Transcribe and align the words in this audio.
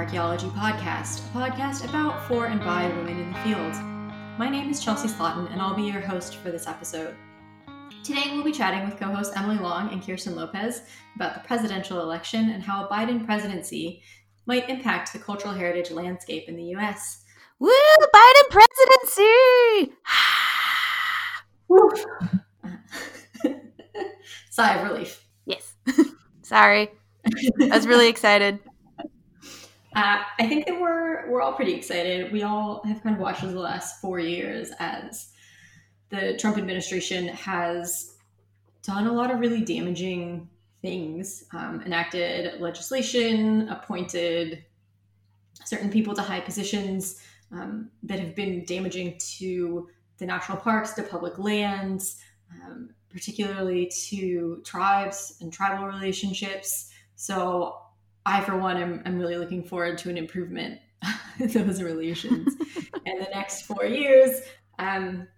Archaeology 0.00 0.48
podcast, 0.56 1.18
a 1.18 1.28
podcast 1.36 1.86
about, 1.86 2.26
for, 2.26 2.46
and 2.46 2.58
by 2.60 2.88
women 2.88 3.20
in 3.20 3.30
the 3.30 3.38
field. 3.40 3.74
My 4.38 4.48
name 4.48 4.70
is 4.70 4.82
Chelsea 4.82 5.08
Slotin, 5.08 5.52
and 5.52 5.60
I'll 5.60 5.76
be 5.76 5.82
your 5.82 6.00
host 6.00 6.36
for 6.36 6.50
this 6.50 6.66
episode. 6.66 7.14
Today, 8.02 8.30
we'll 8.32 8.42
be 8.42 8.50
chatting 8.50 8.88
with 8.88 8.98
co 8.98 9.12
hosts 9.14 9.36
Emily 9.36 9.58
Long 9.58 9.92
and 9.92 10.02
Kirsten 10.02 10.34
Lopez 10.34 10.84
about 11.16 11.34
the 11.34 11.46
presidential 11.46 12.00
election 12.00 12.48
and 12.48 12.62
how 12.62 12.86
a 12.86 12.88
Biden 12.88 13.26
presidency 13.26 14.02
might 14.46 14.70
impact 14.70 15.12
the 15.12 15.18
cultural 15.18 15.52
heritage 15.52 15.90
landscape 15.90 16.48
in 16.48 16.56
the 16.56 16.64
U.S. 16.76 17.22
Woo! 17.58 17.70
Biden 18.14 18.48
presidency! 18.48 19.92
Sigh 24.50 24.76
of 24.76 24.90
relief. 24.90 25.26
Yes. 25.44 25.74
Sorry. 26.40 26.90
I 27.60 27.76
was 27.76 27.86
really 27.86 28.08
excited. 28.08 28.60
Uh, 29.94 30.22
I 30.38 30.46
think 30.46 30.66
that 30.66 30.80
we're 30.80 31.28
we're 31.28 31.42
all 31.42 31.52
pretty 31.52 31.74
excited. 31.74 32.32
We 32.32 32.42
all 32.42 32.82
have 32.84 33.02
kind 33.02 33.16
of 33.16 33.20
watched 33.20 33.42
over 33.42 33.52
the 33.52 33.60
last 33.60 34.00
four 34.00 34.20
years 34.20 34.70
as 34.78 35.30
the 36.10 36.36
Trump 36.38 36.58
administration 36.58 37.28
has 37.28 38.16
done 38.82 39.06
a 39.06 39.12
lot 39.12 39.30
of 39.30 39.40
really 39.40 39.62
damaging 39.62 40.48
things, 40.82 41.44
um, 41.52 41.82
enacted 41.84 42.60
legislation, 42.60 43.68
appointed 43.68 44.64
certain 45.64 45.90
people 45.90 46.14
to 46.14 46.22
high 46.22 46.40
positions 46.40 47.20
um, 47.52 47.90
that 48.02 48.18
have 48.18 48.34
been 48.34 48.64
damaging 48.64 49.18
to 49.18 49.88
the 50.18 50.26
national 50.26 50.58
parks, 50.58 50.92
to 50.94 51.02
public 51.02 51.38
lands, 51.38 52.20
um, 52.52 52.90
particularly 53.10 53.90
to 54.08 54.62
tribes 54.64 55.36
and 55.40 55.52
tribal 55.52 55.86
relationships. 55.86 56.90
So 57.16 57.76
I, 58.26 58.42
for 58.42 58.56
one, 58.56 58.76
am, 58.76 59.02
am 59.04 59.18
really 59.18 59.36
looking 59.36 59.62
forward 59.64 59.98
to 59.98 60.10
an 60.10 60.18
improvement 60.18 60.80
in 61.38 61.48
those 61.48 61.82
relations 61.82 62.54
in 63.06 63.18
the 63.18 63.28
next 63.32 63.62
four 63.62 63.84
years. 63.84 64.40
Um, 64.78 65.28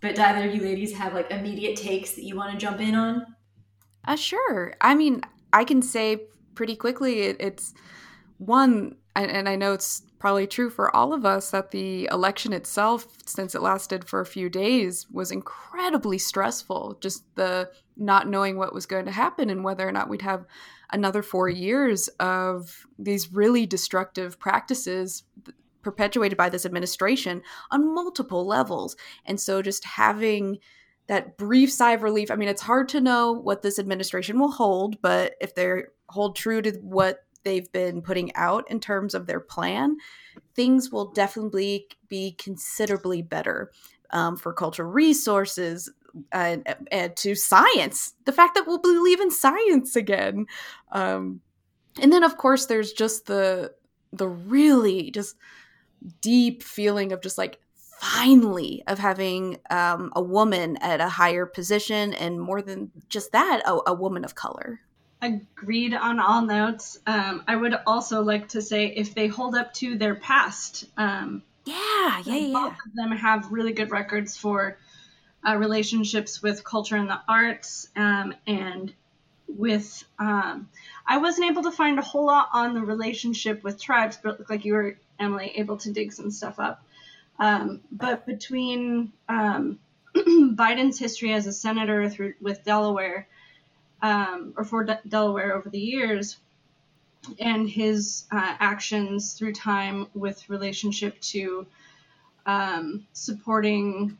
but 0.00 0.16
do 0.16 0.22
either 0.22 0.48
of 0.48 0.54
you 0.54 0.62
ladies 0.62 0.92
have 0.94 1.14
like 1.14 1.30
immediate 1.30 1.76
takes 1.76 2.12
that 2.12 2.24
you 2.24 2.36
want 2.36 2.52
to 2.52 2.58
jump 2.58 2.80
in 2.80 2.94
on? 2.94 3.26
Uh, 4.04 4.16
sure. 4.16 4.74
I 4.80 4.94
mean, 4.94 5.22
I 5.52 5.64
can 5.64 5.80
say 5.80 6.26
pretty 6.54 6.76
quickly 6.76 7.20
it, 7.22 7.36
it's 7.38 7.72
one, 8.38 8.96
and, 9.14 9.30
and 9.30 9.48
I 9.48 9.56
know 9.56 9.72
it's 9.72 10.02
probably 10.18 10.46
true 10.46 10.70
for 10.70 10.94
all 10.94 11.12
of 11.12 11.24
us 11.24 11.50
that 11.50 11.70
the 11.70 12.08
election 12.10 12.52
itself, 12.52 13.06
since 13.26 13.54
it 13.54 13.62
lasted 13.62 14.08
for 14.08 14.20
a 14.20 14.26
few 14.26 14.48
days, 14.48 15.06
was 15.10 15.30
incredibly 15.30 16.18
stressful. 16.18 16.98
Just 17.00 17.24
the 17.36 17.70
not 17.96 18.28
knowing 18.28 18.56
what 18.56 18.74
was 18.74 18.86
going 18.86 19.04
to 19.04 19.12
happen 19.12 19.50
and 19.50 19.64
whether 19.64 19.86
or 19.86 19.92
not 19.92 20.08
we'd 20.08 20.22
have 20.22 20.46
another 20.92 21.22
four 21.22 21.48
years 21.48 22.08
of 22.20 22.86
these 22.98 23.32
really 23.32 23.66
destructive 23.66 24.38
practices 24.38 25.24
perpetuated 25.82 26.38
by 26.38 26.48
this 26.48 26.64
administration 26.64 27.42
on 27.70 27.94
multiple 27.94 28.46
levels. 28.46 28.96
And 29.24 29.40
so 29.40 29.62
just 29.62 29.84
having 29.84 30.58
that 31.08 31.36
brief 31.36 31.72
sigh 31.72 31.92
of 31.92 32.02
relief. 32.02 32.30
I 32.30 32.36
mean, 32.36 32.48
it's 32.48 32.62
hard 32.62 32.88
to 32.90 33.00
know 33.00 33.32
what 33.32 33.62
this 33.62 33.78
administration 33.78 34.38
will 34.38 34.52
hold, 34.52 35.00
but 35.02 35.34
if 35.40 35.54
they 35.54 35.82
hold 36.08 36.36
true 36.36 36.62
to 36.62 36.72
what 36.80 37.24
they've 37.44 37.70
been 37.72 38.02
putting 38.02 38.34
out 38.36 38.70
in 38.70 38.78
terms 38.78 39.14
of 39.14 39.26
their 39.26 39.40
plan, 39.40 39.96
things 40.54 40.90
will 40.90 41.10
definitely 41.10 41.88
be 42.08 42.36
considerably 42.38 43.20
better 43.20 43.72
um, 44.10 44.36
for 44.36 44.52
cultural 44.52 44.90
resources, 44.90 45.90
and, 46.30 46.66
to 47.16 47.34
science. 47.34 48.14
The 48.24 48.32
fact 48.32 48.54
that 48.54 48.66
we'll 48.66 48.78
believe 48.78 49.20
in 49.20 49.30
science 49.30 49.96
again, 49.96 50.46
um, 50.90 51.40
and 52.00 52.12
then 52.12 52.22
of 52.22 52.36
course 52.36 52.66
there's 52.66 52.92
just 52.92 53.26
the 53.26 53.72
the 54.12 54.28
really 54.28 55.10
just 55.10 55.36
deep 56.20 56.62
feeling 56.62 57.12
of 57.12 57.20
just 57.20 57.38
like 57.38 57.60
finally 58.00 58.82
of 58.88 58.98
having 58.98 59.58
um, 59.70 60.12
a 60.16 60.22
woman 60.22 60.76
at 60.78 61.00
a 61.00 61.08
higher 61.08 61.46
position 61.46 62.12
and 62.14 62.40
more 62.40 62.60
than 62.60 62.90
just 63.08 63.30
that 63.32 63.62
a, 63.64 63.78
a 63.86 63.94
woman 63.94 64.24
of 64.24 64.34
color. 64.34 64.80
Agreed 65.20 65.94
on 65.94 66.18
all 66.18 66.42
notes. 66.42 66.98
Um, 67.06 67.44
i 67.46 67.54
would 67.54 67.74
also 67.86 68.22
like 68.22 68.48
to 68.48 68.60
say 68.60 68.86
if 68.86 69.14
they 69.14 69.28
hold 69.28 69.54
up 69.54 69.72
to 69.74 69.96
their 69.96 70.16
past 70.16 70.86
um, 70.96 71.42
yeah 71.64 72.20
yeah 72.24 72.36
yeah 72.36 72.52
both 72.52 72.72
of 72.72 72.94
them 72.94 73.12
have 73.12 73.52
really 73.52 73.72
good 73.72 73.92
records 73.92 74.36
for 74.36 74.78
uh, 75.46 75.56
relationships 75.56 76.42
with 76.42 76.64
culture 76.64 76.96
and 76.96 77.08
the 77.08 77.20
arts 77.28 77.88
um, 77.96 78.34
and 78.46 78.92
with 79.48 80.04
um, 80.18 80.68
i 81.06 81.18
wasn't 81.18 81.50
able 81.50 81.62
to 81.62 81.70
find 81.70 81.98
a 81.98 82.02
whole 82.02 82.26
lot 82.26 82.48
on 82.52 82.74
the 82.74 82.80
relationship 82.80 83.62
with 83.62 83.80
tribes 83.80 84.18
but 84.22 84.30
it 84.30 84.38
looked 84.38 84.50
like 84.50 84.64
you 84.64 84.72
were 84.72 84.96
emily 85.22 85.52
able 85.56 85.76
to 85.78 85.92
dig 85.92 86.12
some 86.12 86.30
stuff 86.30 86.58
up. 86.58 86.84
Um, 87.38 87.80
but 87.90 88.26
between 88.26 89.12
um, 89.28 89.78
biden's 90.16 90.98
history 90.98 91.32
as 91.32 91.46
a 91.46 91.52
senator 91.52 92.08
through 92.08 92.34
with 92.40 92.64
delaware 92.64 93.26
um, 94.02 94.52
or 94.56 94.64
for 94.64 94.84
De- 94.84 95.00
delaware 95.08 95.54
over 95.54 95.70
the 95.70 95.80
years 95.80 96.36
and 97.38 97.68
his 97.68 98.24
uh, 98.32 98.56
actions 98.58 99.34
through 99.34 99.52
time 99.52 100.08
with 100.12 100.48
relationship 100.50 101.20
to 101.20 101.66
um, 102.46 103.06
supporting 103.12 104.18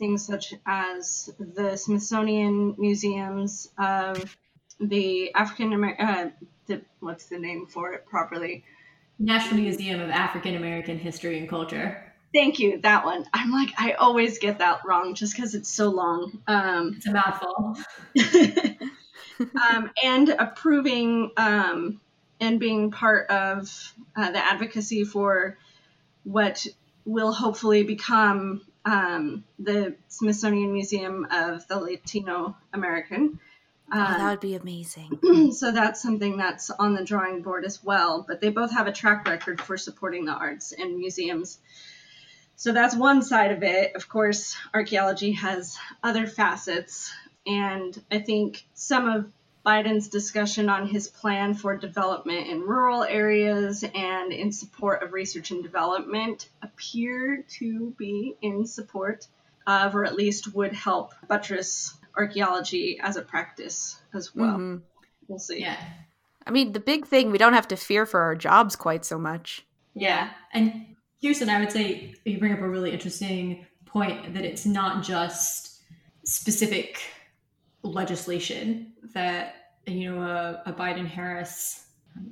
things 0.00 0.26
such 0.26 0.54
as 0.66 1.30
the 1.38 1.76
Smithsonian 1.76 2.74
museums 2.78 3.68
of 3.78 4.36
the 4.80 5.32
African 5.34 5.72
American, 5.74 6.08
uh, 6.08 6.30
the, 6.66 6.82
what's 6.98 7.26
the 7.26 7.38
name 7.38 7.66
for 7.66 7.92
it 7.92 8.06
properly? 8.06 8.64
National 9.18 9.60
Museum 9.60 10.00
of 10.00 10.08
African 10.08 10.56
American 10.56 10.98
History 10.98 11.38
and 11.38 11.48
Culture. 11.48 12.02
Thank 12.32 12.58
you, 12.58 12.80
that 12.80 13.04
one. 13.04 13.26
I'm 13.34 13.52
like, 13.52 13.70
I 13.76 13.92
always 13.92 14.38
get 14.38 14.58
that 14.60 14.80
wrong 14.86 15.14
just 15.14 15.36
because 15.36 15.54
it's 15.54 15.68
so 15.68 15.90
long. 15.90 16.40
Um, 16.46 16.94
it's 16.96 17.06
a 17.06 17.12
mouthful. 17.12 17.76
um, 19.70 19.90
and 20.02 20.28
approving 20.30 21.32
um, 21.36 22.00
and 22.40 22.58
being 22.58 22.90
part 22.90 23.28
of 23.30 23.94
uh, 24.16 24.30
the 24.30 24.38
advocacy 24.38 25.04
for 25.04 25.58
what 26.24 26.66
will 27.04 27.32
hopefully 27.32 27.82
become 27.82 28.62
um, 28.84 29.44
the 29.58 29.96
Smithsonian 30.08 30.72
Museum 30.72 31.26
of 31.30 31.66
the 31.68 31.78
Latino 31.78 32.56
American. 32.72 33.38
Um, 33.92 34.00
oh, 34.00 34.18
that 34.18 34.30
would 34.30 34.40
be 34.40 34.54
amazing. 34.54 35.52
so 35.52 35.72
that's 35.72 36.00
something 36.00 36.36
that's 36.36 36.70
on 36.70 36.94
the 36.94 37.04
drawing 37.04 37.42
board 37.42 37.64
as 37.64 37.82
well. 37.82 38.24
But 38.26 38.40
they 38.40 38.50
both 38.50 38.72
have 38.72 38.86
a 38.86 38.92
track 38.92 39.26
record 39.26 39.60
for 39.60 39.76
supporting 39.76 40.24
the 40.24 40.32
arts 40.32 40.72
and 40.72 40.98
museums. 40.98 41.58
So 42.56 42.72
that's 42.72 42.94
one 42.94 43.22
side 43.22 43.52
of 43.52 43.62
it. 43.62 43.96
Of 43.96 44.08
course, 44.08 44.56
archaeology 44.72 45.32
has 45.32 45.76
other 46.02 46.26
facets. 46.26 47.12
And 47.46 48.00
I 48.10 48.18
think 48.18 48.64
some 48.74 49.08
of 49.08 49.32
Biden's 49.64 50.08
discussion 50.08 50.70
on 50.70 50.86
his 50.86 51.08
plan 51.08 51.52
for 51.54 51.76
development 51.76 52.46
in 52.46 52.60
rural 52.60 53.04
areas 53.04 53.84
and 53.94 54.32
in 54.32 54.52
support 54.52 55.02
of 55.02 55.12
research 55.12 55.50
and 55.50 55.62
development 55.62 56.48
appear 56.62 57.44
to 57.58 57.94
be 57.98 58.36
in 58.40 58.66
support 58.66 59.26
of, 59.66 59.94
or 59.94 60.04
at 60.04 60.14
least 60.14 60.54
would 60.54 60.72
help 60.72 61.12
buttress 61.28 61.94
archaeology 62.16 62.98
as 63.02 63.16
a 63.16 63.22
practice 63.22 64.00
as 64.14 64.34
well. 64.34 64.56
Mm-hmm. 64.56 64.76
We'll 65.28 65.38
see. 65.38 65.60
Yeah. 65.60 65.76
I 66.46 66.50
mean, 66.50 66.72
the 66.72 66.80
big 66.80 67.06
thing, 67.06 67.30
we 67.30 67.38
don't 67.38 67.52
have 67.52 67.68
to 67.68 67.76
fear 67.76 68.06
for 68.06 68.20
our 68.20 68.34
jobs 68.34 68.76
quite 68.76 69.04
so 69.04 69.18
much. 69.18 69.66
Yeah. 69.94 70.30
And 70.52 70.96
Houston, 71.20 71.50
I 71.50 71.60
would 71.60 71.70
say 71.70 72.14
you 72.24 72.38
bring 72.38 72.54
up 72.54 72.60
a 72.60 72.68
really 72.68 72.92
interesting 72.92 73.66
point 73.84 74.32
that 74.34 74.44
it's 74.44 74.64
not 74.64 75.04
just 75.04 75.82
specific 76.24 77.02
legislation 77.82 78.92
that 79.14 79.54
you 79.86 80.12
know 80.12 80.22
a, 80.22 80.62
a 80.66 80.72
Biden 80.72 81.06
Harris 81.06 81.86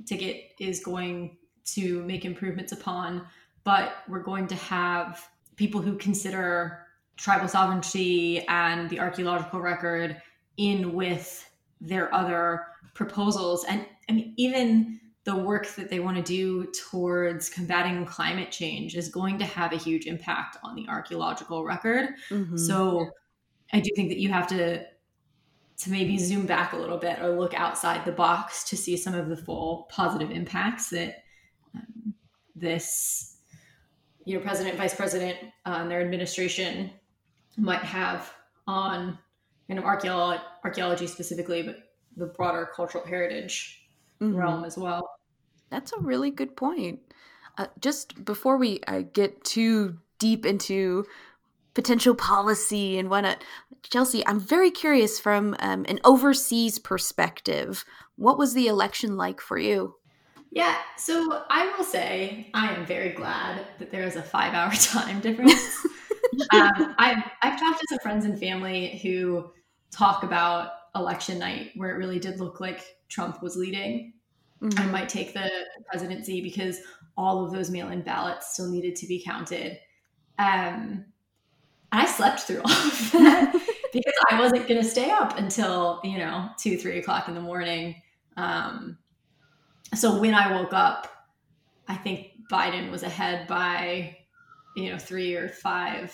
ticket 0.05 0.51
is 0.59 0.83
going 0.83 1.37
to 1.65 2.03
make 2.03 2.25
improvements 2.25 2.71
upon, 2.71 3.25
but 3.63 3.97
we're 4.07 4.23
going 4.23 4.47
to 4.47 4.55
have 4.55 5.27
people 5.55 5.81
who 5.81 5.97
consider 5.97 6.85
tribal 7.17 7.47
sovereignty 7.47 8.45
and 8.47 8.89
the 8.89 8.99
archaeological 8.99 9.59
record 9.59 10.21
in 10.57 10.93
with 10.93 11.49
their 11.81 12.13
other 12.13 12.65
proposals 12.93 13.65
and 13.65 13.85
I 14.09 14.13
mean 14.13 14.33
even 14.37 14.99
the 15.25 15.35
work 15.35 15.67
that 15.75 15.89
they 15.89 15.99
want 15.99 16.17
to 16.17 16.23
do 16.23 16.65
towards 16.89 17.49
combating 17.49 18.05
climate 18.05 18.51
change 18.51 18.95
is 18.95 19.09
going 19.09 19.37
to 19.37 19.45
have 19.45 19.73
a 19.73 19.77
huge 19.77 20.07
impact 20.07 20.57
on 20.63 20.75
the 20.75 20.87
archaeological 20.87 21.63
record. 21.63 22.09
Mm-hmm. 22.29 22.57
So 22.57 23.09
I 23.71 23.79
do 23.79 23.89
think 23.95 24.09
that 24.09 24.17
you 24.17 24.29
have 24.29 24.47
to 24.47 24.85
to 25.79 25.89
maybe 25.89 26.17
zoom 26.17 26.45
back 26.45 26.73
a 26.73 26.77
little 26.77 26.97
bit 26.97 27.19
or 27.21 27.29
look 27.29 27.53
outside 27.53 28.03
the 28.05 28.11
box 28.11 28.63
to 28.65 28.77
see 28.77 28.97
some 28.97 29.13
of 29.13 29.29
the 29.29 29.37
full 29.37 29.87
positive 29.89 30.29
impacts 30.31 30.89
that 30.89 31.23
um, 31.75 32.13
this 32.55 33.37
you 34.25 34.37
know 34.37 34.43
president 34.43 34.77
vice 34.77 34.93
president 34.93 35.37
uh, 35.65 35.77
and 35.79 35.89
their 35.89 36.01
administration 36.01 36.89
might 37.57 37.81
have 37.81 38.33
on 38.67 39.17
kind 39.67 39.79
of 39.79 39.85
archaeology, 39.85 40.41
archaeology 40.63 41.07
specifically 41.07 41.61
but 41.63 41.77
the 42.17 42.25
broader 42.25 42.69
cultural 42.75 43.05
heritage 43.05 43.87
mm-hmm. 44.21 44.35
realm 44.35 44.65
as 44.65 44.77
well 44.77 45.09
That's 45.69 45.93
a 45.93 45.99
really 45.99 46.31
good 46.31 46.55
point. 46.55 46.99
Uh, 47.57 47.67
just 47.79 48.23
before 48.25 48.57
we 48.57 48.79
uh, 48.87 49.03
get 49.13 49.43
too 49.43 49.97
deep 50.17 50.45
into 50.45 51.05
potential 51.73 52.15
policy 52.15 52.97
and 52.97 53.09
whatnot, 53.09 53.43
Chelsea, 53.83 54.25
I'm 54.27 54.39
very 54.39 54.71
curious 54.71 55.19
from 55.19 55.55
um, 55.59 55.85
an 55.87 55.99
overseas 56.03 56.79
perspective. 56.79 57.85
What 58.15 58.37
was 58.37 58.53
the 58.53 58.67
election 58.67 59.17
like 59.17 59.39
for 59.39 59.57
you? 59.57 59.95
Yeah, 60.51 60.75
so 60.97 61.43
I 61.49 61.71
will 61.77 61.83
say 61.83 62.49
I 62.53 62.73
am 62.73 62.85
very 62.85 63.11
glad 63.11 63.67
that 63.77 63.91
there 63.91 64.03
is 64.03 64.15
a 64.15 64.23
five 64.23 64.53
hour 64.53 64.71
time 64.73 65.19
difference. 65.19 65.85
um, 66.53 66.95
I've, 66.97 67.23
I've 67.41 67.59
talked 67.59 67.79
to 67.79 67.85
some 67.89 67.99
friends 67.99 68.25
and 68.25 68.39
family 68.39 68.99
who 69.03 69.51
talk 69.91 70.23
about 70.23 70.71
election 70.95 71.37
night 71.39 71.71
where 71.75 71.91
it 71.91 71.97
really 71.97 72.19
did 72.19 72.39
look 72.39 72.59
like 72.59 72.97
Trump 73.09 73.43
was 73.43 73.55
leading 73.55 74.13
mm-hmm. 74.61 74.81
and 74.81 74.91
might 74.91 75.09
take 75.09 75.33
the 75.33 75.49
presidency 75.89 76.41
because 76.41 76.79
all 77.17 77.45
of 77.45 77.51
those 77.51 77.69
mail 77.69 77.89
in 77.89 78.01
ballots 78.01 78.53
still 78.53 78.69
needed 78.69 78.95
to 78.95 79.07
be 79.07 79.21
counted. 79.23 79.77
Um, 80.39 81.05
I 81.91 82.05
slept 82.05 82.41
through 82.41 82.61
all 82.61 82.71
of 82.71 83.11
that 83.13 83.53
because 83.91 84.13
I 84.29 84.39
wasn't 84.39 84.67
going 84.67 84.81
to 84.81 84.87
stay 84.87 85.09
up 85.09 85.37
until, 85.37 85.99
you 86.03 86.17
know, 86.17 86.49
two, 86.57 86.77
three 86.77 86.99
o'clock 86.99 87.27
in 87.27 87.33
the 87.33 87.41
morning. 87.41 88.01
Um, 88.37 88.97
so 89.95 90.19
when 90.19 90.35
I 90.35 90.53
woke 90.53 90.73
up, 90.73 91.07
I 91.87 91.95
think 91.95 92.31
Biden 92.51 92.91
was 92.91 93.03
ahead 93.03 93.47
by, 93.47 94.17
you 94.75 94.91
know, 94.91 94.97
three 94.97 95.35
or 95.35 95.49
five 95.49 96.13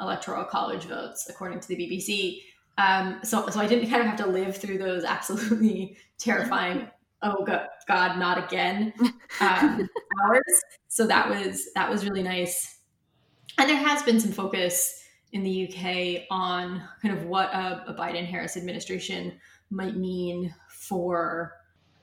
electoral 0.00 0.44
college 0.44 0.84
votes, 0.84 1.28
according 1.30 1.60
to 1.60 1.68
the 1.68 1.76
BBC. 1.76 2.40
Um, 2.76 3.20
so, 3.22 3.48
so 3.48 3.60
I 3.60 3.68
didn't 3.68 3.88
kind 3.88 4.02
of 4.02 4.08
have 4.08 4.18
to 4.18 4.26
live 4.26 4.56
through 4.56 4.78
those 4.78 5.04
absolutely 5.04 5.96
terrifying, 6.18 6.88
oh 7.22 7.44
God, 7.44 7.68
God 7.86 8.18
not 8.18 8.52
again 8.52 8.92
um, 9.40 9.88
hours. 10.24 10.62
So 10.88 11.06
that 11.06 11.28
was 11.28 11.68
that 11.74 11.88
was 11.88 12.04
really 12.04 12.22
nice. 12.22 12.80
And 13.58 13.68
there 13.68 13.76
has 13.76 14.02
been 14.02 14.18
some 14.18 14.32
focus 14.32 15.03
in 15.34 15.42
the 15.42 15.68
UK 15.68 16.26
on 16.30 16.80
kind 17.02 17.12
of 17.12 17.26
what 17.26 17.52
a, 17.52 17.84
a 17.88 17.94
Biden 17.94 18.24
Harris 18.24 18.56
administration 18.56 19.38
might 19.68 19.96
mean 19.96 20.54
for 20.68 21.52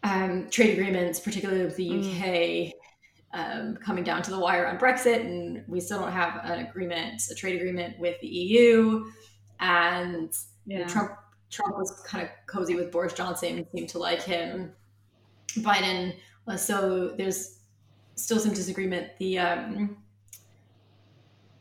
um, 0.04 0.50
trade 0.50 0.78
agreements, 0.78 1.20
particularly 1.20 1.64
with 1.64 1.78
the 1.78 1.90
UK, 1.90 2.26
mm. 2.26 2.72
um, 3.34 3.78
coming 3.78 4.04
down 4.04 4.22
to 4.24 4.32
the 4.32 4.38
wire 4.38 4.68
on 4.68 4.78
Brexit, 4.78 5.22
and 5.22 5.64
we 5.68 5.80
still 5.80 6.00
don't 6.00 6.12
have 6.12 6.42
an 6.44 6.66
agreement, 6.66 7.24
a 7.32 7.36
trade 7.36 7.56
agreement 7.56 7.98
with 8.00 8.20
the 8.20 8.28
EU, 8.28 9.06
and 9.62 10.34
yeah. 10.66 10.86
Trump 10.88 11.14
Trump 11.50 11.78
was 11.78 12.02
kind 12.06 12.24
of 12.24 12.30
cozy 12.48 12.76
with 12.76 12.92
Boris 12.92 13.14
Johnson, 13.14 13.66
seemed 13.74 13.90
to 13.90 13.98
like 13.98 14.22
him. 14.22 14.74
Biden, 15.58 16.16
so 16.56 17.14
there's 17.18 17.60
still 18.16 18.40
some 18.40 18.54
disagreement. 18.54 19.08
The 19.20 19.40
um, 19.40 19.98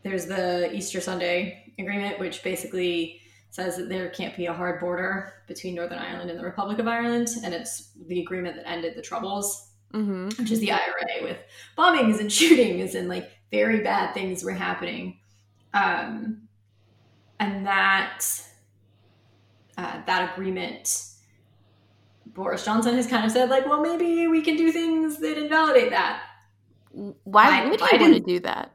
there's 0.02 0.26
the 0.26 0.72
Easter 0.74 1.00
Sunday 1.00 1.72
agreement, 1.78 2.18
which 2.18 2.42
basically 2.42 3.20
says 3.50 3.76
that 3.76 3.88
there 3.88 4.08
can't 4.10 4.36
be 4.36 4.46
a 4.46 4.52
hard 4.52 4.80
border 4.80 5.34
between 5.46 5.74
Northern 5.74 5.98
Ireland 5.98 6.30
and 6.30 6.38
the 6.38 6.44
Republic 6.44 6.78
of 6.78 6.86
Ireland, 6.86 7.28
and 7.44 7.52
it's 7.52 7.90
the 8.06 8.20
agreement 8.20 8.56
that 8.56 8.68
ended 8.68 8.94
the 8.96 9.02
Troubles, 9.02 9.72
mm-hmm. 9.92 10.28
which 10.40 10.50
is 10.50 10.60
the 10.60 10.72
IRA 10.72 11.22
with 11.22 11.38
bombings 11.76 12.20
and 12.20 12.32
shootings 12.40 12.94
and 12.94 13.08
like 13.08 13.30
very 13.50 13.80
bad 13.80 14.14
things 14.14 14.44
were 14.44 14.52
happening, 14.52 15.18
um, 15.74 16.42
and 17.40 17.66
that 17.66 18.24
uh, 19.76 20.00
that 20.06 20.32
agreement. 20.32 21.06
Boris 22.26 22.64
Johnson 22.64 22.94
has 22.94 23.08
kind 23.08 23.24
of 23.24 23.32
said, 23.32 23.50
like, 23.50 23.66
well, 23.66 23.80
maybe 23.80 24.28
we 24.28 24.40
can 24.40 24.56
do 24.56 24.70
things 24.70 25.18
that 25.18 25.36
invalidate 25.36 25.90
that. 25.90 26.22
Why 27.24 27.68
would 27.68 27.80
he 27.80 27.98
want 27.98 28.14
to 28.14 28.20
do 28.20 28.38
that? 28.40 28.70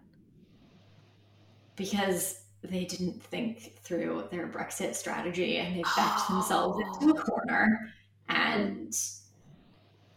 Because 1.75 2.45
they 2.69 2.85
didn't 2.85 3.21
think 3.21 3.75
through 3.83 4.27
their 4.31 4.47
Brexit 4.47 4.95
strategy 4.95 5.57
and 5.57 5.75
they 5.75 5.83
backed 5.95 6.21
oh. 6.29 6.33
themselves 6.33 6.79
into 6.79 7.15
a 7.15 7.21
corner. 7.21 7.91
And 8.29 8.95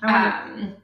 um, 0.02 0.76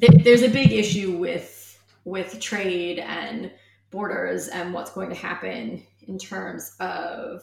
th- 0.00 0.24
there's 0.24 0.42
a 0.42 0.48
big 0.48 0.72
issue 0.72 1.16
with 1.16 1.60
with 2.04 2.38
trade 2.38 2.98
and 2.98 3.50
borders 3.90 4.48
and 4.48 4.74
what's 4.74 4.90
going 4.90 5.08
to 5.08 5.14
happen 5.14 5.82
in 6.06 6.18
terms 6.18 6.76
of 6.78 7.42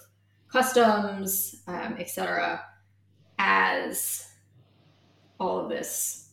customs, 0.51 1.63
um, 1.67 1.95
etc., 1.97 2.63
as 3.39 4.27
all 5.39 5.59
of 5.59 5.69
this 5.69 6.29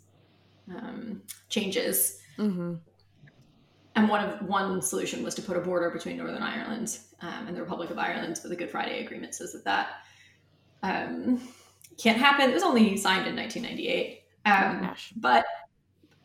um, 0.69 1.22
changes. 1.48 2.20
Mm-hmm 2.36 2.75
and 3.98 4.08
one 4.08 4.24
of 4.24 4.42
one 4.42 4.80
solution 4.80 5.24
was 5.24 5.34
to 5.34 5.42
put 5.42 5.56
a 5.56 5.60
border 5.60 5.90
between 5.90 6.16
Northern 6.16 6.42
Ireland 6.42 6.98
um, 7.20 7.48
and 7.48 7.56
the 7.56 7.60
Republic 7.60 7.90
of 7.90 7.98
Ireland. 7.98 8.38
But 8.40 8.48
the 8.48 8.56
Good 8.56 8.70
Friday 8.70 9.04
Agreement 9.04 9.34
says 9.34 9.52
that 9.52 9.64
that 9.64 9.88
um, 10.82 11.40
can't 11.96 12.18
happen. 12.18 12.48
It 12.48 12.54
was 12.54 12.62
only 12.62 12.96
signed 12.96 13.26
in 13.26 13.34
1998. 13.34 14.22
Um, 14.46 14.88
oh 14.88 14.94
but 15.16 15.44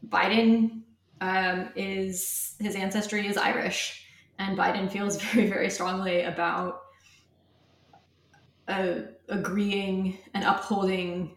Biden 0.08 0.82
um, 1.20 1.70
is 1.76 2.56
his 2.60 2.76
ancestry 2.76 3.26
is 3.26 3.38
Irish, 3.38 4.06
and 4.38 4.56
Biden 4.56 4.92
feels 4.92 5.20
very 5.22 5.48
very 5.48 5.70
strongly 5.72 6.22
about 6.22 6.82
uh, 8.68 8.94
agreeing 9.30 10.20
and 10.36 10.44
upholding 10.44 11.36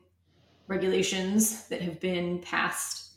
regulations 0.68 1.66
that 1.68 1.80
have 1.80 1.98
been 2.00 2.40
passed 2.40 3.12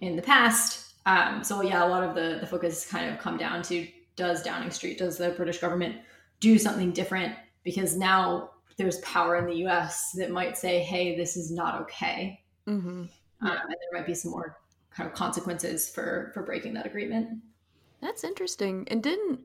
in 0.00 0.16
the 0.16 0.22
past 0.22 0.83
um, 1.06 1.44
so 1.44 1.62
yeah, 1.62 1.84
a 1.84 1.88
lot 1.88 2.02
of 2.02 2.14
the 2.14 2.38
the 2.40 2.46
focus 2.46 2.86
kind 2.86 3.12
of 3.12 3.18
come 3.18 3.36
down 3.36 3.62
to 3.64 3.86
does 4.16 4.42
Downing 4.42 4.70
Street, 4.70 4.98
does 4.98 5.18
the 5.18 5.30
British 5.30 5.58
government 5.58 5.96
do 6.40 6.58
something 6.58 6.92
different? 6.92 7.34
Because 7.64 7.96
now 7.96 8.50
there's 8.76 8.98
power 8.98 9.36
in 9.36 9.46
the 9.46 9.56
U.S. 9.56 10.12
that 10.16 10.30
might 10.30 10.56
say, 10.56 10.80
"Hey, 10.80 11.16
this 11.16 11.36
is 11.36 11.50
not 11.50 11.80
okay," 11.82 12.40
mm-hmm. 12.66 12.88
um, 12.88 13.08
and 13.40 13.50
there 13.50 14.00
might 14.00 14.06
be 14.06 14.14
some 14.14 14.30
more 14.30 14.58
kind 14.90 15.08
of 15.08 15.14
consequences 15.14 15.88
for 15.88 16.30
for 16.34 16.42
breaking 16.42 16.74
that 16.74 16.86
agreement. 16.86 17.40
That's 18.00 18.24
interesting. 18.24 18.86
And 18.90 19.02
didn't 19.02 19.40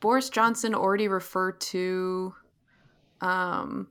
Boris 0.00 0.30
Johnson 0.30 0.74
already 0.74 1.08
refer 1.08 1.52
to 1.52 2.34
um 3.20 3.88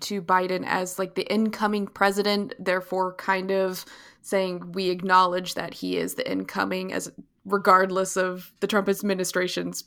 to 0.00 0.20
Biden 0.20 0.64
as 0.66 0.98
like 0.98 1.14
the 1.14 1.30
incoming 1.32 1.86
president, 1.86 2.54
therefore 2.58 3.14
kind 3.14 3.50
of 3.50 3.84
saying 4.22 4.72
we 4.72 4.88
acknowledge 4.88 5.54
that 5.54 5.74
he 5.74 5.96
is 5.96 6.14
the 6.14 6.30
incoming 6.30 6.92
as 6.92 7.12
regardless 7.44 8.16
of 8.16 8.52
the 8.60 8.66
Trump 8.66 8.88
administration's 8.88 9.84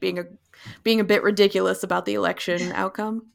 being 0.00 0.18
a 0.18 0.24
being 0.82 1.00
a 1.00 1.04
bit 1.04 1.22
ridiculous 1.22 1.82
about 1.82 2.04
the 2.04 2.14
election 2.14 2.72
outcome. 2.72 3.26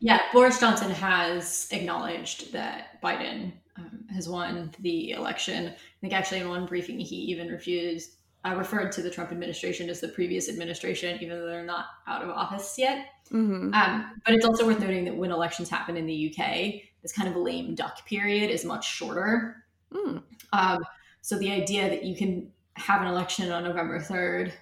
Yeah, 0.00 0.20
Boris 0.32 0.60
Johnson 0.60 0.90
has 0.90 1.66
acknowledged 1.70 2.52
that 2.52 3.00
Biden 3.02 3.52
um, 3.76 4.04
has 4.12 4.28
won 4.28 4.70
the 4.80 5.10
election. 5.10 5.68
I 5.68 5.76
think 6.00 6.12
actually 6.12 6.40
in 6.40 6.48
one 6.48 6.66
briefing 6.66 6.98
he 6.98 7.16
even 7.16 7.48
refused 7.48 8.16
uh, 8.44 8.54
referred 8.56 8.92
to 8.92 9.02
the 9.02 9.10
Trump 9.10 9.32
administration 9.32 9.88
as 9.88 10.00
the 10.00 10.08
previous 10.08 10.50
administration, 10.50 11.18
even 11.22 11.38
though 11.38 11.46
they're 11.46 11.64
not 11.64 11.86
out 12.06 12.22
of 12.22 12.28
office 12.28 12.74
yet. 12.78 13.06
Mm-hmm. 13.32 13.72
Um, 13.72 14.20
but 14.24 14.34
it's 14.34 14.44
also 14.44 14.66
worth 14.66 14.80
noting 14.80 15.06
that 15.06 15.16
when 15.16 15.30
elections 15.30 15.70
happen 15.70 15.96
in 15.96 16.04
the 16.04 16.34
UK, 16.34 16.74
this 17.00 17.12
kind 17.12 17.28
of 17.28 17.36
lame 17.36 17.74
duck 17.74 18.04
period 18.06 18.50
is 18.50 18.64
much 18.64 18.86
shorter 18.86 19.63
Mm. 19.94 20.22
Um, 20.52 20.84
so 21.22 21.38
the 21.38 21.50
idea 21.50 21.88
that 21.88 22.04
you 22.04 22.16
can 22.16 22.50
have 22.74 23.00
an 23.00 23.08
election 23.08 23.50
on 23.50 23.64
November 23.64 24.00
3rd, 24.00 24.52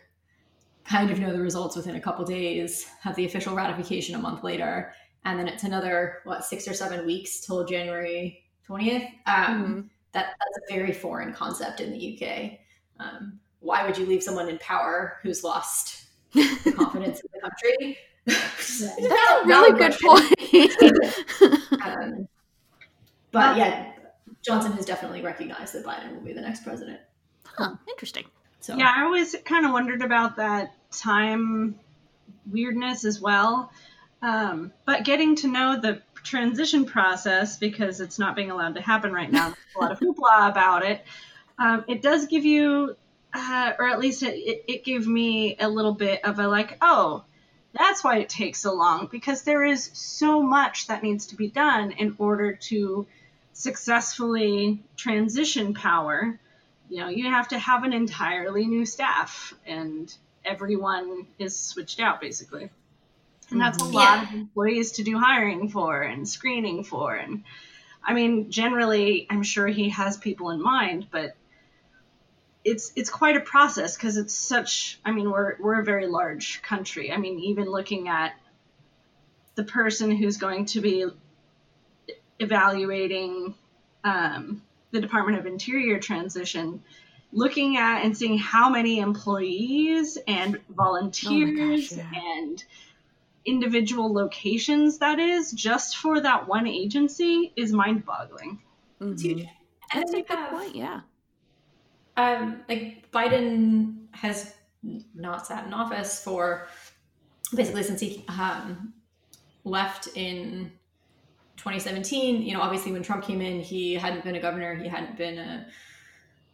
kind 0.85 1.11
of 1.11 1.19
know 1.19 1.33
the 1.33 1.41
results 1.41 1.77
within 1.77 1.97
a 1.97 2.01
couple 2.01 2.25
days, 2.25 2.87
have 3.01 3.17
the 3.17 3.25
official 3.25 3.55
ratification 3.55 4.15
a 4.15 4.19
month 4.19 4.45
later, 4.45 4.93
and 5.25 5.39
then 5.39 5.49
it's 5.49 5.65
another, 5.65 6.19
what, 6.25 6.45
six 6.45 6.67
or 6.67 6.75
seven 6.75 7.07
weeks 7.07 7.41
till 7.41 7.65
January 7.65 8.45
20th. 8.69 9.07
Um, 9.27 9.65
mm-hmm. 9.65 9.81
that, 10.13 10.35
that's 10.39 10.71
a 10.71 10.75
very 10.75 10.93
foreign 10.93 11.33
concept 11.33 11.81
in 11.81 11.93
the 11.93 12.19
UK. 12.21 12.59
Um, 12.99 13.39
why 13.61 13.87
would 13.87 13.97
you 13.97 14.07
leave 14.07 14.23
someone 14.23 14.49
in 14.49 14.59
power 14.59 15.19
who's 15.23 15.45
lost 15.45 16.07
confidence 16.33 17.21
in 17.21 17.29
the 17.33 17.41
country? 17.41 17.99
That's 18.27 18.83
a 18.83 19.43
really 19.47 19.79
good 19.79 19.95
point. 20.03 21.83
um, 21.83 22.29
but 23.31 23.57
yeah, 23.57 23.93
Johnson 24.43 24.73
has 24.73 24.85
definitely 24.85 25.23
recognized 25.23 25.75
that 25.75 25.85
Biden 25.85 26.15
will 26.15 26.23
be 26.23 26.33
the 26.33 26.41
next 26.41 26.65
president. 26.65 27.01
Huh, 27.45 27.77
interesting. 27.89 28.25
So 28.61 28.77
yeah, 28.77 28.93
I 28.95 29.03
always 29.03 29.35
kind 29.45 29.67
of 29.67 29.73
wondered 29.73 30.03
about 30.03 30.37
that 30.37 30.75
time 30.91 31.79
weirdness 32.51 33.05
as 33.05 33.21
well. 33.21 33.73
Um, 34.21 34.73
but 34.85 35.05
getting 35.05 35.37
to 35.37 35.49
know 35.49 35.81
the 35.81 36.03
transition 36.23 36.85
process 36.85 37.59
because 37.59 38.01
it's 38.01 38.19
not 38.19 38.37
being 38.37 38.51
allowed 38.51 38.77
to 38.77 38.81
happen 38.81 39.13
right 39.13 39.31
now. 39.31 39.55
a 39.77 39.81
lot 39.81 39.93
of 39.93 39.99
hoopla 40.01 40.51
about 40.51 40.85
it. 40.85 41.05
Um, 41.59 41.85
it 41.89 42.03
does 42.03 42.27
give 42.27 42.45
you, 42.45 42.97
uh, 43.35 43.73
or 43.79 43.89
at 43.89 43.99
least 43.99 44.23
it, 44.23 44.35
it, 44.35 44.65
it 44.69 44.85
gave 44.85 45.07
me 45.07 45.57
a 45.59 45.69
little 45.69 45.95
bit 45.95 46.25
of 46.25 46.39
a 46.39 46.47
like, 46.47 46.79
oh, 46.81 47.25
that's 47.73 48.05
why 48.05 48.19
it 48.19 48.29
takes 48.29 48.59
so 48.59 48.75
long 48.75 49.09
because 49.11 49.43
there 49.43 49.65
is 49.65 49.91
so 49.93 50.43
much 50.43 50.89
that 50.89 51.03
needs 51.03 51.27
to 51.29 51.37
be 51.37 51.49
done 51.49 51.93
in 51.93 52.15
order 52.19 52.55
to 52.55 53.07
successfully 53.53 54.83
transition 54.97 55.75
power, 55.75 56.39
you 56.89 56.99
know, 56.99 57.09
you 57.09 57.31
have 57.31 57.49
to 57.49 57.59
have 57.59 57.85
an 57.85 57.93
entirely 57.93 58.67
new 58.67 58.85
staff 58.85 59.55
and 59.67 60.15
everyone 60.45 61.27
is 61.39 61.59
switched 61.59 62.01
out 62.01 62.21
basically. 62.21 62.71
And 63.51 63.61
that's 63.61 63.79
a 63.79 63.85
mm-hmm. 63.85 63.95
lot 63.95 64.19
yeah. 64.19 64.23
of 64.29 64.35
employees 64.35 64.93
to 64.93 65.03
do 65.03 65.19
hiring 65.19 65.69
for 65.69 66.03
and 66.03 66.29
screening 66.29 66.85
for. 66.85 67.15
And 67.15 67.45
I 68.03 68.15
mean, 68.15 68.51
generally, 68.51 69.27
I'm 69.31 69.43
sure 69.43 69.67
he 69.67 69.91
has 69.91 70.17
people 70.17 70.51
in 70.51 70.63
mind, 70.63 71.07
but 71.11 71.37
it's 72.65 72.93
it's 72.97 73.11
quite 73.11 73.37
a 73.37 73.41
process 73.41 73.97
because 73.97 74.17
it's 74.17 74.35
such. 74.35 74.99
I 75.05 75.13
mean, 75.13 75.31
we're 75.31 75.57
we're 75.61 75.81
a 75.81 75.85
very 75.85 76.07
large 76.07 76.63
country. 76.63 77.13
I 77.13 77.17
mean, 77.17 77.39
even 77.41 77.65
looking 77.65 78.09
at 78.09 78.33
the 79.55 79.65
person 79.65 80.11
who's 80.11 80.37
going 80.37 80.67
to 80.67 80.81
be 80.81 81.07
evaluating 82.43 83.55
um, 84.05 84.63
the 84.91 85.01
Department 85.01 85.39
of 85.39 85.47
Interior 85.47 85.99
transition, 85.99 86.83
looking 87.33 87.77
at 87.77 88.05
and 88.05 88.17
seeing 88.17 88.39
how 88.39 88.69
many 88.69 89.01
employees 89.01 90.19
and 90.27 90.61
volunteers 90.69 91.93
oh 91.93 91.97
gosh, 91.97 92.07
yeah. 92.13 92.21
and 92.37 92.65
individual 93.45 94.13
locations 94.13 94.99
that 94.99 95.19
is 95.19 95.53
just 95.53 95.97
for 95.97 96.21
that 96.21 96.47
one 96.47 96.67
agency 96.67 97.53
is 97.57 97.73
mind 97.73 98.05
boggling. 98.05 98.61
Mm-hmm. 99.01 99.45
That's 99.93 100.13
a 100.13 100.23
good 100.23 100.29
have, 100.29 100.51
point, 100.51 100.75
yeah. 100.77 101.01
Um, 102.17 102.61
like 102.69 103.11
Biden 103.11 104.07
has 104.13 104.55
not 105.15 105.47
sat 105.47 105.67
in 105.67 105.73
office 105.73 106.23
for 106.23 106.69
basically 107.55 107.83
since 107.83 108.01
he 108.01 108.25
um, 108.29 108.93
left 109.65 110.09
in 110.15 110.73
2017. 111.63 112.43
You 112.43 112.55
know, 112.55 112.61
obviously 112.61 112.91
when 112.91 113.05
Trump 113.05 113.23
came 113.23 113.41
in, 113.41 113.61
he 113.61 113.95
hadn't 113.95 114.25
been 114.25 114.35
a 114.35 114.41
governor, 114.41 114.75
he 114.75 114.89
hadn't 114.89 115.17
been 115.17 115.39
a 115.39 115.67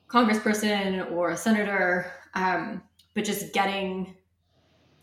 congressperson 0.06 1.10
or 1.12 1.30
a 1.30 1.36
senator, 1.36 2.12
um, 2.34 2.82
but 3.14 3.24
just 3.24 3.54
getting 3.54 4.14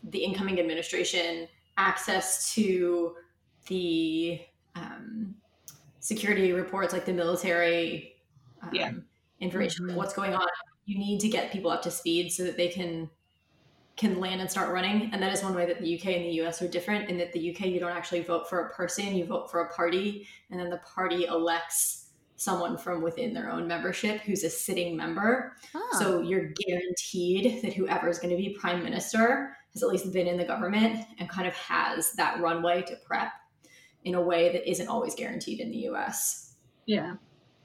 the 0.04 0.18
incoming 0.20 0.60
administration 0.60 1.48
access 1.76 2.54
to 2.54 3.16
the 3.66 4.40
um, 4.76 5.34
security 5.98 6.52
reports, 6.52 6.92
like 6.92 7.04
the 7.04 7.12
military 7.12 8.14
um, 8.62 8.70
yeah. 8.72 8.92
information, 9.40 9.86
mm-hmm. 9.86 9.96
what's 9.96 10.14
going 10.14 10.34
on. 10.34 10.46
You 10.84 10.98
need 10.98 11.18
to 11.18 11.28
get 11.28 11.50
people 11.50 11.72
up 11.72 11.82
to 11.82 11.90
speed 11.90 12.30
so 12.30 12.44
that 12.44 12.56
they 12.56 12.68
can 12.68 13.10
can 13.96 14.20
land 14.20 14.40
and 14.40 14.50
start 14.50 14.72
running. 14.72 15.10
And 15.12 15.22
that 15.22 15.32
is 15.32 15.42
one 15.42 15.54
way 15.54 15.66
that 15.66 15.80
the 15.80 15.98
UK 15.98 16.06
and 16.08 16.24
the 16.24 16.42
US 16.42 16.60
are 16.60 16.68
different 16.68 17.08
in 17.08 17.16
that 17.18 17.32
the 17.32 17.50
UK 17.50 17.66
you 17.66 17.80
don't 17.80 17.92
actually 17.92 18.22
vote 18.22 18.48
for 18.48 18.66
a 18.66 18.74
person, 18.74 19.16
you 19.16 19.24
vote 19.24 19.50
for 19.50 19.62
a 19.62 19.72
party, 19.72 20.26
and 20.50 20.60
then 20.60 20.70
the 20.70 20.78
party 20.78 21.24
elects 21.24 22.06
someone 22.36 22.76
from 22.76 23.00
within 23.00 23.32
their 23.32 23.50
own 23.50 23.66
membership 23.66 24.20
who's 24.20 24.44
a 24.44 24.50
sitting 24.50 24.96
member. 24.96 25.56
Oh. 25.74 25.96
So 25.98 26.20
you're 26.20 26.52
guaranteed 26.66 27.62
that 27.62 27.72
whoever 27.72 28.08
is 28.08 28.18
going 28.18 28.30
to 28.30 28.36
be 28.36 28.56
prime 28.60 28.84
minister 28.84 29.56
has 29.72 29.82
at 29.82 29.88
least 29.88 30.12
been 30.12 30.26
in 30.26 30.36
the 30.36 30.44
government 30.44 31.06
and 31.18 31.28
kind 31.28 31.48
of 31.48 31.54
has 31.54 32.12
that 32.12 32.40
runway 32.40 32.82
to 32.82 32.96
prep 33.06 33.32
in 34.04 34.14
a 34.14 34.20
way 34.20 34.52
that 34.52 34.68
isn't 34.68 34.88
always 34.88 35.14
guaranteed 35.14 35.60
in 35.60 35.70
the 35.70 35.88
US. 35.88 36.54
Yeah. 36.84 37.14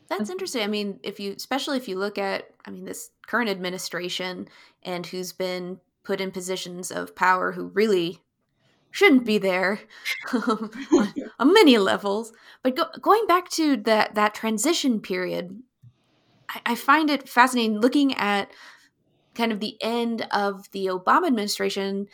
That's 0.08 0.30
interesting. 0.30 0.64
I 0.64 0.68
mean, 0.68 1.00
if 1.04 1.20
you 1.20 1.34
especially 1.34 1.78
if 1.78 1.88
you 1.88 1.98
look 1.98 2.18
at 2.18 2.50
I 2.66 2.72
mean 2.72 2.86
this 2.86 3.12
current 3.28 3.50
administration 3.50 4.48
and 4.84 5.06
who's 5.06 5.32
been 5.32 5.80
put 6.04 6.22
in 6.22 6.32
positions 6.32 6.92
of 6.92 7.16
power 7.16 7.54
who 7.54 7.68
really 7.68 8.22
shouldn't 8.92 9.26
be 9.26 9.38
there 9.38 9.80
um, 10.34 10.70
on, 10.94 11.14
on, 11.40 11.54
many 11.54 11.78
levels. 11.78 12.34
But 12.64 12.76
go, 12.76 12.86
going 13.02 13.26
back 13.28 13.50
to 13.52 13.78
that 13.78 14.16
that 14.16 14.34
transition 14.34 15.00
period, 15.00 15.62
I, 16.50 16.62
I 16.68 16.76
find 16.76 17.10
it 17.10 17.28
fascinating 17.28 17.80
looking 17.80 18.14
at 18.16 18.52
kind 19.34 19.52
of 19.52 19.60
the 19.60 19.82
end 19.82 20.28
of 20.32 20.70
the 20.72 20.88
Obama 20.88 21.28
administration, 21.28 22.08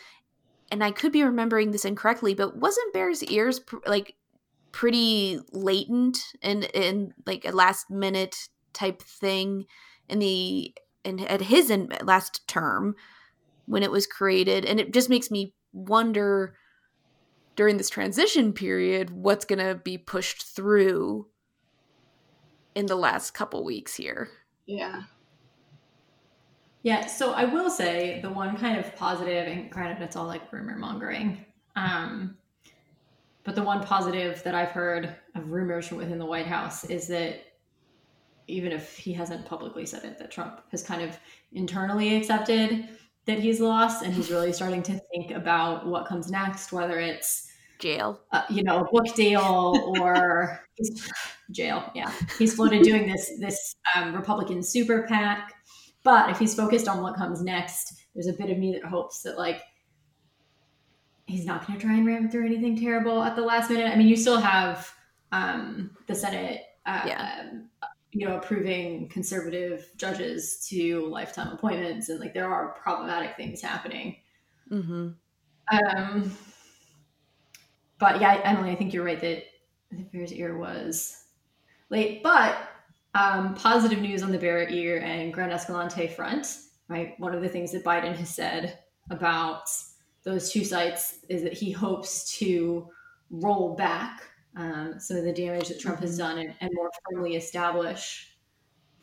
and 0.70 0.84
I 0.84 0.92
could 0.92 1.12
be 1.12 1.24
remembering 1.24 1.72
this 1.72 1.84
incorrectly, 1.84 2.34
but 2.34 2.56
wasn't 2.56 2.92
Bears 2.92 3.24
Ears 3.24 3.58
pr- 3.60 3.76
like 3.86 4.14
pretty 4.70 5.40
latent 5.52 6.18
and 6.42 6.64
in 6.74 7.12
like 7.26 7.44
a 7.44 7.50
last 7.50 7.90
minute 7.90 8.48
type 8.72 9.02
thing 9.02 9.64
in 10.08 10.18
the 10.18 10.74
in 11.04 11.20
at 11.20 11.40
his 11.40 11.70
in, 11.70 11.92
last 12.02 12.46
term 12.46 12.94
when 13.68 13.82
it 13.82 13.90
was 13.90 14.06
created, 14.06 14.64
and 14.64 14.80
it 14.80 14.92
just 14.92 15.10
makes 15.10 15.30
me 15.30 15.54
wonder 15.72 16.56
during 17.54 17.76
this 17.76 17.90
transition 17.90 18.52
period 18.52 19.10
what's 19.10 19.44
going 19.44 19.58
to 19.58 19.74
be 19.74 19.98
pushed 19.98 20.42
through 20.54 21.26
in 22.74 22.86
the 22.86 22.96
last 22.96 23.34
couple 23.34 23.64
weeks 23.64 23.94
here. 23.94 24.28
Yeah. 24.66 25.02
Yeah, 26.82 27.06
so 27.06 27.32
I 27.32 27.44
will 27.44 27.68
say 27.68 28.20
the 28.22 28.30
one 28.30 28.56
kind 28.56 28.78
of 28.78 28.94
positive, 28.94 29.48
and 29.48 29.70
granted, 29.70 30.02
it's 30.02 30.16
all 30.16 30.26
like 30.26 30.52
rumor 30.52 30.76
mongering, 30.76 31.44
um, 31.74 32.36
but 33.42 33.54
the 33.54 33.62
one 33.62 33.82
positive 33.82 34.42
that 34.44 34.54
I've 34.54 34.70
heard 34.70 35.16
of 35.34 35.50
rumors 35.50 35.88
from 35.88 35.98
within 35.98 36.18
the 36.18 36.26
White 36.26 36.46
House 36.46 36.84
is 36.84 37.08
that 37.08 37.40
even 38.46 38.72
if 38.72 38.96
he 38.96 39.12
hasn't 39.12 39.44
publicly 39.44 39.84
said 39.84 40.04
it, 40.04 40.18
that 40.18 40.30
Trump 40.30 40.62
has 40.70 40.82
kind 40.82 41.02
of 41.02 41.18
internally 41.52 42.16
accepted 42.16 42.88
that 43.28 43.38
he's 43.38 43.60
lost, 43.60 44.04
and 44.04 44.12
he's 44.12 44.30
really 44.30 44.52
starting 44.52 44.82
to 44.82 45.00
think 45.12 45.30
about 45.30 45.86
what 45.86 46.06
comes 46.06 46.30
next, 46.30 46.72
whether 46.72 46.98
it's 46.98 47.46
jail, 47.78 48.20
uh, 48.32 48.42
you 48.50 48.64
know, 48.64 48.80
a 48.80 48.84
book 48.90 49.14
deal 49.14 49.94
or 50.00 50.60
jail. 51.52 51.88
Yeah, 51.94 52.12
he's 52.36 52.54
floated 52.54 52.82
doing 52.82 53.06
this 53.06 53.30
this 53.38 53.76
um, 53.94 54.14
Republican 54.16 54.64
super 54.64 55.06
PAC 55.06 55.54
but 56.08 56.30
if 56.30 56.38
he's 56.38 56.54
focused 56.54 56.88
on 56.88 57.02
what 57.02 57.16
comes 57.16 57.42
next, 57.42 57.94
there's 58.14 58.28
a 58.28 58.32
bit 58.32 58.50
of 58.50 58.58
me 58.58 58.72
that 58.72 58.84
hopes 58.84 59.22
that 59.22 59.36
like 59.36 59.60
he's 61.26 61.44
not 61.44 61.66
going 61.66 61.78
to 61.78 61.84
try 61.84 61.94
and 61.94 62.06
ram 62.06 62.30
through 62.30 62.46
anything 62.46 62.78
terrible 62.78 63.22
at 63.22 63.36
the 63.36 63.42
last 63.42 63.70
minute. 63.70 63.92
I 63.92 63.96
mean, 63.96 64.08
you 64.08 64.16
still 64.16 64.40
have 64.40 64.90
um, 65.32 65.90
the 66.06 66.14
Senate, 66.14 66.62
uh, 66.86 67.02
yeah. 67.06 67.50
You 68.12 68.26
know, 68.26 68.36
approving 68.36 69.08
conservative 69.08 69.90
judges 69.96 70.66
to 70.68 71.06
lifetime 71.08 71.52
appointments, 71.52 72.08
and 72.08 72.20
like 72.20 72.34
there 72.34 72.50
are 72.50 72.72
problematic 72.72 73.36
things 73.36 73.60
happening. 73.60 74.16
Mm-hmm. 74.70 75.08
Um, 75.70 76.36
but 77.98 78.20
yeah, 78.20 78.40
Emily, 78.44 78.70
I 78.70 78.74
think 78.74 78.94
you're 78.94 79.04
right 79.04 79.20
that 79.20 79.44
the 79.90 80.02
Bear's 80.04 80.32
ear 80.32 80.56
was 80.56 81.24
late, 81.90 82.22
but 82.22 82.56
um, 83.14 83.54
positive 83.54 84.00
news 84.00 84.22
on 84.22 84.30
the 84.30 84.38
Bear 84.38 84.68
Ear 84.68 85.00
and 85.00 85.32
Grand 85.32 85.52
Escalante 85.52 86.06
front, 86.06 86.58
right? 86.88 87.14
One 87.18 87.34
of 87.34 87.42
the 87.42 87.48
things 87.48 87.72
that 87.72 87.84
Biden 87.84 88.14
has 88.14 88.28
said 88.28 88.78
about 89.10 89.68
those 90.24 90.52
two 90.52 90.64
sites 90.64 91.20
is 91.28 91.42
that 91.42 91.54
he 91.54 91.72
hopes 91.72 92.36
to 92.38 92.88
roll 93.30 93.74
back 93.74 94.22
um, 94.56 94.94
some 94.98 95.16
of 95.16 95.24
the 95.24 95.32
damage 95.32 95.68
that 95.68 95.80
Trump 95.80 96.00
has 96.00 96.18
mm-hmm. 96.18 96.36
done 96.36 96.38
and, 96.38 96.54
and 96.60 96.70
more 96.74 96.90
firmly 97.10 97.36
establish 97.36 98.36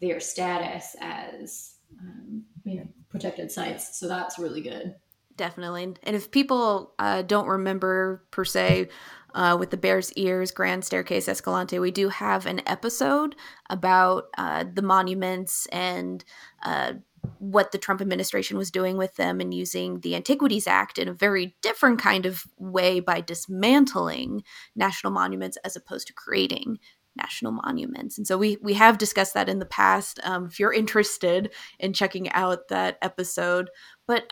their 0.02 0.20
status 0.20 0.96
as 1.00 1.76
um, 2.00 2.44
you 2.64 2.78
know, 2.78 2.88
protected 3.10 3.52
sites. 3.52 3.98
So 4.00 4.08
that's 4.08 4.38
really 4.40 4.62
good. 4.62 4.96
Definitely. 5.38 5.96
And 6.04 6.16
if 6.16 6.32
people 6.32 6.94
uh, 6.98 7.22
don't 7.22 7.48
remember 7.48 8.26
per 8.32 8.46
se, 8.46 8.90
uh, 9.36 9.58
with 9.60 9.70
the 9.70 9.78
Bears 9.78 10.14
Ears 10.14 10.52
Grand 10.52 10.86
Staircase 10.86 11.28
Escalante, 11.28 11.78
we 11.78 11.92
do 11.92 12.08
have 12.08 12.46
an 12.46 12.62
episode 12.66 13.36
about 13.70 14.28
uh, 14.38 14.64
the 14.74 14.82
monuments 14.82 15.66
and 15.68 16.24
uh, 16.64 16.94
what 17.40 17.72
the 17.72 17.78
Trump 17.78 18.02
administration 18.02 18.58
was 18.58 18.72
doing 18.72 18.98
with 18.98 19.16
them 19.16 19.40
and 19.40 19.54
using 19.54 20.00
the 20.00 20.16
Antiquities 20.16 20.68
Act 20.68 20.98
in 20.98 21.08
a 21.08 21.14
very 21.14 21.56
different 21.62 22.00
kind 22.00 22.26
of 22.26 22.44
way 22.58 23.00
by 23.00 23.22
dismantling 23.22 24.44
national 24.76 25.12
monuments 25.12 25.58
as 25.64 25.76
opposed 25.76 26.08
to 26.08 26.14
creating 26.14 26.80
national 27.16 27.54
monuments. 27.54 28.18
And 28.18 28.28
so 28.28 28.38
we 28.38 28.58
we 28.62 28.74
have 28.74 28.98
discussed 28.98 29.34
that 29.34 29.50
in 29.50 29.60
the 29.60 29.66
past. 29.66 30.20
Um, 30.24 30.48
if 30.48 30.60
you're 30.60 30.74
interested 30.74 31.54
in 31.80 31.94
checking 31.94 32.30
out 32.32 32.68
that 32.70 32.98
episode, 33.02 33.70
but 34.06 34.26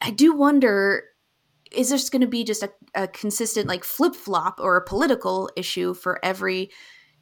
I 0.00 0.10
do 0.10 0.34
wonder 0.34 1.04
is 1.70 1.90
this 1.90 2.08
going 2.08 2.22
to 2.22 2.26
be 2.26 2.44
just 2.44 2.62
a, 2.62 2.70
a 2.94 3.06
consistent 3.08 3.68
like 3.68 3.84
flip 3.84 4.14
flop 4.14 4.58
or 4.58 4.76
a 4.76 4.84
political 4.84 5.50
issue 5.54 5.92
for 5.92 6.18
every 6.24 6.70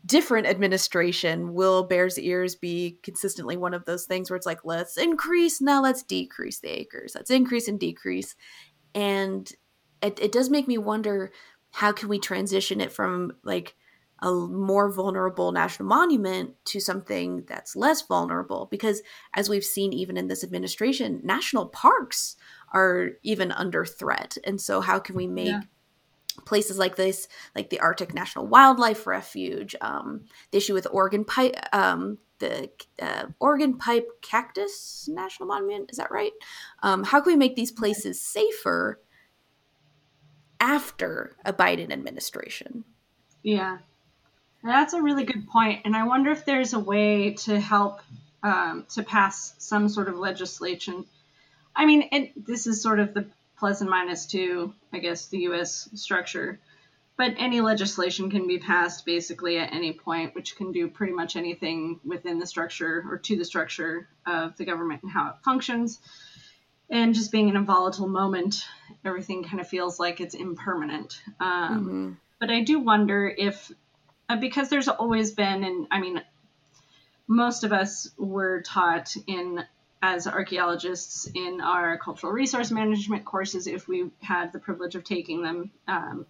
different 0.06 0.46
administration? 0.46 1.52
Will 1.52 1.82
Bears 1.82 2.18
Ears 2.18 2.54
be 2.54 2.98
consistently 3.02 3.56
one 3.56 3.74
of 3.74 3.84
those 3.84 4.06
things 4.06 4.30
where 4.30 4.36
it's 4.36 4.46
like, 4.46 4.64
let's 4.64 4.96
increase, 4.96 5.60
now 5.60 5.82
let's 5.82 6.02
decrease 6.02 6.60
the 6.60 6.68
acres, 6.68 7.12
let's 7.14 7.30
increase 7.30 7.68
and 7.68 7.78
decrease? 7.78 8.34
And 8.94 9.50
it, 10.02 10.18
it 10.20 10.32
does 10.32 10.48
make 10.48 10.68
me 10.68 10.78
wonder 10.78 11.32
how 11.72 11.92
can 11.92 12.08
we 12.08 12.18
transition 12.18 12.80
it 12.80 12.92
from 12.92 13.32
like 13.42 13.74
a 14.22 14.32
more 14.32 14.90
vulnerable 14.90 15.52
national 15.52 15.88
monument 15.88 16.54
to 16.64 16.80
something 16.80 17.44
that's 17.46 17.76
less 17.76 18.00
vulnerable 18.00 18.66
because 18.70 19.02
as 19.34 19.50
we've 19.50 19.64
seen 19.64 19.92
even 19.92 20.16
in 20.16 20.26
this 20.26 20.42
administration 20.42 21.20
national 21.22 21.66
parks 21.66 22.36
are 22.72 23.10
even 23.22 23.52
under 23.52 23.84
threat. 23.84 24.36
And 24.44 24.60
so, 24.60 24.80
how 24.80 24.98
can 24.98 25.16
we 25.16 25.26
make 25.26 25.48
yeah. 25.48 25.60
Places 26.44 26.78
like 26.78 26.96
this, 26.96 27.28
like 27.54 27.70
the 27.70 27.80
Arctic 27.80 28.14
National 28.14 28.46
Wildlife 28.46 29.06
Refuge, 29.06 29.74
um, 29.80 30.24
the 30.50 30.58
issue 30.58 30.74
with 30.74 30.86
Organ 30.90 31.24
Pipe, 31.24 31.56
um, 31.72 32.18
the 32.38 32.70
uh, 33.00 33.26
Organ 33.40 33.78
Pipe 33.78 34.06
Cactus 34.22 35.08
National 35.10 35.48
Monument. 35.48 35.90
Is 35.90 35.96
that 35.96 36.10
right? 36.10 36.32
Um, 36.82 37.04
how 37.04 37.20
can 37.20 37.32
we 37.32 37.36
make 37.36 37.56
these 37.56 37.72
places 37.72 38.20
safer 38.20 39.00
after 40.60 41.36
a 41.44 41.52
Biden 41.52 41.92
administration? 41.92 42.84
Yeah, 43.42 43.78
that's 44.62 44.92
a 44.92 45.02
really 45.02 45.24
good 45.24 45.48
point, 45.48 45.82
and 45.84 45.96
I 45.96 46.04
wonder 46.04 46.30
if 46.30 46.44
there's 46.44 46.72
a 46.72 46.80
way 46.80 47.34
to 47.34 47.60
help 47.60 48.00
um, 48.42 48.86
to 48.90 49.02
pass 49.02 49.54
some 49.58 49.88
sort 49.88 50.08
of 50.08 50.16
legislation. 50.16 51.04
I 51.74 51.86
mean, 51.86 52.08
it, 52.12 52.46
this 52.46 52.66
is 52.66 52.82
sort 52.82 53.00
of 53.00 53.14
the 53.14 53.26
plus 53.58 53.80
and 53.80 53.90
minus 53.90 54.26
to, 54.26 54.72
I 54.92 54.98
guess, 54.98 55.28
the 55.28 55.38
U.S. 55.40 55.88
structure. 55.94 56.60
But 57.16 57.34
any 57.38 57.62
legislation 57.62 58.30
can 58.30 58.46
be 58.46 58.58
passed 58.58 59.06
basically 59.06 59.58
at 59.58 59.72
any 59.72 59.92
point, 59.94 60.34
which 60.34 60.56
can 60.56 60.72
do 60.72 60.88
pretty 60.88 61.14
much 61.14 61.34
anything 61.34 61.98
within 62.04 62.38
the 62.38 62.46
structure 62.46 63.04
or 63.08 63.16
to 63.18 63.36
the 63.36 63.44
structure 63.44 64.08
of 64.26 64.56
the 64.58 64.66
government 64.66 65.02
and 65.02 65.10
how 65.10 65.30
it 65.30 65.36
functions. 65.42 65.98
And 66.90 67.14
just 67.14 67.32
being 67.32 67.48
in 67.48 67.56
a 67.56 67.62
volatile 67.62 68.06
moment, 68.06 68.64
everything 69.04 69.44
kind 69.44 69.60
of 69.60 69.68
feels 69.68 69.98
like 69.98 70.20
it's 70.20 70.34
impermanent. 70.34 71.20
Um, 71.40 71.48
mm-hmm. 71.80 72.12
But 72.38 72.50
I 72.50 72.62
do 72.62 72.78
wonder 72.80 73.26
if, 73.26 73.72
uh, 74.28 74.36
because 74.36 74.68
there's 74.68 74.88
always 74.88 75.32
been, 75.32 75.64
and 75.64 75.86
I 75.90 76.00
mean, 76.00 76.22
most 77.26 77.64
of 77.64 77.72
us 77.72 78.10
were 78.18 78.60
taught 78.60 79.16
in 79.26 79.64
as 80.06 80.28
archaeologists 80.28 81.28
in 81.34 81.60
our 81.60 81.98
cultural 81.98 82.32
resource 82.32 82.70
management 82.70 83.24
courses 83.24 83.66
if 83.66 83.88
we 83.88 84.08
had 84.20 84.52
the 84.52 84.58
privilege 84.58 84.94
of 84.94 85.02
taking 85.02 85.42
them 85.42 85.70
um, 85.88 86.24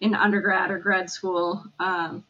in 0.00 0.14
undergrad 0.14 0.72
or 0.72 0.78
grad 0.78 1.08
school 1.08 1.64
um, 1.78 2.24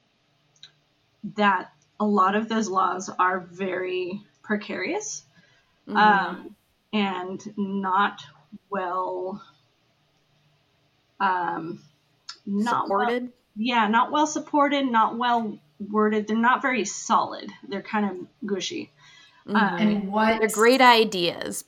that 1.37 1.73
a 1.99 2.05
lot 2.05 2.35
of 2.35 2.51
those 2.51 2.69
laws 2.69 3.09
are 3.19 3.41
very 3.41 4.21
precarious 4.43 5.23
mm-hmm. 5.89 5.97
um, 5.97 6.55
and 6.93 7.43
not 7.57 8.21
well 8.69 9.43
um, 11.19 11.81
not 12.47 12.85
supported? 12.85 13.23
Well, 13.23 13.33
yeah 13.57 13.89
not 13.89 14.13
well 14.13 14.27
supported 14.27 14.85
not 14.85 15.17
well 15.17 15.59
worded. 15.81 16.27
They're 16.27 16.37
not 16.37 16.61
very 16.61 16.85
solid. 16.85 17.51
They're 17.69 17.83
kind 17.83 18.05
of 18.05 18.47
gushy 18.47 18.91
Mm-hmm. 19.49 19.57
Um, 19.57 19.81
and 19.81 20.13
what 20.13 20.39
they're 20.39 20.49
great 20.49 20.81
ideas. 20.81 21.65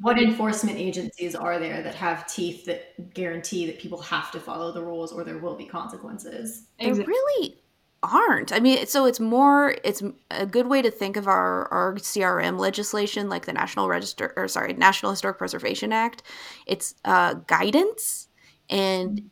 What 0.00 0.18
enforcement 0.18 0.78
agencies 0.78 1.34
are 1.34 1.58
there 1.58 1.82
that 1.82 1.94
have 1.94 2.26
teeth 2.26 2.64
that 2.64 3.14
guarantee 3.14 3.66
that 3.66 3.78
people 3.78 4.00
have 4.02 4.32
to 4.32 4.40
follow 4.40 4.72
the 4.72 4.82
rules 4.82 5.12
or 5.12 5.22
there 5.22 5.38
will 5.38 5.54
be 5.54 5.64
consequences? 5.64 6.64
There 6.80 6.92
really 6.94 7.62
aren't. 8.02 8.52
I 8.52 8.58
mean, 8.58 8.84
so 8.86 9.06
it's 9.06 9.20
more. 9.20 9.76
It's 9.84 10.02
a 10.30 10.44
good 10.44 10.66
way 10.66 10.82
to 10.82 10.90
think 10.90 11.16
of 11.16 11.28
our 11.28 11.72
our 11.72 11.94
CRM 11.94 12.58
legislation, 12.58 13.28
like 13.28 13.46
the 13.46 13.52
National 13.52 13.88
Register, 13.88 14.32
or 14.36 14.48
sorry, 14.48 14.72
National 14.74 15.12
Historic 15.12 15.38
Preservation 15.38 15.92
Act. 15.92 16.22
It's 16.66 16.94
uh, 17.04 17.34
guidance, 17.46 18.28
and 18.68 19.30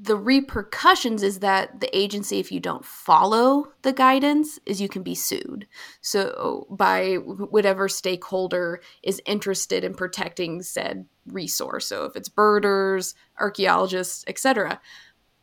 the 0.00 0.16
repercussions 0.16 1.22
is 1.24 1.40
that 1.40 1.80
the 1.80 1.96
agency 1.96 2.38
if 2.38 2.52
you 2.52 2.60
don't 2.60 2.84
follow 2.84 3.72
the 3.82 3.92
guidance 3.92 4.58
is 4.64 4.80
you 4.80 4.88
can 4.88 5.02
be 5.02 5.14
sued. 5.14 5.66
So 6.00 6.66
by 6.70 7.14
whatever 7.16 7.88
stakeholder 7.88 8.80
is 9.02 9.20
interested 9.26 9.82
in 9.82 9.94
protecting 9.94 10.62
said 10.62 11.06
resource. 11.26 11.86
So 11.86 12.04
if 12.04 12.14
it's 12.14 12.28
birders 12.28 13.14
archaeologists 13.40 14.24
etc 14.28 14.80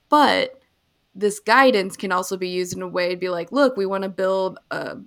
but 0.08 0.62
this 1.14 1.40
guidance 1.40 1.98
can 1.98 2.12
also 2.12 2.38
be 2.38 2.50
used 2.50 2.76
in 2.76 2.82
a 2.82 2.88
way 2.88 3.10
to 3.10 3.18
be 3.18 3.30
like 3.30 3.52
look 3.52 3.76
we 3.76 3.86
want 3.86 4.04
to 4.04 4.10
build 4.10 4.60
a, 4.72 4.98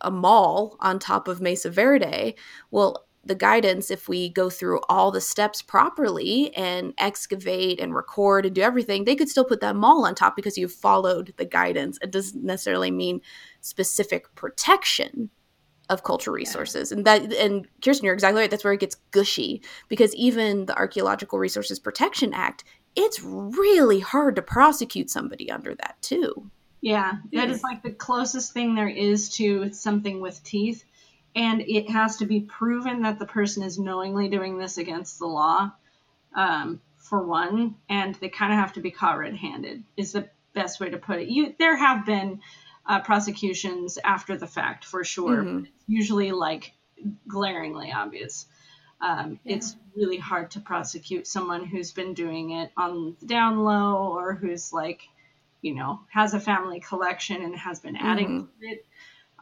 a 0.00 0.10
mall 0.10 0.76
on 0.80 0.98
top 0.98 1.28
of 1.28 1.42
mesa 1.42 1.70
verde. 1.70 2.36
Well 2.70 3.03
the 3.26 3.34
guidance 3.34 3.90
if 3.90 4.08
we 4.08 4.28
go 4.28 4.50
through 4.50 4.80
all 4.88 5.10
the 5.10 5.20
steps 5.20 5.62
properly 5.62 6.54
and 6.54 6.92
excavate 6.98 7.80
and 7.80 7.94
record 7.94 8.46
and 8.46 8.54
do 8.54 8.60
everything 8.60 9.04
they 9.04 9.16
could 9.16 9.28
still 9.28 9.44
put 9.44 9.60
that 9.60 9.76
mall 9.76 10.06
on 10.06 10.14
top 10.14 10.36
because 10.36 10.58
you've 10.58 10.72
followed 10.72 11.32
the 11.36 11.44
guidance. 11.44 11.98
It 12.02 12.10
doesn't 12.10 12.44
necessarily 12.44 12.90
mean 12.90 13.20
specific 13.60 14.34
protection 14.34 15.30
of 15.90 16.02
cultural 16.02 16.34
resources. 16.34 16.90
Yeah. 16.90 16.96
and 16.96 17.06
that 17.06 17.32
and 17.34 17.66
kirsten 17.82 18.04
you're 18.04 18.14
exactly 18.14 18.40
right. 18.40 18.50
That's 18.50 18.64
where 18.64 18.72
it 18.72 18.80
gets 18.80 18.96
gushy 19.10 19.62
because 19.88 20.14
even 20.14 20.66
the 20.66 20.76
archaeological 20.76 21.38
resources 21.38 21.78
protection 21.78 22.32
act 22.32 22.64
it's 22.96 23.20
really 23.24 23.98
hard 23.98 24.36
to 24.36 24.42
prosecute 24.42 25.10
somebody 25.10 25.50
under 25.50 25.74
that 25.74 25.96
too. 26.00 26.50
Yeah 26.80 27.14
that 27.32 27.50
is 27.50 27.62
like 27.62 27.82
the 27.82 27.90
closest 27.90 28.52
thing 28.52 28.74
there 28.74 28.88
is 28.88 29.28
to 29.36 29.72
something 29.72 30.20
with 30.20 30.42
teeth 30.44 30.84
and 31.34 31.62
it 31.62 31.90
has 31.90 32.16
to 32.16 32.26
be 32.26 32.40
proven 32.40 33.02
that 33.02 33.18
the 33.18 33.26
person 33.26 33.62
is 33.62 33.78
knowingly 33.78 34.28
doing 34.28 34.58
this 34.58 34.78
against 34.78 35.18
the 35.18 35.26
law 35.26 35.72
um, 36.34 36.80
for 36.98 37.22
one 37.22 37.76
and 37.88 38.14
they 38.16 38.28
kind 38.28 38.52
of 38.52 38.58
have 38.58 38.72
to 38.72 38.80
be 38.80 38.90
caught 38.90 39.18
red-handed 39.18 39.82
is 39.96 40.12
the 40.12 40.28
best 40.54 40.80
way 40.80 40.88
to 40.90 40.98
put 40.98 41.20
it 41.20 41.28
you 41.28 41.54
there 41.58 41.76
have 41.76 42.06
been 42.06 42.40
uh, 42.86 43.00
prosecutions 43.00 43.98
after 44.02 44.36
the 44.36 44.46
fact 44.46 44.84
for 44.84 45.04
sure 45.04 45.42
mm-hmm. 45.42 45.64
usually 45.86 46.32
like 46.32 46.72
glaringly 47.28 47.92
obvious 47.92 48.46
um, 49.00 49.38
yeah. 49.44 49.56
it's 49.56 49.76
really 49.96 50.16
hard 50.16 50.50
to 50.52 50.60
prosecute 50.60 51.26
someone 51.26 51.64
who's 51.64 51.92
been 51.92 52.14
doing 52.14 52.52
it 52.52 52.70
on 52.76 53.16
the 53.20 53.26
down 53.26 53.64
low 53.64 53.96
or 53.96 54.34
who's 54.34 54.72
like 54.72 55.02
you 55.60 55.74
know 55.74 56.00
has 56.10 56.34
a 56.34 56.40
family 56.40 56.80
collection 56.80 57.42
and 57.42 57.56
has 57.56 57.80
been 57.80 57.96
adding 57.96 58.28
mm-hmm. 58.28 58.60
to 58.60 58.66
it 58.66 58.86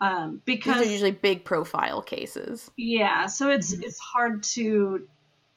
um, 0.03 0.43
because 0.45 0.81
These 0.81 0.88
are 0.88 0.91
usually 0.91 1.11
big 1.12 1.45
profile 1.45 2.03
cases. 2.03 2.69
Yeah, 2.77 3.27
so 3.27 3.51
it's 3.51 3.73
mm-hmm. 3.73 3.85
it's 3.85 4.01
hard 4.01 4.43
to 4.55 5.07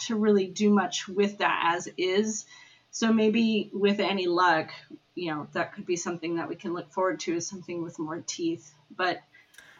to 0.01 0.15
really 0.15 0.45
do 0.45 0.69
much 0.69 1.08
with 1.08 1.39
that 1.39 1.71
as 1.73 1.89
is. 1.97 2.45
So 2.91 3.12
maybe 3.12 3.71
with 3.73 3.99
any 3.99 4.27
luck, 4.27 4.69
you 5.15 5.31
know, 5.31 5.47
that 5.53 5.73
could 5.73 5.88
be 5.88 5.95
something 5.95 6.36
that 6.36 6.47
we 6.47 6.55
can 6.55 6.75
look 6.75 6.91
forward 6.91 7.21
to 7.21 7.36
is 7.36 7.47
something 7.47 7.81
with 7.81 7.97
more 7.97 8.23
teeth. 8.27 8.71
But 8.95 9.19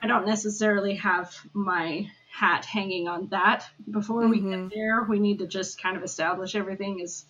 I 0.02 0.08
don't 0.08 0.26
necessarily 0.26 0.96
have 0.96 1.32
my 1.54 2.10
hat 2.32 2.66
hanging 2.66 3.08
on 3.08 3.28
that. 3.28 3.68
Before 3.90 4.24
mm-hmm. 4.24 4.32
we 4.32 4.40
get 4.40 4.50
mm-hmm. 4.50 4.70
there, 4.74 5.04
we 5.04 5.20
need 5.20 5.40
to 5.40 5.48
just 5.48 5.80
kind 5.80 5.96
of 5.96 6.02
establish 6.02 6.56
everything 6.56 7.02
is 7.02 7.26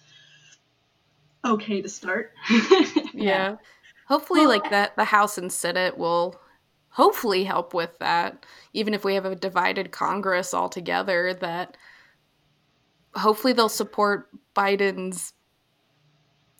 okay 1.43 1.81
to 1.81 1.89
start. 1.89 2.31
yeah. 3.13 3.57
Hopefully 4.07 4.41
well, 4.41 4.49
like 4.49 4.69
that 4.69 4.95
the 4.95 5.03
House 5.03 5.37
and 5.37 5.51
Senate 5.51 5.97
will 5.97 6.39
hopefully 6.95 7.43
help 7.43 7.73
with 7.73 7.97
that 7.99 8.45
even 8.71 8.93
if 8.93 9.03
we 9.03 9.15
have 9.15 9.25
a 9.25 9.35
divided 9.35 9.91
congress 9.91 10.53
altogether 10.53 11.33
that 11.33 11.75
hopefully 13.15 13.51
they'll 13.51 13.69
support 13.69 14.29
biden's 14.55 15.33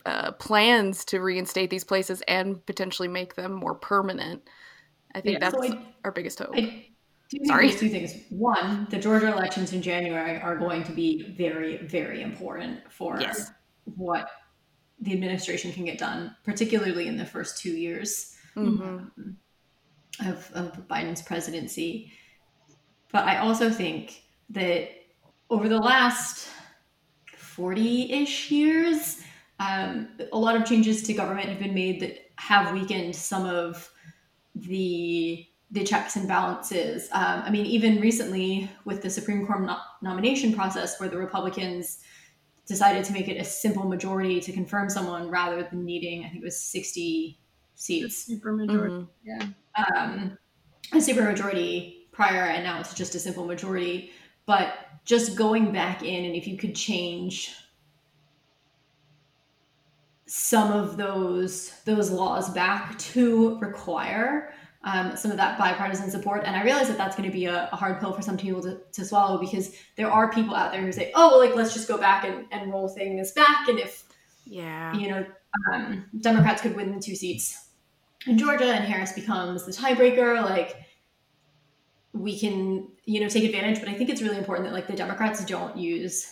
uh, 0.06 0.32
plans 0.34 1.06
to 1.06 1.20
reinstate 1.20 1.70
these 1.70 1.86
places 1.86 2.22
and 2.28 2.64
potentially 2.66 3.08
make 3.08 3.36
them 3.36 3.54
more 3.54 3.74
permanent 3.74 4.42
i 5.16 5.22
think 5.22 5.40
yeah, 5.40 5.50
that's 5.50 5.56
so 5.56 5.74
I, 5.74 5.86
our 6.04 6.12
biggest 6.12 6.40
hope 6.40 6.56
I 6.56 6.88
Sorry. 7.44 7.72
two 7.72 7.90
things. 7.90 8.14
One, 8.30 8.88
the 8.92 9.00
Georgia 9.00 9.34
elections 9.34 9.74
in 9.74 9.82
January 9.82 10.40
are 10.40 10.56
going 10.56 10.84
to 10.84 10.92
be 10.92 11.34
very, 11.36 11.78
very 11.78 12.22
important 12.22 12.80
for 12.92 13.20
yes. 13.20 13.52
what 13.96 14.30
the 15.00 15.12
administration 15.12 15.74
can 15.74 15.86
get 15.86 15.98
done, 15.98 16.36
particularly 16.44 17.08
in 17.08 17.18
the 17.18 17.26
first 17.26 17.58
two 17.58 17.72
years. 17.72 18.36
Mm-hmm. 18.56 18.84
Um, 18.84 19.38
of, 20.22 20.50
of 20.54 20.88
Biden's 20.88 21.22
presidency. 21.22 22.12
But 23.12 23.26
I 23.26 23.38
also 23.38 23.70
think 23.70 24.24
that 24.50 24.90
over 25.50 25.70
the 25.70 25.80
last 25.80 26.48
40 27.38 28.12
ish 28.12 28.52
years, 28.52 29.22
um, 29.60 30.10
a 30.32 30.38
lot 30.38 30.56
of 30.56 30.66
changes 30.66 31.04
to 31.04 31.14
government 31.14 31.50
have 31.50 31.60
been 31.60 31.74
made 31.74 32.02
that 32.02 32.32
have 32.38 32.74
weakened 32.74 33.16
some 33.16 33.46
of 33.46 33.90
the 34.54 35.46
the 35.72 35.84
checks 35.84 36.16
and 36.16 36.28
balances. 36.28 37.10
Um, 37.12 37.42
I 37.44 37.50
mean, 37.50 37.66
even 37.66 38.00
recently 38.00 38.70
with 38.86 39.02
the 39.02 39.10
Supreme 39.10 39.46
Court 39.48 39.64
no- 39.64 39.80
nomination 40.02 40.54
process, 40.54 41.00
where 41.00 41.10
the 41.10 41.18
Republicans 41.18 42.00
decided 42.68 43.04
to 43.06 43.14
make 43.14 43.28
it 43.28 43.42
a 43.42 43.44
simple 43.44 43.84
majority 43.84 44.40
to 44.42 44.52
confirm 44.52 44.90
someone 44.90 45.30
rather 45.30 45.64
than 45.64 45.84
needing, 45.84 46.24
I 46.24 46.30
think 46.30 46.42
it 46.42 46.46
was 46.46 46.60
60 46.60 47.40
seats. 47.76 48.18
Super 48.18 48.52
majority. 48.52 48.96
Mm-hmm. 48.96 49.06
Yeah 49.24 49.48
um, 49.76 50.38
a 50.94 50.98
supermajority 50.98 52.12
prior, 52.12 52.44
and 52.44 52.64
now 52.64 52.80
it's 52.80 52.94
just 52.94 53.16
a 53.16 53.20
simple 53.20 53.46
majority. 53.46 54.12
But 54.46 54.74
just 55.06 55.36
going 55.36 55.72
back 55.72 56.04
in, 56.04 56.26
and 56.26 56.36
if 56.36 56.48
you 56.48 56.58
could 56.58 56.76
change 56.76 57.54
some 60.28 60.72
of 60.72 60.98
those 60.98 61.72
those 61.86 62.10
laws 62.10 62.50
back 62.50 62.98
to 62.98 63.60
require 63.60 64.54
um, 64.84 65.16
some 65.16 65.32
of 65.32 65.38
that 65.38 65.58
bipartisan 65.58 66.12
support. 66.12 66.44
And 66.46 66.56
I 66.56 66.64
realize 66.64 66.88
that 66.90 66.98
that's 66.98 67.16
going 67.16 67.28
to 67.28 67.36
be 67.36 67.46
a, 67.46 67.70
a, 67.72 67.76
hard 67.76 68.00
pill 68.00 68.14
for 68.14 68.22
some 68.22 68.38
people 68.38 68.62
to, 68.62 68.80
to 68.92 69.04
swallow 69.04 69.40
because 69.40 69.76
there 69.96 70.12
are 70.12 70.32
people 70.32 70.54
out 70.54 70.72
there 70.72 70.82
who 70.82 70.92
say, 70.92 71.12
oh, 71.16 71.32
well, 71.32 71.40
like, 71.40 71.56
let's 71.56 71.74
just 71.74 71.88
go 71.88 71.98
back 71.98 72.24
and, 72.24 72.46
and 72.52 72.72
roll 72.72 72.88
things 72.88 73.32
back. 73.32 73.68
And 73.68 73.80
if 73.80 74.04
Yeah. 74.46 74.94
You 74.94 75.10
know, 75.10 75.26
um, 75.74 76.06
Democrats 76.20 76.62
could 76.62 76.76
win 76.76 76.94
the 76.94 77.02
two 77.02 77.16
seats 77.16 77.65
in 78.28 78.38
Georgia 78.38 78.66
and 78.66 78.86
Harris 78.86 79.12
becomes 79.12 79.66
the 79.66 79.72
tiebreaker. 79.72 80.42
Like, 80.42 80.78
we 82.14 82.40
can, 82.40 82.88
you 83.06 83.20
know, 83.20 83.28
take 83.28 83.44
advantage. 83.44 83.80
But 83.80 83.90
I 83.90 83.94
think 83.94 84.10
it's 84.10 84.22
really 84.22 84.38
important 84.38 84.68
that 84.68 84.74
like 84.74 84.88
the 84.88 84.96
Democrats 84.96 85.44
don't 85.46 85.76
use 85.78 86.32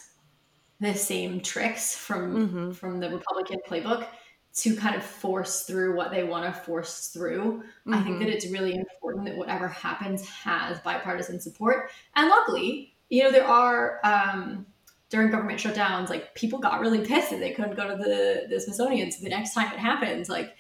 the 0.80 0.94
same 0.94 1.40
tricks 1.42 1.96
from 1.96 2.36
Mm-hmm. 2.36 2.72
from 2.72 3.00
the 3.00 3.10
Republican 3.10 3.60
playbook 3.68 4.08
to 4.56 4.76
kind 4.76 4.96
of 4.96 5.04
force 5.04 5.64
through 5.64 5.96
what 5.96 6.12
they 6.12 6.24
want 6.24 6.46
to 6.46 6.62
force 6.62 7.08
through. 7.08 7.64
I 7.92 8.02
think 8.04 8.20
that 8.20 8.30
it's 8.30 8.46
really 8.48 8.76
important 8.76 9.26
that 9.26 9.36
whatever 9.36 9.68
happens 9.68 10.28
has 10.30 10.80
bipartisan 10.82 11.40
support. 11.42 11.90
And 12.16 12.30
luckily, 12.30 12.96
you 13.10 13.24
know, 13.24 13.32
there 13.32 13.48
are 13.48 14.00
um, 14.04 14.68
during 15.10 15.32
government 15.32 15.60
shutdowns, 15.60 16.10
like 16.10 16.36
people 16.36 16.60
got 16.60 16.82
really 16.82 17.04
pissed 17.04 17.32
that 17.32 17.40
they 17.40 17.52
couldn't 17.52 17.76
go 17.76 17.88
to 17.88 17.96
the 17.96 18.46
the 18.48 18.60
Smithsonian. 18.60 19.12
So 19.12 19.24
the 19.24 19.30
next 19.30 19.54
time 19.54 19.74
it 19.74 19.80
happens, 19.80 20.30
like 20.30 20.56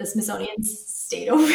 the 0.00 0.06
Smithsonian 0.06 0.62
stayed 0.62 1.28
open 1.34 1.46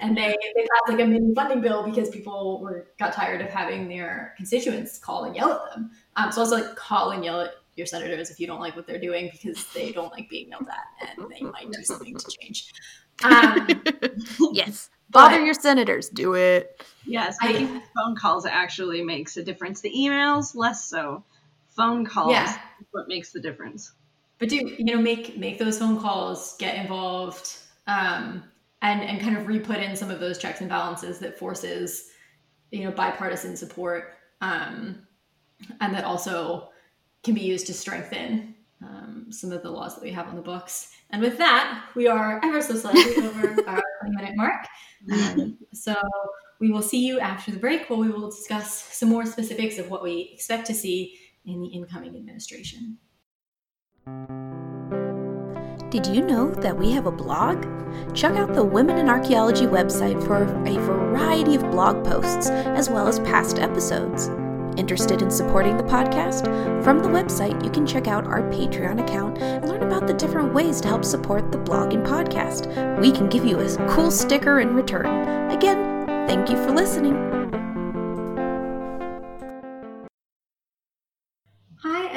and 0.00 0.16
they 0.16 0.36
they 0.56 0.66
passed 0.66 0.88
like 0.88 1.00
a 1.00 1.04
mini 1.06 1.32
funding 1.34 1.60
bill 1.60 1.84
because 1.84 2.10
people 2.10 2.60
were 2.60 2.88
got 2.98 3.12
tired 3.12 3.40
of 3.40 3.48
having 3.48 3.88
their 3.88 4.34
constituents 4.36 4.98
call 4.98 5.24
and 5.24 5.36
yell 5.36 5.52
at 5.52 5.74
them. 5.74 5.90
Um, 6.16 6.32
so 6.32 6.40
also 6.40 6.56
like 6.56 6.74
call 6.74 7.12
and 7.12 7.24
yell 7.24 7.40
at 7.40 7.52
your 7.76 7.86
senators 7.86 8.28
if 8.30 8.40
you 8.40 8.48
don't 8.48 8.58
like 8.60 8.74
what 8.74 8.86
they're 8.88 9.00
doing 9.00 9.30
because 9.32 9.64
they 9.72 9.92
don't 9.92 10.10
like 10.12 10.28
being 10.28 10.48
yelled 10.48 10.66
at 10.68 11.16
and 11.18 11.30
they 11.30 11.40
might 11.42 11.70
do 11.70 11.82
something 11.84 12.16
to 12.16 12.26
change. 12.40 12.72
Um, 13.22 13.68
yes. 14.52 14.90
Bother 15.10 15.38
but- 15.38 15.44
your 15.44 15.54
senators. 15.54 16.08
Do 16.08 16.34
it. 16.34 16.82
Yes, 17.06 17.36
I- 17.40 17.52
making 17.52 17.82
phone 17.96 18.16
calls 18.16 18.46
actually 18.46 19.02
makes 19.04 19.36
a 19.36 19.44
difference. 19.44 19.80
The 19.80 19.92
emails, 19.96 20.56
less 20.56 20.84
so. 20.84 21.22
Phone 21.76 22.04
calls 22.04 22.32
Yeah. 22.32 22.50
is 22.80 22.86
what 22.90 23.06
makes 23.06 23.30
the 23.32 23.40
difference. 23.40 23.92
But 24.44 24.50
do 24.50 24.56
you 24.76 24.84
know 24.84 25.00
make 25.00 25.38
make 25.38 25.58
those 25.58 25.78
phone 25.78 25.98
calls, 25.98 26.54
get 26.58 26.76
involved, 26.76 27.56
um, 27.86 28.44
and 28.82 29.00
and 29.00 29.18
kind 29.18 29.38
of 29.38 29.46
re-put 29.46 29.78
in 29.78 29.96
some 29.96 30.10
of 30.10 30.20
those 30.20 30.36
checks 30.36 30.60
and 30.60 30.68
balances 30.68 31.18
that 31.20 31.38
forces 31.38 32.10
you 32.70 32.84
know 32.84 32.90
bipartisan 32.90 33.56
support, 33.56 34.18
um, 34.42 35.06
and 35.80 35.94
that 35.94 36.04
also 36.04 36.68
can 37.22 37.32
be 37.32 37.40
used 37.40 37.66
to 37.68 37.72
strengthen 37.72 38.54
um, 38.82 39.28
some 39.30 39.50
of 39.50 39.62
the 39.62 39.70
laws 39.70 39.94
that 39.94 40.04
we 40.04 40.10
have 40.10 40.28
on 40.28 40.36
the 40.36 40.42
books. 40.42 40.90
And 41.08 41.22
with 41.22 41.38
that, 41.38 41.86
we 41.96 42.06
are 42.06 42.38
ever 42.44 42.60
so 42.60 42.74
slightly 42.74 43.16
over 43.24 43.48
our 43.66 43.82
20 44.02 44.14
minute 44.14 44.34
mark. 44.36 44.66
Um, 45.10 45.56
so 45.72 45.94
we 46.60 46.70
will 46.70 46.82
see 46.82 47.06
you 47.06 47.18
after 47.18 47.50
the 47.50 47.58
break 47.58 47.88
where 47.88 47.98
we 47.98 48.10
will 48.10 48.30
discuss 48.30 48.74
some 48.74 49.08
more 49.08 49.24
specifics 49.24 49.78
of 49.78 49.88
what 49.88 50.02
we 50.02 50.32
expect 50.34 50.66
to 50.66 50.74
see 50.74 51.18
in 51.46 51.62
the 51.62 51.68
incoming 51.68 52.14
administration. 52.14 52.98
Did 55.90 56.06
you 56.06 56.26
know 56.26 56.50
that 56.50 56.76
we 56.76 56.90
have 56.92 57.06
a 57.06 57.12
blog? 57.12 57.64
Check 58.14 58.34
out 58.34 58.52
the 58.52 58.64
Women 58.64 58.98
in 58.98 59.08
Archaeology 59.08 59.66
website 59.66 60.22
for 60.26 60.42
a 60.42 60.78
variety 60.80 61.54
of 61.54 61.70
blog 61.70 62.04
posts 62.04 62.50
as 62.50 62.90
well 62.90 63.08
as 63.08 63.20
past 63.20 63.58
episodes. 63.58 64.28
Interested 64.76 65.22
in 65.22 65.30
supporting 65.30 65.76
the 65.76 65.84
podcast? 65.84 66.44
From 66.82 66.98
the 66.98 67.08
website, 67.08 67.62
you 67.64 67.70
can 67.70 67.86
check 67.86 68.08
out 68.08 68.26
our 68.26 68.42
Patreon 68.50 69.02
account 69.02 69.38
and 69.38 69.68
learn 69.68 69.84
about 69.84 70.06
the 70.06 70.14
different 70.14 70.52
ways 70.52 70.80
to 70.80 70.88
help 70.88 71.04
support 71.04 71.52
the 71.52 71.58
blog 71.58 71.94
and 71.94 72.04
podcast. 72.04 73.00
We 73.00 73.12
can 73.12 73.28
give 73.28 73.44
you 73.44 73.60
a 73.60 73.88
cool 73.88 74.10
sticker 74.10 74.60
in 74.60 74.74
return. 74.74 75.06
Again, 75.50 76.06
thank 76.26 76.50
you 76.50 76.56
for 76.56 76.72
listening. 76.72 77.33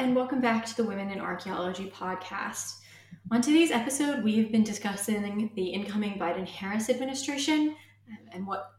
And 0.08 0.16
welcome 0.16 0.40
back 0.40 0.64
to 0.64 0.74
the 0.74 0.84
Women 0.84 1.10
in 1.10 1.20
Archaeology 1.20 1.92
podcast. 1.94 2.78
On 3.30 3.42
today's 3.42 3.70
episode, 3.70 4.24
we've 4.24 4.50
been 4.50 4.64
discussing 4.64 5.50
the 5.54 5.66
incoming 5.66 6.18
Biden 6.18 6.48
Harris 6.48 6.88
administration 6.88 7.76
um, 8.08 8.18
and 8.32 8.46
what 8.46 8.72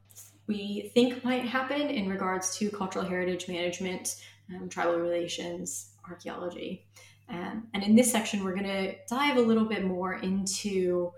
we 0.48 0.90
think 0.96 1.24
might 1.24 1.44
happen 1.44 1.82
in 1.82 2.10
regards 2.10 2.58
to 2.58 2.72
cultural 2.72 3.06
heritage 3.06 3.48
management, 3.48 4.16
um, 4.50 4.70
tribal 4.70 4.96
relations, 4.96 5.92
archaeology. 6.10 6.88
Um, 7.30 7.68
and 7.76 7.84
in 7.84 7.96
this 7.96 8.12
section, 8.12 8.44
we're 8.44 8.56
going 8.56 8.64
to 8.64 8.96
dive 9.08 9.38
a 9.38 9.42
little 9.42 9.66
bit 9.66 9.86
more 9.86 10.16
into 10.16 11.14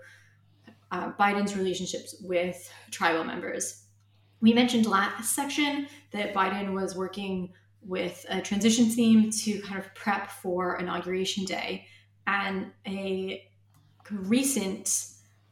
uh, 0.90 1.12
Biden's 1.12 1.56
relationships 1.56 2.16
with 2.22 2.70
tribal 2.90 3.24
members. 3.24 3.84
We 4.42 4.52
mentioned 4.52 4.84
last 4.84 5.34
section 5.34 5.86
that 6.10 6.34
Biden 6.34 6.74
was 6.74 6.94
working 6.94 7.54
with 7.86 8.24
a 8.28 8.40
transition 8.40 8.90
team 8.90 9.30
to 9.30 9.60
kind 9.62 9.78
of 9.78 9.94
prep 9.94 10.30
for 10.30 10.76
inauguration 10.76 11.44
day. 11.44 11.86
And 12.26 12.70
a 12.86 13.48
recent 14.10 15.06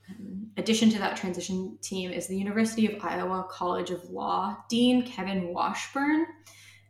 um, 0.09 0.51
addition 0.57 0.91
to 0.91 0.99
that 0.99 1.17
transition 1.17 1.79
team 1.83 2.11
is 2.11 2.27
the 2.27 2.37
University 2.37 2.87
of 2.87 3.05
Iowa 3.05 3.47
College 3.51 3.91
of 3.91 4.09
Law 4.11 4.57
Dean 4.69 5.05
Kevin 5.07 5.53
Washburn. 5.53 6.27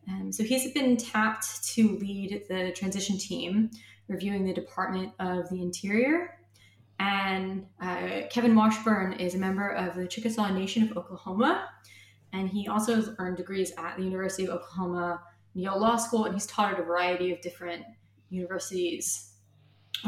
Um, 0.08 0.32
so 0.32 0.42
he's 0.42 0.72
been 0.72 0.96
tapped 0.96 1.64
to 1.74 1.96
lead 1.98 2.44
the 2.48 2.72
transition 2.72 3.18
team, 3.18 3.70
reviewing 4.08 4.44
the 4.44 4.54
Department 4.54 5.12
of 5.18 5.48
the 5.50 5.62
Interior. 5.62 6.38
And 6.98 7.66
uh, 7.80 8.22
Kevin 8.30 8.54
Washburn 8.54 9.14
is 9.14 9.34
a 9.34 9.38
member 9.38 9.70
of 9.70 9.94
the 9.94 10.06
Chickasaw 10.06 10.52
Nation 10.52 10.90
of 10.90 10.96
Oklahoma. 10.96 11.68
And 12.32 12.48
he 12.48 12.68
also 12.68 12.94
has 12.94 13.10
earned 13.18 13.36
degrees 13.36 13.72
at 13.78 13.96
the 13.96 14.04
University 14.04 14.44
of 14.44 14.50
Oklahoma 14.50 15.22
Yale 15.54 15.78
Law 15.78 15.96
School, 15.96 16.24
and 16.24 16.34
he's 16.34 16.46
taught 16.46 16.74
at 16.74 16.80
a 16.80 16.82
variety 16.82 17.32
of 17.32 17.40
different 17.40 17.84
universities 18.28 19.34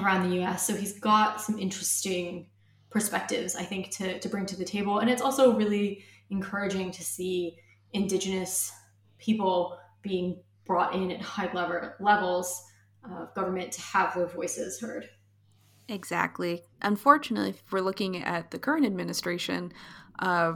around 0.01 0.29
the 0.29 0.43
US. 0.43 0.67
So 0.67 0.75
he's 0.75 0.99
got 0.99 1.41
some 1.41 1.59
interesting 1.59 2.47
perspectives, 2.91 3.57
I 3.57 3.65
think, 3.65 3.91
to, 3.97 4.19
to 4.19 4.29
bring 4.29 4.47
to 4.47 4.57
the 4.57 4.65
table. 4.65 5.01
And 5.01 5.11
it's 5.11 5.23
also 5.23 5.55
really 5.55 6.05
encouraging 6.31 6.91
to 6.93 7.03
see 7.03 7.57
Indigenous 7.93 8.73
people 9.19 9.79
being 10.03 10.41
brought 10.65 10.95
in 10.95 11.11
at 11.11 11.21
high 11.21 11.51
level, 11.53 11.93
levels 12.01 12.63
of 13.05 13.35
government 13.35 13.73
to 13.73 13.81
have 13.81 14.15
their 14.15 14.27
voices 14.27 14.81
heard. 14.81 15.09
Exactly. 15.89 16.63
Unfortunately, 16.81 17.51
if 17.51 17.63
we're 17.73 17.81
looking 17.81 18.23
at 18.23 18.51
the 18.51 18.59
current 18.59 18.87
administration 18.87 19.73
uh, 20.21 20.55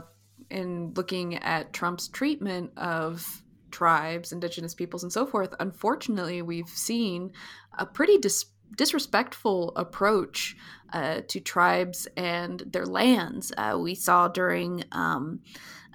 and 0.49 0.95
looking 0.95 1.35
at 1.35 1.73
Trump's 1.73 2.07
treatment 2.07 2.71
of 2.77 3.43
tribes, 3.71 4.31
indigenous 4.31 4.73
peoples, 4.73 5.03
and 5.03 5.11
so 5.11 5.25
forth, 5.25 5.53
unfortunately, 5.59 6.41
we've 6.41 6.69
seen 6.69 7.31
a 7.77 7.85
pretty 7.85 8.17
dis- 8.17 8.45
disrespectful 8.75 9.73
approach 9.75 10.55
uh, 10.93 11.21
to 11.27 11.39
tribes 11.39 12.07
and 12.17 12.63
their 12.65 12.85
lands. 12.85 13.51
Uh, 13.57 13.77
we 13.79 13.95
saw 13.95 14.27
during 14.27 14.83
um, 14.91 15.39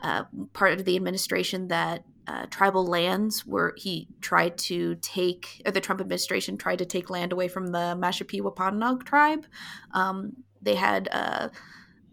uh, 0.02 0.24
part 0.52 0.72
of 0.72 0.84
the 0.84 0.96
administration 0.96 1.68
that 1.68 2.04
uh, 2.26 2.46
tribal 2.46 2.86
lands 2.86 3.44
were 3.44 3.74
he 3.76 4.06
tried 4.20 4.56
to 4.56 4.94
take 4.96 5.60
or 5.66 5.72
the 5.72 5.80
Trump 5.80 6.00
administration 6.00 6.56
tried 6.56 6.78
to 6.78 6.84
take 6.84 7.10
land 7.10 7.32
away 7.32 7.48
from 7.48 7.68
the 7.68 7.96
Mashpee 7.98 8.40
Wampanoag 8.40 9.04
tribe. 9.04 9.46
Um, 9.92 10.36
they 10.60 10.76
had 10.76 11.08
uh, 11.10 11.48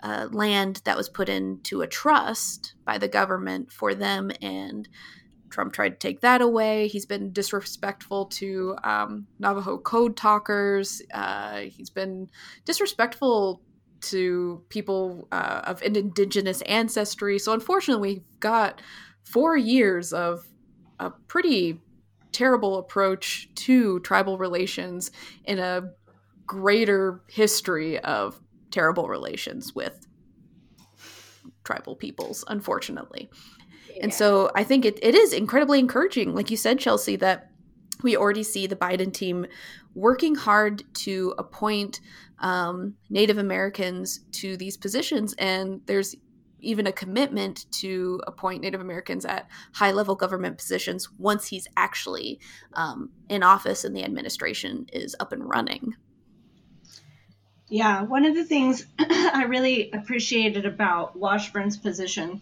uh, 0.01 0.27
land 0.31 0.81
that 0.85 0.97
was 0.97 1.09
put 1.09 1.29
into 1.29 1.81
a 1.81 1.87
trust 1.87 2.73
by 2.85 2.97
the 2.97 3.07
government 3.07 3.71
for 3.71 3.93
them, 3.93 4.31
and 4.41 4.87
Trump 5.49 5.73
tried 5.73 5.89
to 5.89 5.95
take 6.07 6.21
that 6.21 6.41
away. 6.41 6.87
He's 6.87 7.05
been 7.05 7.31
disrespectful 7.31 8.25
to 8.25 8.75
um, 8.83 9.27
Navajo 9.39 9.77
code 9.77 10.15
talkers. 10.15 11.01
Uh, 11.13 11.61
he's 11.61 11.89
been 11.89 12.29
disrespectful 12.65 13.61
to 14.01 14.63
people 14.69 15.27
uh, 15.31 15.61
of 15.65 15.81
indigenous 15.81 16.61
ancestry. 16.61 17.39
So 17.39 17.53
unfortunately, 17.53 18.15
we've 18.15 18.39
got 18.39 18.81
four 19.23 19.57
years 19.57 20.13
of 20.13 20.47
a 20.99 21.09
pretty 21.09 21.81
terrible 22.31 22.77
approach 22.77 23.49
to 23.55 23.99
tribal 24.01 24.37
relations 24.37 25.11
in 25.45 25.59
a 25.59 25.81
greater 26.45 27.21
history 27.27 27.99
of 27.99 28.39
terrible 28.71 29.07
relations 29.07 29.73
with 29.73 30.07
tribal 31.63 31.95
peoples, 31.95 32.43
unfortunately. 32.47 33.29
And 34.01 34.13
so 34.13 34.51
I 34.55 34.63
think 34.63 34.85
it, 34.85 34.99
it 35.01 35.15
is 35.15 35.33
incredibly 35.33 35.79
encouraging, 35.79 36.33
like 36.33 36.49
you 36.49 36.57
said, 36.57 36.79
Chelsea, 36.79 37.15
that 37.17 37.51
we 38.01 38.15
already 38.15 38.43
see 38.43 38.67
the 38.67 38.75
Biden 38.75 39.13
team 39.13 39.45
working 39.93 40.35
hard 40.35 40.83
to 40.93 41.33
appoint 41.37 41.99
um, 42.39 42.95
Native 43.09 43.37
Americans 43.37 44.21
to 44.33 44.55
these 44.55 44.77
positions. 44.77 45.33
And 45.37 45.81
there's 45.85 46.15
even 46.61 46.87
a 46.87 46.91
commitment 46.91 47.65
to 47.71 48.21
appoint 48.27 48.61
Native 48.61 48.81
Americans 48.81 49.25
at 49.25 49.47
high 49.73 49.91
level 49.91 50.15
government 50.15 50.57
positions 50.57 51.09
once 51.17 51.47
he's 51.47 51.67
actually 51.77 52.39
um, 52.73 53.09
in 53.29 53.43
office 53.43 53.83
and 53.83 53.95
the 53.95 54.03
administration 54.03 54.85
is 54.91 55.15
up 55.19 55.31
and 55.31 55.47
running. 55.47 55.95
Yeah, 57.69 58.01
one 58.01 58.25
of 58.25 58.35
the 58.35 58.43
things 58.43 58.85
I 58.99 59.45
really 59.47 59.91
appreciated 59.91 60.65
about 60.65 61.15
Washburn's 61.15 61.77
position 61.77 62.41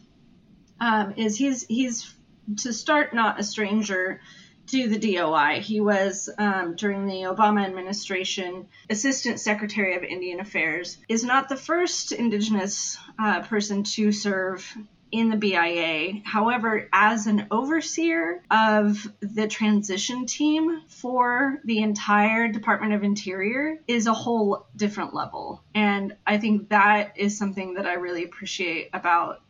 um, 0.80 1.14
is 1.18 1.38
he's 1.38 1.66
he's 1.68 2.14
to 2.58 2.74
start 2.74 3.14
not 3.14 3.40
a 3.40 3.44
stranger 3.44 4.22
to 4.68 4.88
the 4.90 5.00
DOI. 5.00 5.62
He 5.62 5.80
was, 5.80 6.30
um, 6.38 6.76
during 6.76 7.06
the 7.06 7.24
Obama 7.24 7.66
administration, 7.66 8.68
Assistant 8.90 9.40
Secretary 9.40 9.96
of 9.96 10.04
Indian 10.04 10.40
Affairs, 10.40 10.98
is 11.08 11.24
not 11.24 11.50
the 11.50 11.56
first 11.56 12.12
Indigenous 12.12 12.98
uh, 13.18 13.42
person 13.44 13.84
to 13.84 14.12
serve 14.12 14.78
in 15.10 15.30
the 15.30 15.38
BIA. 15.38 16.22
However, 16.26 16.90
as 16.92 17.28
an 17.28 17.48
overseer 17.50 18.44
of 18.52 19.08
the 19.22 19.48
transition 19.48 20.26
team 20.26 20.82
for 20.90 21.62
the 21.64 21.80
entire 21.80 22.50
Department 22.50 22.92
of 22.94 23.04
Interior 23.04 23.78
is 23.88 24.08
a 24.08 24.14
whole 24.14 24.68
different 24.76 25.14
level. 25.14 25.64
And 25.74 26.18
I 26.26 26.38
think 26.40 26.70
that 26.70 27.18
is 27.18 27.38
something 27.38 27.76
that 27.76 27.86
I 27.86 27.94
really 27.94 28.26
appreciate 28.26 28.90
about 28.92 29.42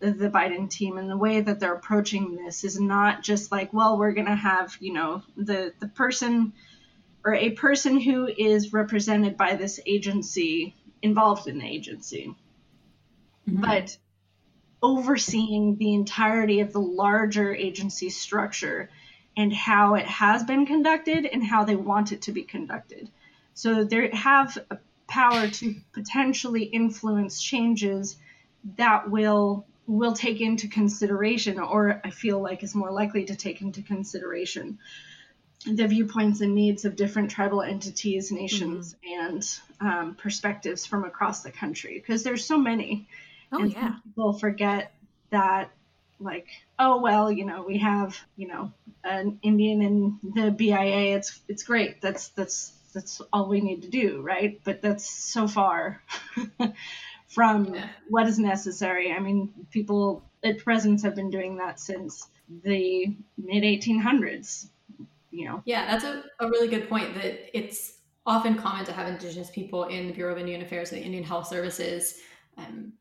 the 0.00 0.30
Biden 0.30 0.70
team 0.70 0.96
and 0.96 1.10
the 1.10 1.16
way 1.16 1.40
that 1.40 1.58
they're 1.58 1.74
approaching 1.74 2.36
this 2.36 2.64
is 2.64 2.78
not 2.78 3.22
just 3.22 3.50
like, 3.50 3.72
well, 3.72 3.98
we're 3.98 4.12
going 4.12 4.26
to 4.26 4.34
have, 4.34 4.76
you 4.80 4.92
know, 4.92 5.22
the 5.36 5.72
the 5.80 5.88
person 5.88 6.52
or 7.24 7.34
a 7.34 7.50
person 7.50 8.00
who 8.00 8.26
is 8.26 8.72
represented 8.72 9.36
by 9.36 9.54
this 9.54 9.80
agency 9.86 10.74
involved 11.02 11.48
in 11.48 11.58
the 11.58 11.66
agency. 11.66 12.34
Mm-hmm. 13.48 13.60
But 13.60 13.96
overseeing 14.82 15.76
the 15.76 15.94
entirety 15.94 16.60
of 16.60 16.72
the 16.72 16.80
larger 16.80 17.54
agency 17.54 18.10
structure 18.10 18.90
and 19.36 19.52
how 19.52 19.94
it 19.94 20.06
has 20.06 20.44
been 20.44 20.66
conducted 20.66 21.26
and 21.26 21.44
how 21.44 21.64
they 21.64 21.76
want 21.76 22.12
it 22.12 22.22
to 22.22 22.32
be 22.32 22.42
conducted. 22.42 23.10
So 23.54 23.84
they 23.84 24.10
have 24.10 24.56
a 24.70 24.78
power 25.08 25.48
to 25.48 25.74
potentially 25.92 26.64
influence 26.64 27.42
changes 27.42 28.16
that 28.76 29.10
will 29.10 29.66
will 29.88 30.12
take 30.12 30.40
into 30.40 30.68
consideration 30.68 31.58
or 31.58 32.00
I 32.04 32.10
feel 32.10 32.40
like 32.40 32.62
is 32.62 32.74
more 32.74 32.92
likely 32.92 33.24
to 33.24 33.34
take 33.34 33.60
into 33.60 33.82
consideration 33.82 34.78
the 35.66 35.88
viewpoints 35.88 36.40
and 36.40 36.54
needs 36.54 36.84
of 36.84 36.94
different 36.94 37.32
tribal 37.32 37.62
entities, 37.62 38.30
nations, 38.30 38.94
mm-hmm. 39.04 39.26
and 39.26 39.58
um, 39.80 40.14
perspectives 40.14 40.86
from 40.86 41.04
across 41.04 41.42
the 41.42 41.50
country 41.50 41.94
because 41.94 42.22
there's 42.22 42.44
so 42.44 42.58
many 42.58 43.08
Oh 43.52 43.62
and 43.62 43.72
yeah. 43.72 43.94
People 44.04 44.32
forget 44.32 44.92
that 45.30 45.70
like 46.20 46.46
oh 46.78 47.00
well 47.00 47.30
you 47.30 47.44
know 47.44 47.62
we 47.62 47.78
have 47.78 48.18
you 48.36 48.48
know 48.48 48.72
an 49.04 49.38
indian 49.42 49.82
in 49.82 50.18
the 50.34 50.50
bia 50.50 51.14
it's 51.14 51.38
it's 51.46 51.62
great 51.62 52.00
that's 52.00 52.28
that's 52.30 52.72
that's 52.92 53.20
all 53.32 53.48
we 53.48 53.60
need 53.60 53.82
to 53.82 53.88
do 53.88 54.20
right 54.20 54.60
but 54.64 54.82
that's 54.82 55.08
so 55.08 55.46
far 55.46 56.02
from 57.28 57.74
yeah. 57.74 57.88
what 58.08 58.26
is 58.26 58.38
necessary 58.38 59.12
i 59.12 59.18
mean 59.18 59.52
people 59.70 60.22
at 60.44 60.58
presidents 60.58 61.02
have 61.02 61.14
been 61.14 61.30
doing 61.30 61.56
that 61.56 61.78
since 61.78 62.28
the 62.64 63.16
mid 63.36 63.62
1800s 63.62 64.68
you 65.30 65.44
know 65.46 65.62
yeah 65.64 65.86
that's 65.86 66.04
a, 66.04 66.24
a 66.40 66.48
really 66.48 66.68
good 66.68 66.88
point 66.88 67.14
that 67.14 67.56
it's 67.56 67.98
often 68.26 68.56
common 68.56 68.84
to 68.84 68.92
have 68.92 69.08
indigenous 69.08 69.50
people 69.50 69.84
in 69.84 70.06
the 70.06 70.12
bureau 70.12 70.32
of 70.32 70.38
indian 70.38 70.62
affairs 70.62 70.92
and 70.92 71.00
the 71.00 71.04
indian 71.04 71.24
health 71.24 71.46
services 71.46 72.20
um, 72.56 72.92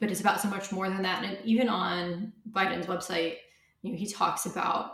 but 0.00 0.10
it's 0.10 0.20
about 0.20 0.40
so 0.40 0.48
much 0.48 0.72
more 0.72 0.88
than 0.88 1.02
that. 1.02 1.24
And 1.24 1.38
even 1.44 1.68
on 1.68 2.32
Biden's 2.50 2.86
website, 2.86 3.36
you 3.82 3.92
know, 3.92 3.98
he 3.98 4.06
talks 4.06 4.46
about 4.46 4.92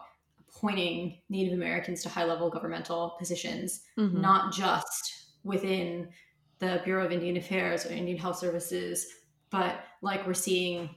appointing 0.49 1.19
Native 1.29 1.55
Americans 1.55 2.03
to 2.03 2.09
high 2.09 2.25
level 2.25 2.51
governmental 2.51 3.15
positions, 3.19 3.83
mm-hmm. 3.99 4.21
not 4.21 4.53
just 4.53 5.27
within 5.43 6.09
the 6.65 6.81
Bureau 6.85 7.05
of 7.05 7.13
Indian 7.13 7.37
Affairs 7.37 7.87
or 7.87 7.91
Indian 7.91 8.19
Health 8.19 8.39
Services, 8.39 9.07
but 9.51 9.85
like 10.03 10.27
we're 10.27 10.35
seeing 10.35 10.91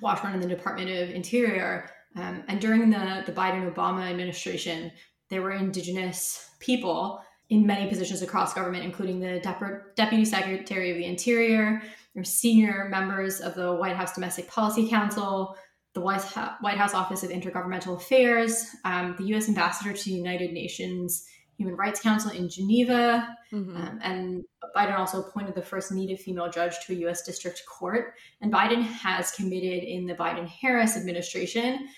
Washburn 0.00 0.34
in 0.34 0.40
the 0.40 0.46
Department 0.46 0.90
of 0.90 1.10
Interior. 1.10 1.90
Um, 2.16 2.44
and 2.48 2.60
during 2.60 2.90
the, 2.90 3.22
the 3.26 3.32
Biden 3.32 3.72
Obama 3.72 4.08
administration, 4.08 4.92
there 5.28 5.42
were 5.42 5.52
indigenous 5.52 6.50
people 6.58 7.22
in 7.48 7.66
many 7.66 7.88
positions 7.88 8.22
across 8.22 8.54
government, 8.54 8.84
including 8.84 9.20
the 9.20 9.40
Dep- 9.40 9.96
Deputy 9.96 10.24
Secretary 10.24 10.90
of 10.90 10.96
the 10.96 11.04
Interior, 11.04 11.82
or 12.16 12.24
senior 12.24 12.88
members 12.88 13.40
of 13.40 13.54
the 13.54 13.74
White 13.74 13.96
House 13.96 14.14
Domestic 14.14 14.48
Policy 14.48 14.88
Council, 14.88 15.56
the 15.94 16.00
White 16.00 16.22
House 16.22 16.94
Office 16.94 17.24
of 17.24 17.30
Intergovernmental 17.30 17.96
Affairs, 17.96 18.66
um, 18.84 19.16
the 19.18 19.24
U.S. 19.26 19.48
Ambassador 19.48 19.92
to 19.92 20.04
the 20.04 20.12
United 20.12 20.52
Nations 20.52 21.26
Human 21.60 21.76
Rights 21.76 22.00
Council 22.00 22.30
in 22.30 22.48
Geneva, 22.48 23.36
mm-hmm. 23.52 23.76
um, 23.76 23.98
and 24.02 24.44
Biden 24.74 24.98
also 24.98 25.20
appointed 25.20 25.54
the 25.54 25.60
first 25.60 25.92
Native 25.92 26.18
female 26.18 26.48
judge 26.48 26.80
to 26.86 26.94
a 26.94 26.96
U.S. 26.96 27.20
District 27.20 27.62
Court. 27.66 28.14
And 28.40 28.50
Biden 28.50 28.82
has 28.82 29.32
committed 29.32 29.84
in 29.84 30.06
the 30.06 30.14
Biden 30.14 30.48
Harris 30.48 30.96
administration 30.96 31.88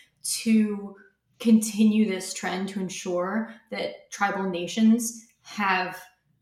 to 0.40 0.96
continue 1.38 2.08
this 2.08 2.34
trend 2.34 2.70
to 2.70 2.80
ensure 2.80 3.54
that 3.70 4.10
tribal 4.10 4.50
nations 4.50 5.28
have 5.42 5.96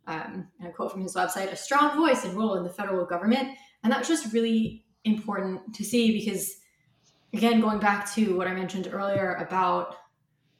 um, 0.07 0.49
and 0.59 0.69
I 0.69 0.71
quote 0.71 0.93
from 0.93 1.03
his 1.03 1.15
website, 1.15 1.53
a 1.53 1.57
strong 1.57 1.95
voice 1.95 2.25
and 2.25 2.35
role 2.35 2.55
in 2.55 2.65
the 2.65 2.71
federal 2.71 3.05
government. 3.05 3.51
And 3.85 3.93
that's 3.93 4.09
just 4.09 4.33
really 4.33 4.85
important 5.05 5.75
to 5.75 5.85
see 5.85 6.19
because, 6.19 6.57
again, 7.35 7.61
going 7.61 7.79
back 7.81 8.11
to 8.15 8.35
what 8.35 8.49
I 8.49 8.55
mentioned 8.55 8.89
earlier 8.91 9.35
about 9.35 9.97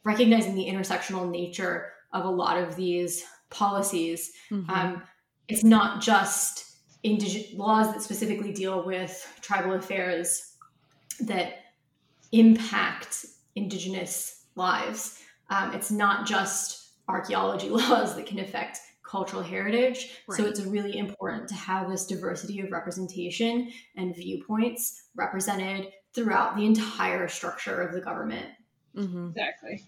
recognizing 0.05 0.55
the 0.55 0.67
intersectional 0.67 1.29
nature 1.29 1.93
of 2.13 2.25
a 2.25 2.31
lot 2.31 2.59
of 2.59 2.77
these 2.77 3.25
policies, 3.51 4.33
mm-hmm. 4.51 4.71
um, 4.71 5.03
it's 5.49 5.65
not 5.65 6.01
just 6.01 6.77
indig- 7.05 7.57
laws 7.57 7.93
that 7.93 8.03
specifically 8.03 8.53
deal 8.53 8.85
with 8.85 9.27
tribal 9.41 9.73
affairs 9.75 10.57
that 11.21 11.57
impact 12.33 13.27
indigenous 13.57 14.45
lives. 14.55 15.23
Um, 15.49 15.75
it's 15.75 15.91
not 15.91 16.27
just 16.27 16.93
archaeology 17.09 17.69
laws 17.71 18.15
that 18.17 18.27
can 18.27 18.39
affect 18.39 18.79
cultural 19.03 19.43
heritage. 19.43 20.21
Right. 20.29 20.37
So 20.37 20.47
it's 20.47 20.61
really 20.61 20.97
important 20.97 21.49
to 21.49 21.55
have 21.55 21.91
this 21.91 22.07
diversity 22.07 22.61
of 22.61 22.71
representation 22.71 23.73
and 23.97 24.15
viewpoints 24.15 25.09
represented 25.17 25.89
throughout 26.15 26.57
the 26.57 26.65
entire 26.65 27.27
structure 27.29 27.81
of 27.81 27.93
the 27.93 28.01
government. 28.01 28.47
Mm-hmm. 28.97 29.29
Exactly. 29.29 29.85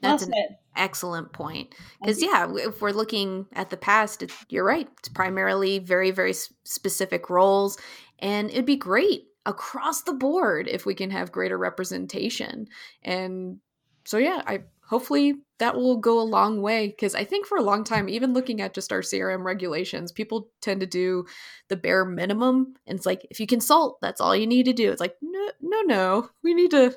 That's 0.00 0.22
an 0.22 0.32
excellent 0.76 1.32
point. 1.32 1.74
Because, 2.00 2.22
yeah, 2.22 2.50
if 2.54 2.80
we're 2.80 2.90
looking 2.90 3.46
at 3.52 3.70
the 3.70 3.76
past, 3.76 4.24
you're 4.48 4.64
right. 4.64 4.88
It's 4.98 5.08
primarily 5.08 5.78
very, 5.78 6.10
very 6.10 6.34
specific 6.64 7.30
roles. 7.30 7.78
And 8.18 8.50
it'd 8.50 8.66
be 8.66 8.76
great 8.76 9.24
across 9.46 10.02
the 10.02 10.12
board 10.12 10.68
if 10.68 10.86
we 10.86 10.94
can 10.94 11.10
have 11.10 11.32
greater 11.32 11.58
representation. 11.58 12.66
And 13.02 13.58
so, 14.04 14.18
yeah, 14.18 14.42
I 14.46 14.62
hopefully 14.88 15.34
that 15.58 15.74
will 15.76 15.98
go 15.98 16.20
a 16.20 16.22
long 16.22 16.62
way 16.62 16.88
because 16.88 17.14
I 17.14 17.24
think 17.24 17.46
for 17.46 17.58
a 17.58 17.62
long 17.62 17.84
time, 17.84 18.08
even 18.08 18.32
looking 18.32 18.60
at 18.60 18.72
just 18.72 18.92
our 18.92 19.00
CRM 19.00 19.44
regulations, 19.44 20.12
people 20.12 20.50
tend 20.62 20.80
to 20.80 20.86
do 20.86 21.26
the 21.68 21.76
bare 21.76 22.04
minimum. 22.04 22.74
And 22.86 22.96
it's 22.96 23.06
like, 23.06 23.26
if 23.30 23.38
you 23.38 23.46
consult, 23.46 24.00
that's 24.00 24.20
all 24.20 24.34
you 24.34 24.46
need 24.46 24.64
to 24.64 24.72
do. 24.72 24.90
It's 24.90 25.00
like, 25.00 25.16
no, 25.20 25.50
no, 25.60 25.82
no, 25.82 26.30
we 26.42 26.54
need 26.54 26.70
to 26.70 26.96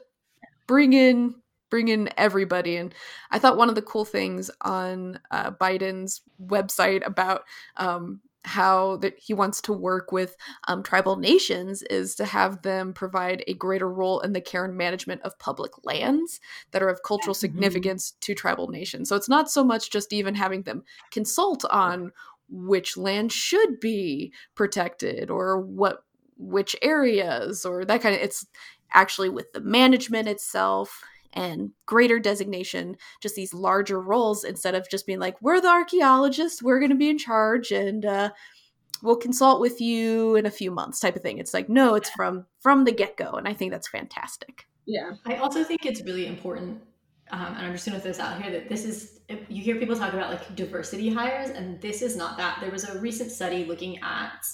bring 0.68 0.94
in 0.94 1.36
bring 1.72 1.88
in 1.88 2.08
everybody 2.18 2.76
and 2.76 2.94
i 3.32 3.40
thought 3.40 3.58
one 3.58 3.70
of 3.70 3.76
the 3.76 3.82
cool 3.82 4.06
things 4.06 4.52
on 4.62 5.20
uh, 5.32 5.50
biden's 5.50 6.22
website 6.46 7.04
about 7.06 7.44
um, 7.78 8.22
how 8.44 8.98
that 8.98 9.18
he 9.20 9.34
wants 9.34 9.62
to 9.62 9.74
work 9.74 10.12
with 10.12 10.36
um, 10.68 10.82
tribal 10.82 11.16
nations 11.16 11.84
is 11.84 12.16
to 12.16 12.26
have 12.26 12.62
them 12.64 12.94
provide 12.94 13.44
a 13.48 13.54
greater 13.54 13.90
role 13.90 14.20
in 14.22 14.34
the 14.34 14.42
care 14.42 14.66
and 14.66 14.76
management 14.76 15.22
of 15.22 15.38
public 15.38 15.72
lands 15.84 16.40
that 16.72 16.82
are 16.82 16.90
of 16.90 17.04
cultural 17.04 17.36
mm-hmm. 17.36 17.40
significance 17.40 18.14
to 18.22 18.34
tribal 18.34 18.68
nations. 18.68 19.10
So 19.10 19.16
it's 19.16 19.30
not 19.30 19.52
so 19.52 19.64
much 19.64 19.92
just 19.92 20.12
even 20.12 20.34
having 20.36 20.64
them 20.64 20.84
consult 21.12 21.64
on 21.66 22.12
which 22.50 22.98
land 22.98 23.32
should 23.32 23.80
be 23.80 24.34
protected 24.56 25.30
or 25.30 25.60
what 25.60 26.04
which 26.38 26.76
areas 26.82 27.66
or 27.66 27.86
that 27.86 28.02
kind 28.02 28.16
of 28.16 28.22
it's 28.22 28.48
actually 28.92 29.30
with 29.30 29.54
the 29.54 29.62
management 29.62 30.28
itself 30.28 31.04
and 31.34 31.72
greater 31.86 32.20
designation, 32.20 32.98
just 33.22 33.36
these 33.36 33.54
larger 33.54 34.00
roles 34.00 34.44
instead 34.44 34.76
of 34.76 34.90
just 34.90 35.06
being 35.06 35.20
like, 35.20 35.42
we're 35.42 35.62
the 35.62 35.68
archaeologists, 35.68 36.62
we're 36.62 36.80
going 36.80 36.92
to 36.92 36.96
be 36.96 37.10
in 37.10 37.18
charge, 37.18 37.72
and 37.72 38.06
uh, 38.06 38.32
we'll 39.02 39.16
consult 39.16 39.62
with 39.62 39.82
you 39.82 40.36
in 40.36 40.46
a 40.46 40.52
few 40.52 40.72
months, 40.72 41.00
type 41.00 41.16
of 41.16 41.22
thing. 41.22 41.38
It's 41.38 41.54
like, 41.54 41.70
no, 41.70 41.96
it's 41.96 42.10
from 42.10 42.46
from 42.60 42.84
the 42.84 42.92
get 42.92 43.18
go, 43.18 43.32
and 43.34 43.48
I 43.48 43.54
think 43.54 43.72
that's 43.72 43.88
fantastic. 43.88 44.68
Yeah, 44.86 45.12
I 45.26 45.36
also 45.36 45.64
think 45.64 45.86
it's 45.86 46.02
really 46.02 46.28
important. 46.28 46.82
Um, 47.32 47.56
and 47.56 47.66
I'm 47.66 47.72
just 47.72 47.86
going 47.86 47.96
to 47.96 48.02
throw 48.02 48.12
this 48.12 48.20
out 48.20 48.42
here 48.42 48.52
that 48.52 48.68
this 48.68 48.84
is, 48.84 49.22
you 49.48 49.64
hear 49.64 49.78
people 49.78 49.96
talk 49.96 50.12
about 50.12 50.32
like 50.32 50.54
diversity 50.54 51.10
hires, 51.10 51.50
and 51.50 51.80
this 51.80 52.02
is 52.02 52.18
not 52.18 52.38
that. 52.38 52.58
There 52.60 52.72
was 52.72 52.84
a 52.84 53.00
recent 53.00 53.32
study 53.32 53.64
looking 53.64 54.00
at 54.00 54.46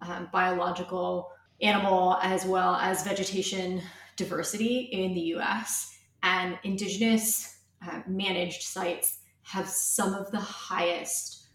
um, 0.00 0.28
biological, 0.32 1.30
animal, 1.60 2.18
as 2.22 2.46
well 2.46 2.76
as 2.76 3.04
vegetation 3.04 3.82
diversity 4.16 4.88
in 4.92 5.14
the 5.14 5.20
US 5.36 5.91
and 6.22 6.58
indigenous 6.64 7.58
uh, 7.86 8.00
managed 8.06 8.62
sites 8.62 9.18
have 9.42 9.68
some 9.68 10.14
of 10.14 10.30
the 10.30 10.38
highest 10.40 11.46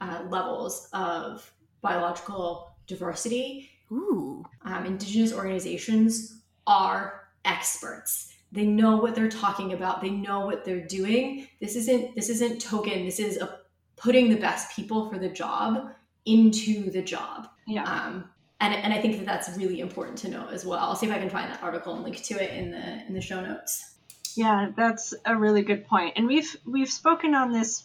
uh, 0.00 0.22
levels 0.28 0.88
of 0.92 1.52
biological 1.82 2.74
diversity. 2.86 3.70
Ooh. 3.92 4.44
Um, 4.64 4.86
indigenous 4.86 5.32
organizations 5.32 6.40
are 6.66 7.28
experts. 7.44 8.32
they 8.52 8.64
know 8.66 8.96
what 8.96 9.14
they're 9.14 9.28
talking 9.28 9.72
about 9.74 10.00
they 10.00 10.08
know 10.10 10.46
what 10.46 10.64
they're 10.64 10.86
doing 10.86 11.46
this 11.60 11.76
isn't 11.76 12.14
this 12.14 12.28
isn't 12.30 12.60
token 12.60 13.04
this 13.04 13.18
is 13.20 13.36
a 13.36 13.58
putting 13.96 14.30
the 14.30 14.36
best 14.36 14.74
people 14.74 15.10
for 15.10 15.18
the 15.18 15.28
job 15.28 15.90
into 16.24 16.90
the 16.90 17.02
job 17.02 17.48
Yeah. 17.66 17.82
um, 17.84 18.30
and, 18.60 18.72
and 18.74 18.92
i 18.94 19.00
think 19.00 19.18
that 19.18 19.26
that's 19.26 19.54
really 19.58 19.80
important 19.80 20.16
to 20.18 20.28
know 20.30 20.48
as 20.48 20.64
well 20.64 20.78
i'll 20.78 20.94
see 20.96 21.06
if 21.06 21.12
i 21.12 21.18
can 21.18 21.28
find 21.28 21.50
that 21.52 21.62
article 21.62 21.94
and 21.94 22.02
link 22.04 22.22
to 22.22 22.34
it 22.42 22.50
in 22.52 22.70
the 22.70 23.06
in 23.06 23.12
the 23.12 23.20
show 23.20 23.40
notes 23.42 23.93
Yeah, 24.36 24.70
that's 24.76 25.14
a 25.24 25.36
really 25.36 25.62
good 25.62 25.86
point. 25.86 26.14
And 26.16 26.26
we've 26.26 26.56
we've 26.66 26.90
spoken 26.90 27.34
on 27.34 27.52
this 27.52 27.84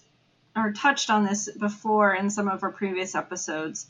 or 0.55 0.71
touched 0.73 1.09
on 1.09 1.25
this 1.25 1.49
before 1.51 2.13
in 2.13 2.29
some 2.29 2.47
of 2.47 2.63
our 2.63 2.71
previous 2.71 3.15
episodes 3.15 3.87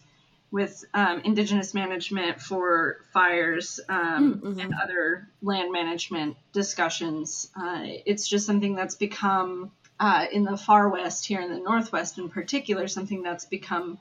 with 0.51 0.83
um, 0.93 1.21
indigenous 1.23 1.73
management 1.73 2.41
for 2.41 2.97
fires 3.13 3.79
um, 3.87 4.35
Mm, 4.35 4.41
mhm. 4.41 4.63
and 4.63 4.73
other 4.81 5.27
land 5.41 5.71
management 5.71 6.35
discussions. 6.53 7.49
Uh, 7.55 7.83
it's 8.05 8.27
just 8.27 8.45
something 8.45 8.75
that's 8.75 8.95
become 8.95 9.71
uh, 9.99 10.25
in 10.31 10.43
the 10.43 10.57
far 10.57 10.89
west 10.89 11.25
here 11.25 11.41
in 11.41 11.51
the 11.51 11.59
northwest 11.59 12.17
in 12.17 12.29
particular 12.29 12.87
something 12.87 13.21
that's 13.21 13.45
become 13.45 13.99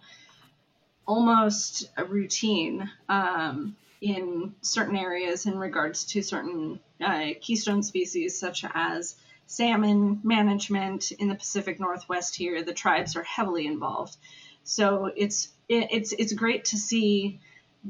almost 1.06 1.88
a 1.96 2.04
routine 2.04 2.88
um, 3.08 3.76
in 4.00 4.54
certain 4.62 4.96
areas 4.96 5.46
in 5.46 5.58
regards 5.58 6.04
to 6.04 6.22
certain 6.22 6.80
uh, 7.00 7.28
keystone 7.40 7.82
species 7.82 8.38
such 8.38 8.64
as 8.74 9.16
salmon 9.46 10.20
management 10.22 11.10
in 11.12 11.28
the 11.28 11.34
Pacific 11.34 11.80
Northwest 11.80 12.36
here. 12.36 12.62
The 12.62 12.72
tribes 12.72 13.16
are 13.16 13.22
heavily 13.22 13.66
involved, 13.66 14.16
so 14.62 15.10
it's 15.16 15.48
it, 15.68 15.88
it's 15.90 16.12
it's 16.12 16.32
great 16.32 16.66
to 16.66 16.76
see 16.76 17.40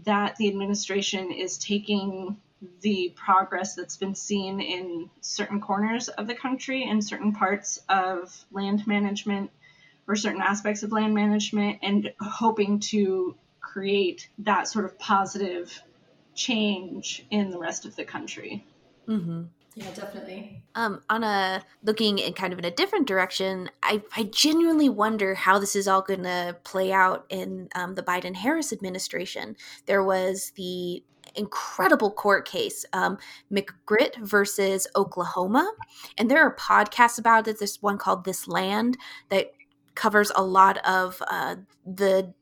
that 0.05 0.37
the 0.37 0.49
administration 0.49 1.33
is 1.33 1.59
taking 1.59 2.37
the 2.81 3.13
progress 3.15 3.75
that's 3.75 3.97
been 3.97 4.15
seen 4.15 4.61
in 4.61 5.11
certain 5.21 5.61
corners 5.61 6.09
of 6.09 6.27
the 6.27 6.35
country 6.35 6.85
and 6.89 7.05
certain 7.05 7.33
parts 7.33 7.81
of 7.89 8.45
land 8.51 8.87
management 8.87 9.51
or 10.07 10.17
certain 10.17 10.41
aspects 10.41 10.83
of 10.83 10.91
land 10.91 11.15
management 11.15 11.79
and 11.83 12.13
hoping 12.21 12.81
to 12.81 13.37
create 13.61 14.29
that 14.39 14.67
sort 14.67 14.85
of 14.85 14.99
positive 14.99 15.83
change 16.39 17.27
in 17.31 17.51
the 17.51 17.59
rest 17.59 17.85
of 17.85 17.97
the 17.97 18.05
country. 18.05 18.65
Mm-hmm. 19.09 19.45
yeah 19.75 19.91
definitely 19.95 20.63
Um, 20.75 21.01
on 21.09 21.25
a 21.25 21.63
looking 21.83 22.19
in 22.19 22.35
kind 22.35 22.53
of 22.53 22.59
in 22.59 22.65
a 22.67 22.71
different 22.71 23.09
direction, 23.09 23.71
I, 23.83 24.03
I 24.15 24.25
genuinely 24.25 24.89
wonder 24.89 25.35
how 25.35 25.59
this 25.59 25.75
is 25.75 25.89
all 25.89 26.03
going 26.03 26.25
to 26.25 26.57
play 26.63 26.93
out 26.93 27.25
in 27.31 27.69
um, 27.75 27.95
the 27.95 28.03
Biden 28.03 28.37
Harris 28.37 28.73
administration. 28.73 29.57
There 29.87 30.05
was 30.05 30.53
the 30.57 31.03
incredible 31.35 32.11
court 32.11 32.47
case, 32.47 32.85
um, 32.93 33.19
McGirt 33.51 34.17
versus 34.21 34.87
Oklahoma, 34.95 35.73
and 36.17 36.31
there 36.31 36.43
are 36.43 36.55
podcasts 36.55 37.19
about 37.19 37.49
it. 37.49 37.59
There's 37.59 37.83
one 37.83 37.99
called 37.99 38.25
This 38.25 38.47
Land 38.47 38.99
that 39.31 39.53
covers 39.95 40.31
a 40.37 40.43
lot 40.43 40.79
of 40.87 41.23
uh, 41.29 41.57
the 41.85 42.33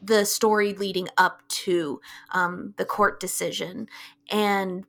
the 0.00 0.24
story 0.24 0.74
leading 0.74 1.08
up 1.16 1.46
to 1.48 2.00
um, 2.32 2.74
the 2.76 2.84
court 2.84 3.18
decision 3.20 3.88
and 4.30 4.84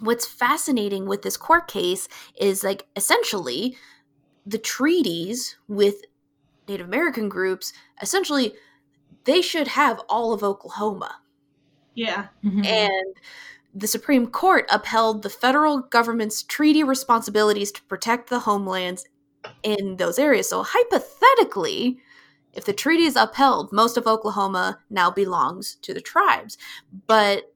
what's 0.00 0.26
fascinating 0.26 1.06
with 1.06 1.22
this 1.22 1.36
court 1.36 1.68
case 1.68 2.08
is 2.38 2.64
like 2.64 2.86
essentially 2.96 3.76
the 4.46 4.58
treaties 4.58 5.56
with 5.68 6.02
Native 6.68 6.86
American 6.86 7.28
groups, 7.28 7.72
essentially, 8.00 8.54
they 9.24 9.42
should 9.42 9.68
have 9.68 10.00
all 10.08 10.32
of 10.32 10.42
Oklahoma. 10.42 11.16
Yeah. 11.94 12.28
And 12.64 13.16
the 13.74 13.86
Supreme 13.86 14.28
Court 14.28 14.66
upheld 14.70 15.22
the 15.22 15.30
federal 15.30 15.80
government's 15.80 16.42
treaty 16.42 16.82
responsibilities 16.82 17.70
to 17.72 17.82
protect 17.82 18.30
the 18.30 18.40
homelands 18.40 19.04
in 19.62 19.96
those 19.96 20.18
areas. 20.18 20.48
So, 20.48 20.62
hypothetically, 20.66 21.98
if 22.54 22.64
the 22.64 22.72
treaty 22.72 23.04
is 23.04 23.16
upheld, 23.16 23.72
most 23.72 23.96
of 23.96 24.06
Oklahoma 24.06 24.78
now 24.90 25.10
belongs 25.10 25.76
to 25.82 25.94
the 25.94 26.00
tribes. 26.00 26.58
But 27.06 27.52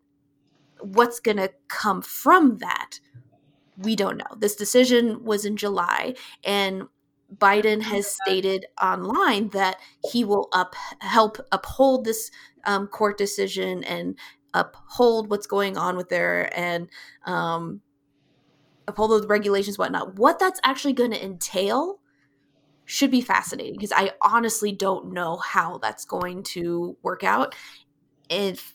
what's 0.80 1.20
going 1.20 1.38
to 1.38 1.50
come 1.68 2.02
from 2.02 2.58
that? 2.58 3.00
We 3.76 3.96
don't 3.96 4.16
know. 4.16 4.36
This 4.38 4.54
decision 4.54 5.24
was 5.24 5.44
in 5.44 5.56
July, 5.56 6.14
and 6.44 6.84
Biden 7.36 7.82
has 7.82 8.06
stated 8.06 8.66
online 8.80 9.48
that 9.48 9.78
he 10.12 10.24
will 10.24 10.48
up 10.52 10.76
help 11.00 11.38
uphold 11.50 12.04
this 12.04 12.30
um, 12.64 12.86
court 12.86 13.18
decision 13.18 13.82
and 13.84 14.16
uphold 14.52 15.28
what's 15.30 15.48
going 15.48 15.76
on 15.76 15.96
with 15.96 16.08
there 16.08 16.56
and 16.56 16.88
um, 17.24 17.80
uphold 18.86 19.22
the 19.22 19.26
regulations, 19.26 19.78
whatnot. 19.78 20.16
What 20.16 20.38
that's 20.38 20.60
actually 20.62 20.92
going 20.92 21.10
to 21.10 21.24
entail 21.24 21.98
should 22.84 23.10
be 23.10 23.20
fascinating 23.20 23.74
because 23.74 23.92
I 23.92 24.12
honestly 24.20 24.72
don't 24.72 25.12
know 25.12 25.36
how 25.36 25.78
that's 25.78 26.04
going 26.04 26.42
to 26.44 26.96
work 27.02 27.24
out. 27.24 27.54
If 28.28 28.74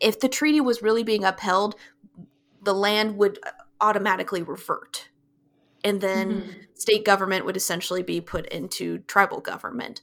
if 0.00 0.20
the 0.20 0.28
treaty 0.28 0.60
was 0.60 0.80
really 0.82 1.02
being 1.02 1.24
upheld, 1.24 1.74
the 2.62 2.74
land 2.74 3.16
would 3.16 3.38
automatically 3.80 4.42
revert, 4.42 5.08
and 5.82 6.00
then 6.00 6.42
Mhm. 6.42 6.78
state 6.78 7.04
government 7.04 7.44
would 7.46 7.56
essentially 7.56 8.02
be 8.02 8.20
put 8.20 8.46
into 8.46 8.98
tribal 8.98 9.40
government. 9.40 10.00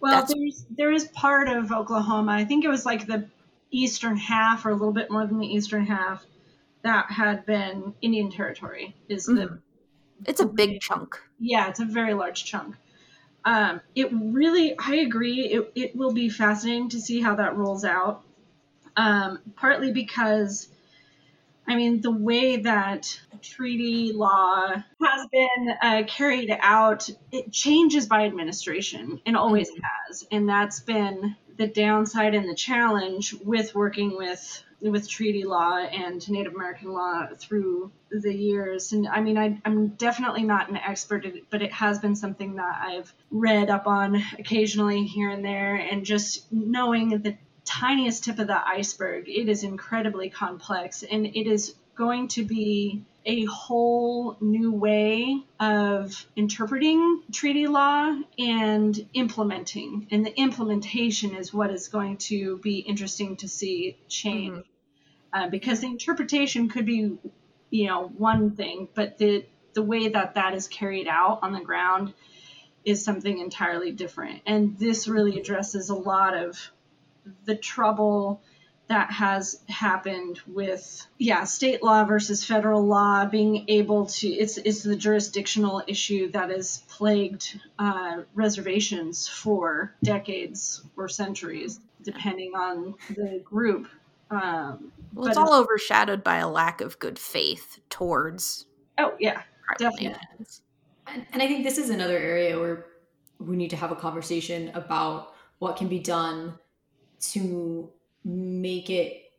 Well, 0.00 0.12
That's- 0.12 0.34
there's 0.34 0.66
there 0.70 0.90
is 0.92 1.04
part 1.08 1.48
of 1.48 1.70
Oklahoma. 1.70 2.32
I 2.32 2.44
think 2.44 2.64
it 2.64 2.68
was 2.68 2.84
like 2.84 3.06
the 3.06 3.28
eastern 3.70 4.16
half, 4.16 4.66
or 4.66 4.70
a 4.70 4.74
little 4.74 4.92
bit 4.92 5.10
more 5.10 5.26
than 5.26 5.38
the 5.38 5.46
eastern 5.46 5.86
half, 5.86 6.26
that 6.82 7.10
had 7.10 7.46
been 7.46 7.94
Indian 8.02 8.30
territory. 8.30 8.96
Is 9.08 9.26
the 9.26 9.32
Mhm. 9.32 9.62
It's 10.26 10.40
a 10.40 10.46
big 10.46 10.80
chunk. 10.80 11.20
Yeah, 11.42 11.68
it's 11.68 11.80
a 11.80 11.84
very 11.84 12.14
large 12.14 12.44
chunk. 12.44 12.76
Um, 13.44 13.80
it 13.96 14.08
really, 14.12 14.76
I 14.78 14.96
agree. 14.96 15.40
It 15.40 15.72
it 15.74 15.96
will 15.96 16.12
be 16.12 16.28
fascinating 16.28 16.90
to 16.90 17.00
see 17.00 17.20
how 17.20 17.34
that 17.36 17.56
rolls 17.56 17.84
out. 17.84 18.22
Um, 18.96 19.40
partly 19.56 19.92
because, 19.92 20.68
I 21.66 21.74
mean, 21.74 22.00
the 22.00 22.10
way 22.10 22.58
that 22.58 23.20
treaty 23.40 24.12
law 24.12 24.68
has 24.68 25.26
been 25.32 25.74
uh, 25.82 26.02
carried 26.06 26.56
out, 26.60 27.08
it 27.32 27.50
changes 27.50 28.06
by 28.06 28.26
administration 28.26 29.20
and 29.26 29.36
always 29.36 29.68
has, 30.08 30.24
and 30.30 30.48
that's 30.48 30.80
been 30.80 31.34
the 31.56 31.66
downside 31.66 32.34
and 32.34 32.48
the 32.48 32.54
challenge 32.54 33.34
with 33.34 33.74
working 33.74 34.16
with 34.16 34.62
with 34.82 35.08
treaty 35.08 35.44
law 35.44 35.76
and 35.76 36.28
Native 36.28 36.54
American 36.54 36.92
law 36.92 37.28
through 37.38 37.92
the 38.10 38.34
years. 38.34 38.92
And 38.92 39.06
I 39.06 39.20
mean, 39.20 39.38
I, 39.38 39.60
I'm 39.64 39.88
definitely 39.88 40.42
not 40.42 40.68
an 40.68 40.76
expert, 40.76 41.26
but 41.50 41.62
it 41.62 41.72
has 41.72 41.98
been 41.98 42.16
something 42.16 42.56
that 42.56 42.80
I've 42.82 43.12
read 43.30 43.70
up 43.70 43.86
on 43.86 44.16
occasionally 44.38 45.04
here 45.04 45.30
and 45.30 45.44
there. 45.44 45.76
And 45.76 46.04
just 46.04 46.52
knowing 46.52 47.10
the 47.10 47.36
tiniest 47.64 48.24
tip 48.24 48.38
of 48.38 48.48
the 48.48 48.66
iceberg, 48.66 49.28
it 49.28 49.48
is 49.48 49.62
incredibly 49.62 50.30
complex 50.30 51.02
and 51.02 51.26
it 51.26 51.46
is 51.46 51.74
going 51.94 52.28
to 52.28 52.44
be 52.44 53.04
a 53.24 53.44
whole 53.44 54.36
new 54.40 54.72
way 54.72 55.40
of 55.60 56.26
interpreting 56.34 57.22
treaty 57.32 57.68
law 57.68 58.18
and 58.38 59.06
implementing. 59.14 60.08
And 60.10 60.26
the 60.26 60.36
implementation 60.36 61.36
is 61.36 61.54
what 61.54 61.70
is 61.70 61.88
going 61.88 62.16
to 62.18 62.58
be 62.58 62.78
interesting 62.78 63.36
to 63.36 63.48
see 63.48 63.96
change. 64.08 64.58
Mhm. 64.58 64.64
Uh, 65.32 65.48
because 65.48 65.80
the 65.80 65.86
interpretation 65.86 66.68
could 66.68 66.84
be, 66.84 67.16
you 67.70 67.86
know, 67.86 68.08
one 68.08 68.50
thing, 68.50 68.88
but 68.94 69.16
the 69.18 69.44
the 69.74 69.82
way 69.82 70.08
that 70.08 70.34
that 70.34 70.54
is 70.54 70.68
carried 70.68 71.08
out 71.08 71.38
on 71.42 71.52
the 71.52 71.60
ground 71.60 72.12
is 72.84 73.04
something 73.04 73.38
entirely 73.38 73.92
different. 73.92 74.42
And 74.44 74.78
this 74.78 75.08
really 75.08 75.38
addresses 75.38 75.88
a 75.88 75.94
lot 75.94 76.36
of 76.36 76.58
the 77.44 77.54
trouble 77.54 78.42
that 78.88 79.10
has 79.10 79.60
happened 79.68 80.40
with 80.46 81.06
yeah 81.16 81.44
state 81.44 81.82
law 81.82 82.04
versus 82.04 82.44
federal 82.44 82.84
law 82.84 83.24
being 83.24 83.64
able 83.68 84.06
to 84.06 84.28
it's 84.28 84.58
it's 84.58 84.82
the 84.82 84.96
jurisdictional 84.96 85.82
issue 85.86 86.30
that 86.32 86.50
has 86.50 86.82
plagued 86.88 87.60
uh, 87.78 88.22
reservations 88.34 89.28
for 89.28 89.94
decades 90.02 90.82
or 90.96 91.08
centuries 91.08 91.80
depending 92.02 92.54
on 92.54 92.94
the 93.10 93.40
group 93.44 93.86
um, 94.32 94.92
Well, 95.14 95.28
it's 95.28 95.36
all 95.36 95.54
overshadowed 95.54 96.24
by 96.24 96.36
a 96.38 96.48
lack 96.48 96.80
of 96.80 96.98
good 96.98 97.18
faith 97.18 97.78
towards 97.90 98.66
oh 98.98 99.14
yeah 99.20 99.42
Definitely. 99.78 100.16
lands. 100.38 100.62
And, 101.06 101.26
and 101.32 101.42
I 101.42 101.46
think 101.46 101.64
this 101.64 101.78
is 101.78 101.90
another 101.90 102.16
area 102.16 102.58
where 102.58 102.86
we 103.38 103.56
need 103.56 103.70
to 103.70 103.76
have 103.76 103.92
a 103.92 103.96
conversation 103.96 104.70
about 104.74 105.34
what 105.58 105.76
can 105.76 105.88
be 105.88 105.98
done 105.98 106.58
to 107.20 107.90
make 108.24 108.90
it 108.90 109.32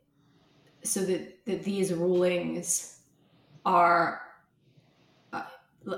so 0.84 1.02
that, 1.06 1.46
that 1.46 1.64
these 1.64 1.94
rulings 1.94 3.00
are. 3.66 4.22
Uh, 5.32 5.44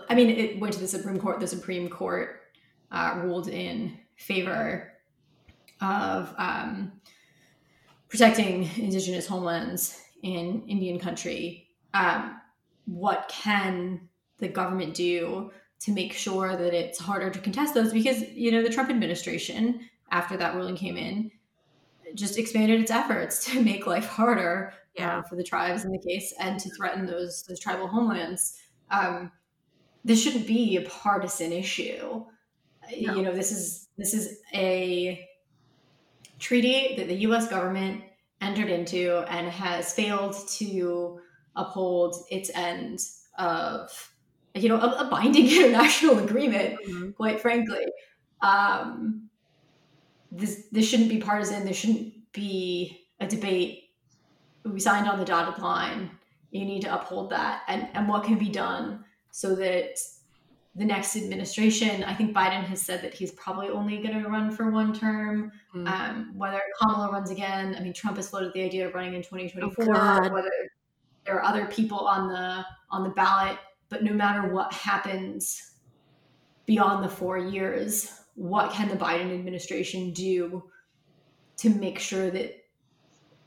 I 0.10 0.16
mean, 0.16 0.30
it 0.30 0.60
went 0.60 0.74
to 0.74 0.80
the 0.80 0.88
Supreme 0.88 1.20
Court. 1.20 1.40
The 1.40 1.48
Supreme 1.48 1.90
Court 1.90 2.42
uh, 2.92 3.20
ruled 3.24 3.48
in 3.48 3.98
favor 4.18 4.94
of 5.82 6.34
um, 6.38 6.92
protecting 8.18 8.70
indigenous 8.78 9.28
homelands 9.28 10.02
in 10.24 10.64
Indian 10.68 11.00
country 11.00 11.66
um, 11.96 12.42
what 12.86 13.28
can 13.30 14.10
the 14.38 14.48
government 14.48 14.94
do 14.94 15.52
to 15.80 15.92
make 15.92 16.14
sure 16.14 16.56
that 16.56 16.74
it's 16.74 17.00
harder 17.00 17.30
to 17.30 17.40
contest 17.40 17.74
those? 17.74 17.92
Because 17.92 18.22
you 18.30 18.52
know 18.52 18.62
the 18.62 18.70
Trump 18.70 18.90
administration, 18.90 19.90
after 20.12 20.38
that 20.38 20.56
ruling 20.56 20.76
came 20.76 20.98
in, 20.98 21.32
just 22.14 22.38
expanded 22.38 22.82
its 22.82 22.92
efforts 22.92 23.46
to 23.46 23.64
make 23.64 23.88
life 23.88 24.06
harder 24.06 24.74
yeah. 24.96 25.20
uh, 25.20 25.22
for 25.24 25.36
the 25.36 25.44
tribes 25.44 25.86
in 25.86 25.92
the 25.92 26.00
case 26.00 26.34
and 26.40 26.60
to 26.60 26.70
threaten 26.72 27.06
those 27.06 27.44
those 27.44 27.60
tribal 27.60 27.88
homelands. 27.88 28.60
Um, 28.92 29.32
this 30.04 30.22
shouldn't 30.22 30.46
be 30.46 30.78
a 30.78 30.82
partisan 30.82 31.52
issue. 31.52 32.26
No. 33.02 33.16
You 33.16 33.24
know, 33.24 33.34
this 33.34 33.52
is 33.52 33.88
this 33.98 34.14
is 34.14 34.40
a 34.54 35.28
treaty 36.40 36.96
that 36.98 37.08
the 37.08 37.16
U.S. 37.16 37.48
government 37.48 38.04
entered 38.42 38.70
into 38.70 39.20
and 39.30 39.48
has 39.48 39.94
failed 39.94 40.36
to 40.50 41.20
uphold 41.56 42.16
its 42.30 42.52
end 42.54 43.00
of, 43.38 44.12
you 44.54 44.70
know, 44.70 44.80
a, 44.80 45.06
a 45.06 45.10
binding 45.10 45.48
international 45.50 46.20
agreement. 46.20 46.80
Mm-hmm. 46.88 47.12
Quite 47.12 47.42
frankly, 47.42 47.86
um, 48.42 49.30
this 50.32 50.68
this 50.72 50.88
shouldn't 50.88 51.10
be 51.10 51.20
partisan. 51.20 51.64
There 51.64 51.74
shouldn't 51.74 52.14
be 52.34 53.08
a 53.20 53.28
debate. 53.28 53.84
We 54.64 54.80
signed 54.80 55.08
on 55.08 55.20
the 55.20 55.26
dotted 55.26 55.62
line. 55.62 56.12
You 56.52 56.66
need 56.66 56.82
to 56.82 56.94
uphold 56.94 57.30
that, 57.32 57.64
and 57.68 57.88
and 57.94 58.08
what 58.08 58.24
can 58.24 58.38
be 58.38 58.50
done 58.50 59.06
so 59.32 59.56
that 59.56 59.98
the 60.76 60.84
next 60.84 61.16
administration, 61.16 62.04
I 62.04 62.14
think 62.14 62.36
Biden 62.36 62.64
has 62.66 62.82
said 62.82 63.02
that 63.04 63.14
he's 63.14 63.32
probably 63.32 63.70
only 63.70 63.98
going 63.98 64.22
to 64.22 64.30
run 64.30 64.52
for 64.52 64.70
one 64.72 64.94
term. 64.94 65.52
Mm. 65.74 65.88
Um, 65.88 66.32
whether 66.36 66.62
Kamala 66.82 67.12
runs 67.12 67.32
again, 67.32 67.76
I 67.78 67.82
mean, 67.82 67.94
Trump 67.94 68.18
has 68.18 68.30
floated 68.30 68.52
the 68.54 68.62
idea 68.62 68.88
of 68.88 68.94
running 68.94 69.14
in 69.14 69.22
2024. 69.22 69.96
Oh, 69.96 70.34
whether 70.34 70.52
there 71.26 71.36
are 71.36 71.44
other 71.44 71.66
people 71.68 72.00
on 72.00 72.28
the 72.28 72.66
on 72.92 73.04
the 73.04 73.10
ballot, 73.10 73.58
but 73.90 74.04
no 74.04 74.12
matter 74.12 74.50
what 74.50 74.74
happens 74.74 75.76
beyond 76.66 77.04
the 77.04 77.10
four 77.10 77.38
years, 77.38 78.12
what 78.36 78.72
can 78.72 78.90
the 78.90 78.96
Biden 78.96 79.34
administration 79.34 80.12
do 80.12 80.64
to 81.58 81.70
make 81.70 82.00
sure 82.00 82.30
that 82.30 82.66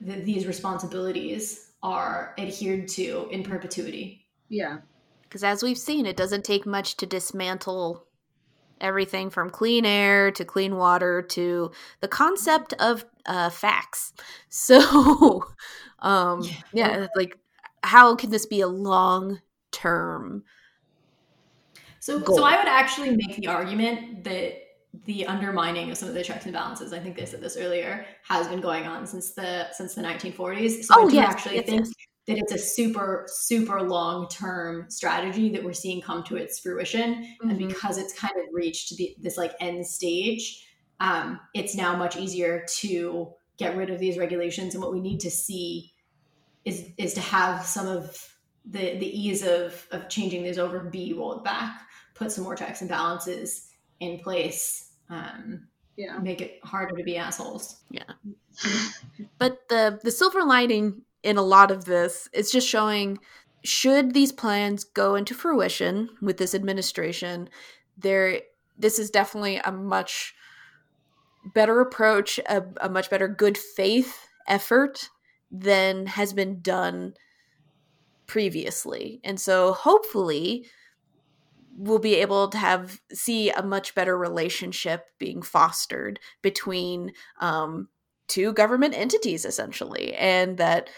that 0.00 0.24
these 0.24 0.46
responsibilities 0.46 1.72
are 1.82 2.34
adhered 2.38 2.88
to 2.88 3.28
in 3.30 3.42
perpetuity? 3.42 4.26
Yeah, 4.48 4.78
because 5.28 5.44
as 5.44 5.62
we've 5.62 5.78
seen, 5.78 6.06
it 6.06 6.16
doesn't 6.16 6.44
take 6.44 6.64
much 6.64 6.96
to 6.96 7.06
dismantle 7.06 8.04
everything 8.80 9.28
from 9.28 9.50
clean 9.50 9.84
air 9.84 10.30
to 10.30 10.44
clean 10.44 10.76
water 10.76 11.20
to 11.20 11.70
the 12.00 12.08
concept 12.08 12.72
of 12.74 13.04
uh, 13.26 13.50
facts. 13.50 14.12
So, 14.50 15.44
um, 16.00 16.42
yeah, 16.72 17.06
like 17.14 17.38
how 17.82 18.16
can 18.16 18.30
this 18.30 18.46
be 18.46 18.60
a 18.60 18.66
long 18.66 19.40
term? 19.72 20.42
So, 22.00 22.18
goal? 22.18 22.38
so 22.38 22.44
I 22.44 22.56
would 22.56 22.68
actually 22.68 23.14
make 23.14 23.36
the 23.36 23.48
argument 23.48 24.24
that 24.24 24.54
the 25.04 25.26
undermining 25.26 25.90
of 25.90 25.98
some 25.98 26.08
of 26.08 26.14
the 26.14 26.24
checks 26.24 26.44
and 26.44 26.54
balances, 26.54 26.92
I 26.92 26.98
think 26.98 27.16
they 27.16 27.26
said 27.26 27.40
this 27.40 27.56
earlier, 27.56 28.06
has 28.26 28.48
been 28.48 28.60
going 28.60 28.86
on 28.86 29.06
since 29.06 29.32
the 29.32 29.70
since 29.72 29.94
the 29.94 30.02
1940s. 30.02 30.84
So 30.84 30.94
oh, 30.96 31.06
I 31.06 31.10
do 31.10 31.16
yes, 31.16 31.32
actually 31.32 31.56
yes, 31.56 31.66
think 31.66 31.86
yes 31.86 32.07
that 32.28 32.38
it's 32.38 32.52
a 32.52 32.58
super 32.58 33.26
super 33.28 33.82
long 33.82 34.28
term 34.28 34.88
strategy 34.88 35.50
that 35.50 35.64
we're 35.64 35.72
seeing 35.72 36.00
come 36.00 36.22
to 36.24 36.36
its 36.36 36.60
fruition. 36.60 37.14
Mm-hmm. 37.14 37.50
and 37.50 37.58
because 37.58 37.98
it's 37.98 38.12
kind 38.12 38.34
of 38.36 38.46
reached 38.52 38.96
the, 38.96 39.16
this 39.20 39.36
like 39.36 39.54
end 39.60 39.84
stage 39.84 40.64
um, 41.00 41.40
it's 41.54 41.74
now 41.74 41.96
much 41.96 42.16
easier 42.16 42.64
to 42.78 43.32
get 43.56 43.76
rid 43.76 43.90
of 43.90 43.98
these 43.98 44.18
regulations. 44.18 44.74
And 44.74 44.82
what 44.82 44.92
we 44.92 45.00
need 45.00 45.20
to 45.20 45.30
see 45.30 45.92
is 46.64 46.90
is 46.96 47.14
to 47.14 47.20
have 47.20 47.64
some 47.64 47.86
of 47.86 48.34
the 48.64 48.98
the 48.98 49.06
ease 49.06 49.42
of 49.42 49.86
of 49.90 50.08
changing 50.08 50.42
these 50.42 50.58
over 50.58 50.80
be 50.80 51.12
rolled 51.12 51.44
back 51.44 51.82
put 52.14 52.32
some 52.32 52.44
more 52.44 52.56
checks 52.56 52.80
and 52.80 52.90
balances 52.90 53.68
in 54.00 54.18
place 54.18 54.90
um, 55.08 55.68
yeah. 55.96 56.18
make 56.18 56.40
it 56.40 56.58
harder 56.64 56.96
to 56.96 57.04
be 57.04 57.16
assholes. 57.16 57.76
Yeah. 57.90 58.02
But 59.38 59.68
the 59.68 60.00
the 60.02 60.10
silver 60.10 60.44
lining 60.44 61.02
in 61.22 61.36
a 61.36 61.42
lot 61.42 61.70
of 61.70 61.84
this. 61.84 62.28
It's 62.32 62.52
just 62.52 62.68
showing 62.68 63.18
should 63.64 64.14
these 64.14 64.32
plans 64.32 64.84
go 64.84 65.14
into 65.14 65.34
fruition 65.34 66.10
with 66.22 66.36
this 66.36 66.54
administration, 66.54 67.48
there 67.96 68.40
this 68.78 68.98
is 68.98 69.10
definitely 69.10 69.56
a 69.64 69.72
much 69.72 70.34
better 71.52 71.80
approach, 71.80 72.38
a, 72.48 72.64
a 72.80 72.88
much 72.88 73.10
better 73.10 73.26
good 73.26 73.58
faith 73.58 74.28
effort 74.46 75.08
than 75.50 76.06
has 76.06 76.32
been 76.32 76.60
done 76.60 77.14
previously. 78.26 79.20
And 79.24 79.40
so 79.40 79.72
hopefully 79.72 80.66
we'll 81.76 81.98
be 81.98 82.16
able 82.16 82.48
to 82.48 82.58
have 82.58 83.00
see 83.12 83.50
a 83.50 83.62
much 83.62 83.94
better 83.94 84.16
relationship 84.16 85.06
being 85.18 85.42
fostered 85.42 86.20
between 86.42 87.12
um, 87.40 87.88
two 88.28 88.52
government 88.52 88.94
entities 88.94 89.44
essentially 89.44 90.14
and 90.14 90.58
that 90.58 90.88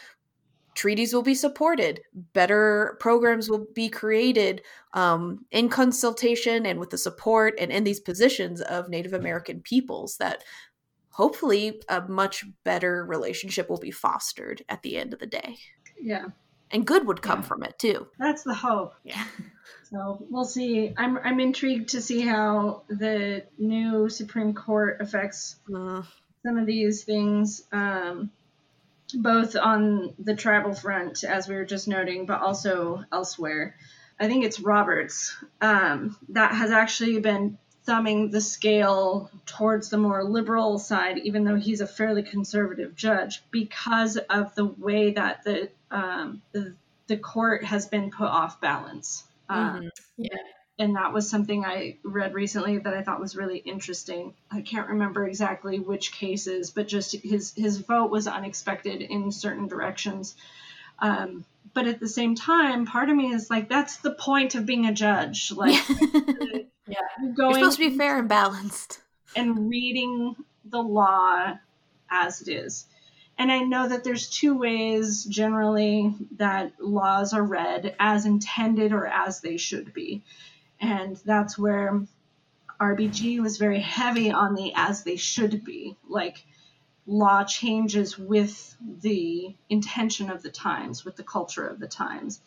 treaties 0.74 1.12
will 1.12 1.22
be 1.22 1.34
supported 1.34 2.00
better 2.32 2.96
programs 3.00 3.50
will 3.50 3.66
be 3.74 3.88
created 3.88 4.62
um, 4.94 5.44
in 5.50 5.68
consultation 5.68 6.66
and 6.66 6.78
with 6.78 6.90
the 6.90 6.98
support 6.98 7.54
and 7.58 7.72
in 7.72 7.84
these 7.84 8.00
positions 8.00 8.60
of 8.60 8.88
native 8.88 9.12
american 9.12 9.60
peoples 9.60 10.16
that 10.18 10.42
hopefully 11.10 11.82
a 11.88 12.00
much 12.08 12.44
better 12.64 13.04
relationship 13.04 13.68
will 13.68 13.78
be 13.78 13.90
fostered 13.90 14.62
at 14.68 14.82
the 14.82 14.96
end 14.96 15.12
of 15.12 15.18
the 15.18 15.26
day. 15.26 15.58
Yeah. 16.00 16.26
And 16.70 16.86
good 16.86 17.06
would 17.06 17.20
come 17.20 17.40
yeah. 17.40 17.46
from 17.46 17.62
it 17.62 17.78
too. 17.78 18.06
That's 18.18 18.42
the 18.42 18.54
hope. 18.54 18.94
Yeah. 19.04 19.24
So 19.84 20.24
we'll 20.30 20.44
see. 20.44 20.94
I'm 20.96 21.18
i'm 21.18 21.40
intrigued 21.40 21.88
to 21.90 22.00
see 22.00 22.20
how 22.20 22.82
the 22.88 23.44
new 23.58 24.08
supreme 24.08 24.54
court 24.54 25.00
affects 25.00 25.56
uh, 25.74 26.02
some 26.44 26.58
of 26.58 26.66
these 26.66 27.04
things 27.04 27.62
um, 27.72 28.30
both 29.14 29.56
on 29.56 30.14
the 30.18 30.34
tribal 30.34 30.74
front, 30.74 31.24
as 31.24 31.48
we 31.48 31.54
were 31.54 31.64
just 31.64 31.88
noting, 31.88 32.26
but 32.26 32.40
also 32.40 33.04
elsewhere. 33.12 33.74
I 34.18 34.28
think 34.28 34.44
it's 34.44 34.60
Roberts 34.60 35.36
um, 35.60 36.16
that 36.30 36.52
has 36.52 36.70
actually 36.70 37.20
been 37.20 37.58
thumbing 37.84 38.30
the 38.30 38.40
scale 38.40 39.30
towards 39.46 39.88
the 39.88 39.96
more 39.96 40.22
liberal 40.22 40.78
side, 40.78 41.18
even 41.18 41.44
though 41.44 41.56
he's 41.56 41.80
a 41.80 41.86
fairly 41.86 42.22
conservative 42.22 42.94
judge, 42.94 43.42
because 43.50 44.16
of 44.16 44.54
the 44.54 44.66
way 44.66 45.12
that 45.12 45.44
the 45.44 45.70
um, 45.90 46.42
the, 46.52 46.74
the 47.06 47.16
court 47.16 47.64
has 47.64 47.86
been 47.86 48.10
put 48.10 48.28
off 48.28 48.60
balance. 48.60 49.24
Um, 49.48 49.76
mm-hmm. 49.76 49.88
Yeah 50.18 50.36
and 50.80 50.96
that 50.96 51.12
was 51.12 51.28
something 51.28 51.62
I 51.66 51.98
read 52.02 52.32
recently 52.32 52.78
that 52.78 52.94
I 52.94 53.02
thought 53.02 53.20
was 53.20 53.36
really 53.36 53.58
interesting. 53.58 54.32
I 54.50 54.62
can't 54.62 54.88
remember 54.88 55.26
exactly 55.26 55.78
which 55.78 56.10
cases, 56.10 56.70
but 56.70 56.88
just 56.88 57.14
his 57.16 57.52
his 57.54 57.76
vote 57.76 58.10
was 58.10 58.26
unexpected 58.26 59.02
in 59.02 59.30
certain 59.30 59.68
directions. 59.68 60.34
Um, 60.98 61.44
but 61.74 61.86
at 61.86 62.00
the 62.00 62.08
same 62.08 62.34
time, 62.34 62.86
part 62.86 63.10
of 63.10 63.16
me 63.16 63.30
is 63.30 63.50
like, 63.50 63.68
that's 63.68 63.98
the 63.98 64.12
point 64.12 64.54
of 64.54 64.64
being 64.64 64.86
a 64.86 64.92
judge. 64.92 65.52
Like, 65.60 65.74
yeah, 66.86 66.96
going 67.34 67.50
you're 67.50 67.54
supposed 67.54 67.78
to 67.78 67.90
be 67.90 67.98
fair 67.98 68.18
and 68.18 68.28
balanced, 68.28 69.00
and 69.36 69.68
reading 69.68 70.34
the 70.64 70.82
law 70.82 71.58
as 72.10 72.40
it 72.40 72.48
is. 72.48 72.86
And 73.36 73.52
I 73.52 73.60
know 73.60 73.86
that 73.88 74.02
there's 74.02 74.30
two 74.30 74.56
ways 74.56 75.24
generally 75.24 76.14
that 76.36 76.72
laws 76.80 77.34
are 77.34 77.42
read 77.42 77.94
as 77.98 78.24
intended 78.24 78.92
or 78.92 79.06
as 79.06 79.40
they 79.40 79.58
should 79.58 79.92
be. 79.92 80.22
And 80.80 81.16
that's 81.24 81.58
where 81.58 82.02
RBG 82.80 83.40
was 83.40 83.58
very 83.58 83.80
heavy 83.80 84.30
on 84.30 84.54
the 84.54 84.72
as 84.74 85.04
they 85.04 85.16
should 85.16 85.64
be. 85.64 85.96
Like 86.08 86.44
law 87.06 87.44
changes 87.44 88.18
with 88.18 88.76
the 88.80 89.54
intention 89.68 90.30
of 90.30 90.42
the 90.42 90.50
times, 90.50 91.04
with 91.04 91.16
the 91.16 91.22
culture 91.22 91.66
of 91.66 91.78
the 91.78 91.88
times. 91.88 92.40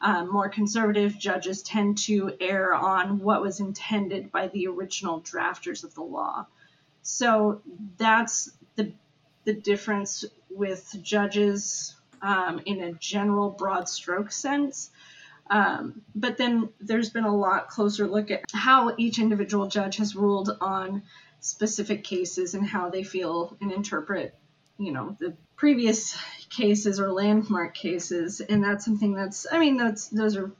Um, 0.00 0.30
more 0.30 0.48
conservative 0.48 1.18
judges 1.18 1.62
tend 1.62 1.98
to 1.98 2.32
err 2.40 2.74
on 2.74 3.18
what 3.18 3.40
was 3.40 3.60
intended 3.60 4.30
by 4.30 4.48
the 4.48 4.66
original 4.66 5.20
drafters 5.22 5.84
of 5.84 5.94
the 5.94 6.02
law. 6.02 6.46
So 7.02 7.62
that's 7.96 8.50
the 8.76 8.92
the 9.44 9.54
difference 9.54 10.24
with 10.50 10.94
judges 11.02 11.94
um, 12.20 12.60
in 12.66 12.82
a 12.82 12.92
general 12.94 13.50
broad 13.50 13.88
stroke 13.88 14.32
sense. 14.32 14.90
Um, 15.50 16.02
but 16.14 16.38
then 16.38 16.70
there's 16.80 17.10
been 17.10 17.24
a 17.24 17.36
lot 17.36 17.68
closer 17.68 18.06
look 18.06 18.30
at 18.30 18.44
how 18.52 18.94
each 18.96 19.18
individual 19.18 19.68
judge 19.68 19.96
has 19.96 20.16
ruled 20.16 20.56
on 20.60 21.02
specific 21.40 22.04
cases 22.04 22.54
and 22.54 22.66
how 22.66 22.90
they 22.90 23.02
feel 23.02 23.56
and 23.60 23.70
interpret, 23.70 24.34
you 24.78 24.92
know, 24.92 25.16
the 25.20 25.34
previous 25.56 26.16
cases 26.50 26.98
or 26.98 27.12
landmark 27.12 27.74
cases. 27.74 28.40
And 28.40 28.62
that's 28.62 28.84
something 28.84 29.14
that's, 29.14 29.46
I 29.50 29.58
mean, 29.58 29.76
that's 29.76 30.08
those 30.08 30.36
are 30.36 30.50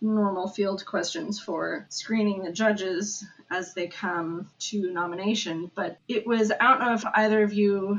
normal 0.00 0.48
field 0.48 0.84
questions 0.86 1.40
for 1.40 1.86
screening 1.88 2.44
the 2.44 2.52
judges 2.52 3.24
as 3.50 3.74
they 3.74 3.88
come 3.88 4.48
to 4.58 4.92
nomination. 4.92 5.70
But 5.74 5.98
it 6.06 6.26
was, 6.26 6.52
I 6.52 6.68
don't 6.68 6.80
know 6.80 6.94
if 6.94 7.04
either 7.06 7.42
of 7.42 7.52
you 7.52 7.98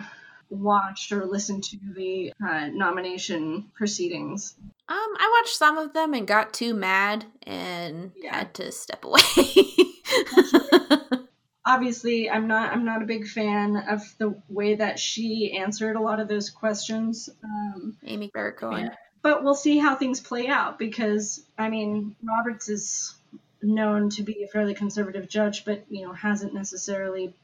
watched 0.50 1.12
or 1.12 1.26
listened 1.26 1.64
to 1.64 1.78
the 1.96 2.34
uh, 2.44 2.68
nomination 2.68 3.70
proceedings. 3.76 4.56
Um, 4.90 4.98
I 4.98 5.40
watched 5.40 5.56
some 5.56 5.78
of 5.78 5.94
them 5.94 6.14
and 6.16 6.26
got 6.28 6.52
too 6.52 6.74
mad 6.74 7.26
and 7.44 8.12
Yeah. 8.18 8.36
had 8.38 8.56
to 8.56 8.72
step 8.72 9.06
away. 9.06 9.22
Obviously, 11.66 12.30
I'm 12.30 12.48
not 12.48 12.72
I'm 12.74 12.84
not 12.86 13.04
a 13.04 13.06
big 13.06 13.28
fan 13.28 13.78
of 13.78 14.02
the 14.18 14.42
way 14.50 14.76
that 14.76 14.98
she 14.98 15.56
answered 15.56 15.96
a 15.96 16.02
lot 16.02 16.20
of 16.20 16.28
those 16.28 16.50
questions. 16.50 17.30
Um, 17.44 17.98
Amy 18.04 18.32
Barrett 18.34 18.58
Cohen. 18.58 18.90
But 19.22 19.44
we'll 19.44 19.54
see 19.54 19.78
how 19.78 19.96
things 19.96 20.20
play 20.20 20.48
out 20.48 20.80
because 20.80 21.46
I 21.58 21.70
mean 21.70 22.16
Roberts 22.24 22.70
is 22.70 23.14
known 23.62 24.10
to 24.12 24.24
be 24.24 24.44
a 24.44 24.48
fairly 24.48 24.74
conservative 24.74 25.30
judge, 25.30 25.66
but 25.66 25.84
you 25.90 26.08
know 26.08 26.14
hasn't 26.14 26.56
necessarily 26.56 27.36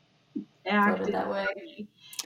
acted 0.66 1.14
that 1.14 1.30
way. 1.30 1.86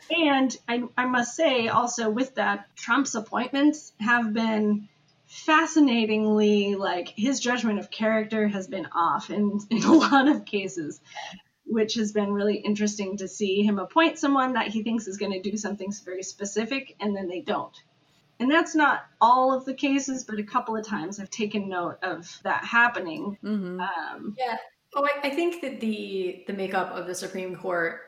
And 0.09 0.55
I, 0.67 0.84
I 0.97 1.05
must 1.05 1.36
say 1.36 1.67
also 1.67 2.09
with 2.09 2.36
that, 2.36 2.74
Trump's 2.78 3.13
appointments 3.15 3.91
have 3.99 4.34
been 4.34 4.88
fascinatingly 5.30 6.73
like 6.73 7.09
his 7.09 7.39
judgment 7.39 7.77
of 7.77 7.91
character 7.91 8.47
has 8.47 8.67
been 8.67 8.88
off 8.93 9.30
in, 9.30 9.59
in 9.69 9.84
a 9.84 9.93
lot 9.93 10.27
of 10.27 10.43
cases, 10.43 10.99
which 11.65 11.93
has 11.93 12.11
been 12.11 12.34
really 12.34 12.55
interesting 12.55 13.15
to 13.17 13.27
see 13.27 13.61
him 13.61 13.77
appoint 13.77 14.17
someone 14.17 14.53
that 14.53 14.67
he 14.67 14.82
thinks 14.82 15.07
is 15.07 15.17
going 15.17 15.32
to 15.32 15.49
do 15.49 15.55
something 15.55 15.93
very 16.03 16.23
specific 16.23 16.95
and 16.99 17.15
then 17.15 17.27
they 17.27 17.41
don't. 17.41 17.75
And 18.39 18.49
that's 18.49 18.73
not 18.73 19.01
all 19.21 19.53
of 19.53 19.65
the 19.65 19.73
cases, 19.73 20.23
but 20.23 20.39
a 20.39 20.43
couple 20.43 20.75
of 20.75 20.88
times 20.88 21.19
I've 21.19 21.30
taken 21.30 21.69
note 21.69 21.99
of 22.01 22.39
that 22.43 22.65
happening. 22.65 23.38
Mm-hmm. 23.43 23.80
Um, 23.82 24.36
Yeah. 24.38 24.57
Oh, 24.95 25.05
I, 25.05 25.27
I 25.27 25.30
think 25.30 25.61
that 25.61 25.80
the 25.80 26.43
the 26.47 26.53
makeup 26.53 26.91
of 26.91 27.05
the 27.05 27.13
Supreme 27.13 27.55
Court 27.55 28.01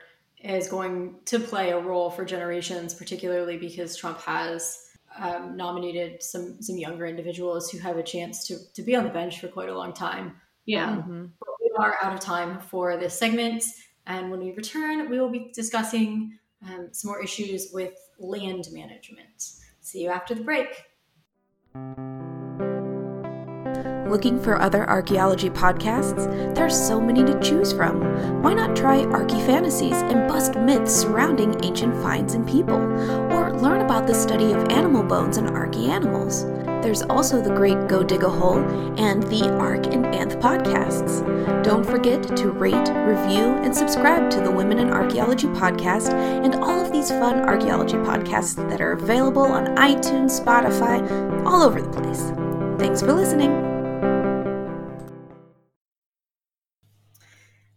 is 0.43 0.67
going 0.67 1.17
to 1.25 1.39
play 1.39 1.69
a 1.69 1.79
role 1.79 2.09
for 2.09 2.25
generations, 2.25 2.95
particularly 2.95 3.57
because 3.57 3.95
Trump 3.95 4.19
has 4.21 4.87
um, 5.17 5.55
nominated 5.57 6.23
some 6.23 6.61
some 6.61 6.77
younger 6.77 7.05
individuals 7.05 7.69
who 7.69 7.79
have 7.79 7.97
a 7.97 8.03
chance 8.03 8.47
to 8.47 8.57
to 8.73 8.81
be 8.81 8.95
on 8.95 9.03
the 9.03 9.09
bench 9.09 9.39
for 9.39 9.47
quite 9.47 9.69
a 9.69 9.77
long 9.77 9.93
time. 9.93 10.35
yeah. 10.65 10.89
Mm-hmm. 10.89 11.25
But 11.39 11.49
we 11.59 11.71
are 11.77 11.95
out 12.01 12.13
of 12.13 12.19
time 12.19 12.59
for 12.59 12.97
this 12.97 13.17
segment, 13.17 13.63
and 14.07 14.31
when 14.31 14.39
we 14.39 14.51
return, 14.51 15.09
we 15.09 15.19
will 15.19 15.29
be 15.29 15.51
discussing 15.53 16.37
um, 16.67 16.89
some 16.91 17.09
more 17.09 17.23
issues 17.23 17.69
with 17.73 17.93
land 18.19 18.67
management. 18.71 19.51
See 19.81 20.03
you 20.03 20.09
after 20.09 20.35
the 20.35 20.43
break. 20.43 20.85
Looking 24.11 24.43
for 24.43 24.61
other 24.61 24.89
archaeology 24.89 25.49
podcasts? 25.49 26.53
There 26.53 26.65
are 26.65 26.69
so 26.69 26.99
many 26.99 27.23
to 27.23 27.39
choose 27.39 27.71
from. 27.71 28.01
Why 28.43 28.53
not 28.53 28.75
try 28.75 29.05
ArchaeoFantasies 29.05 29.93
and 30.11 30.27
bust 30.27 30.55
myths 30.55 30.93
surrounding 30.93 31.63
ancient 31.63 31.95
finds 32.03 32.33
and 32.33 32.45
people? 32.45 32.75
Or 32.75 33.57
learn 33.57 33.79
about 33.79 34.07
the 34.07 34.13
study 34.13 34.51
of 34.51 34.67
animal 34.67 35.01
bones 35.01 35.37
and 35.37 35.47
archae 35.47 35.87
animals? 35.87 36.43
There's 36.83 37.03
also 37.03 37.41
the 37.41 37.55
great 37.55 37.87
Go 37.87 38.03
Dig 38.03 38.23
a 38.23 38.29
Hole 38.29 38.59
and 38.99 39.23
the 39.23 39.49
Arc 39.57 39.85
and 39.85 40.03
Anth 40.07 40.41
podcasts. 40.41 41.23
Don't 41.63 41.85
forget 41.85 42.35
to 42.35 42.51
rate, 42.51 42.89
review, 42.89 43.45
and 43.63 43.73
subscribe 43.73 44.29
to 44.31 44.41
the 44.41 44.51
Women 44.51 44.79
in 44.79 44.89
Archaeology 44.89 45.47
podcast 45.47 46.11
and 46.11 46.55
all 46.55 46.83
of 46.85 46.91
these 46.91 47.11
fun 47.11 47.47
archaeology 47.47 47.95
podcasts 47.95 48.55
that 48.69 48.81
are 48.81 48.91
available 48.91 49.43
on 49.43 49.67
iTunes, 49.77 50.37
Spotify, 50.37 50.99
all 51.45 51.63
over 51.63 51.81
the 51.81 52.01
place. 52.01 52.33
Thanks 52.77 52.99
for 52.99 53.13
listening. 53.13 53.70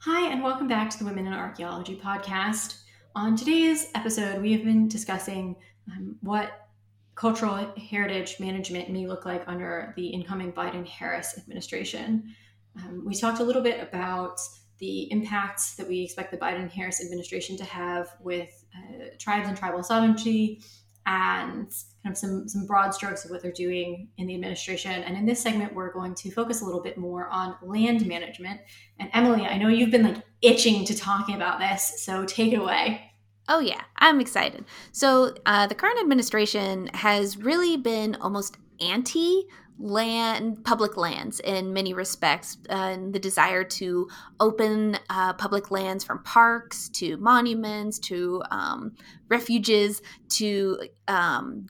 Hi, 0.06 0.30
and 0.30 0.42
welcome 0.42 0.68
back 0.68 0.90
to 0.90 0.98
the 0.98 1.06
Women 1.06 1.26
in 1.26 1.32
Archaeology 1.32 1.96
podcast. 1.96 2.82
On 3.16 3.34
today's 3.34 3.86
episode, 3.94 4.42
we 4.42 4.52
have 4.52 4.62
been 4.62 4.86
discussing 4.86 5.56
um, 5.90 6.16
what 6.20 6.68
cultural 7.14 7.72
heritage 7.78 8.38
management 8.38 8.90
may 8.90 9.06
look 9.06 9.24
like 9.24 9.44
under 9.46 9.94
the 9.96 10.08
incoming 10.08 10.52
Biden 10.52 10.86
Harris 10.86 11.38
administration. 11.38 12.34
Um, 12.76 13.02
we 13.06 13.14
talked 13.14 13.40
a 13.40 13.44
little 13.44 13.62
bit 13.62 13.82
about 13.82 14.38
the 14.78 15.10
impacts 15.10 15.74
that 15.76 15.88
we 15.88 16.02
expect 16.02 16.32
the 16.32 16.36
Biden 16.36 16.70
Harris 16.70 17.02
administration 17.02 17.56
to 17.56 17.64
have 17.64 18.10
with 18.20 18.66
uh, 18.76 19.06
tribes 19.18 19.48
and 19.48 19.56
tribal 19.56 19.82
sovereignty 19.82 20.60
and 21.06 21.70
kind 22.02 22.12
of 22.12 22.16
some, 22.16 22.48
some 22.48 22.66
broad 22.66 22.94
strokes 22.94 23.24
of 23.24 23.30
what 23.30 23.42
they're 23.42 23.52
doing 23.52 24.08
in 24.16 24.26
the 24.26 24.34
administration. 24.34 24.90
And 24.90 25.16
in 25.16 25.26
this 25.26 25.40
segment, 25.40 25.74
we're 25.74 25.92
going 25.92 26.14
to 26.16 26.30
focus 26.30 26.62
a 26.62 26.64
little 26.64 26.82
bit 26.82 26.96
more 26.96 27.28
on 27.28 27.56
land 27.62 28.06
management. 28.06 28.60
And 28.98 29.10
Emily, 29.12 29.42
I 29.42 29.58
know 29.58 29.68
you've 29.68 29.90
been 29.90 30.02
like 30.02 30.22
itching 30.42 30.84
to 30.86 30.96
talking 30.96 31.34
about 31.34 31.58
this, 31.58 32.02
so 32.02 32.24
take 32.24 32.52
it 32.52 32.58
away. 32.58 33.10
Oh, 33.48 33.60
yeah, 33.60 33.82
I'm 33.96 34.20
excited. 34.20 34.64
So, 34.92 35.34
uh, 35.44 35.66
the 35.66 35.74
current 35.74 36.00
administration 36.00 36.88
has 36.94 37.36
really 37.36 37.76
been 37.76 38.14
almost 38.16 38.56
anti 38.80 39.46
land 39.78 40.64
public 40.64 40.96
lands 40.96 41.40
in 41.40 41.72
many 41.72 41.92
respects 41.92 42.58
uh, 42.70 42.72
and 42.72 43.12
the 43.12 43.18
desire 43.18 43.64
to 43.64 44.08
open 44.38 44.96
uh, 45.10 45.32
public 45.34 45.70
lands 45.70 46.04
from 46.04 46.22
parks 46.22 46.88
to 46.90 47.16
monuments 47.16 47.98
to 47.98 48.42
um, 48.50 48.92
refuges 49.28 50.00
to 50.28 50.78
um, 51.08 51.66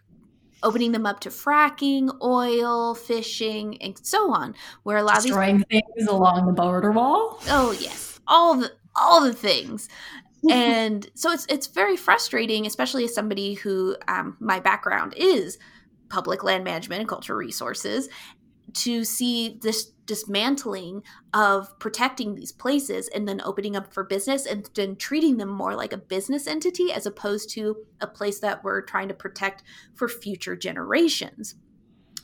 opening 0.63 0.93
them 0.93 1.07
up 1.07 1.21
to 1.21 1.31
fracking 1.31 2.11
oil 2.23 2.95
fishing 2.95 3.81
and 3.81 3.99
so 4.05 4.33
on 4.33 4.55
where 4.83 4.99
a 4.99 5.03
lot 5.03 5.17
of 5.17 5.23
these 5.23 5.31
Destroying 5.33 5.65
things 5.65 6.07
along 6.09 6.47
the 6.47 6.53
border 6.53 6.93
wall. 6.93 7.39
oh 7.49 7.73
yes 7.81 8.21
all 8.27 8.57
the 8.57 8.71
all 8.95 9.23
the 9.23 9.33
things 9.33 9.89
and 10.51 11.09
so 11.15 11.31
it's 11.31 11.47
it's 11.49 11.69
very 11.69 11.97
frustrating 11.97 12.67
especially 12.67 13.05
as 13.05 13.15
somebody 13.15 13.55
who 13.55 13.97
um, 14.09 14.37
my 14.41 14.61
background 14.61 15.15
is 15.17 15.59
public 16.15 16.45
land 16.45 16.63
management 16.63 17.01
and 17.01 17.09
cultural 17.09 17.37
resources 17.37 18.09
to 18.73 19.05
see 19.05 19.59
this 19.63 19.87
dismantling 20.07 21.03
of 21.33 21.77
protecting 21.81 22.37
these 22.37 22.53
places 22.53 23.09
and 23.09 23.27
then 23.27 23.41
opening 23.45 23.75
up 23.75 23.93
for 23.93 24.05
business 24.05 24.47
and 24.47 24.71
then 24.75 24.95
treating 24.95 25.39
them 25.39 25.49
more 25.49 25.75
like 25.75 25.93
a 25.93 25.99
business 25.99 26.47
entity 26.47 26.93
as 26.93 27.05
opposed 27.05 27.51
to 27.51 27.77
a 28.01 28.07
place 28.07 28.39
that 28.39 28.63
we're 28.63 28.81
trying 28.81 29.09
to 29.09 29.15
protect 29.15 29.65
for 29.93 30.09
future 30.09 30.55
generations. 30.55 31.57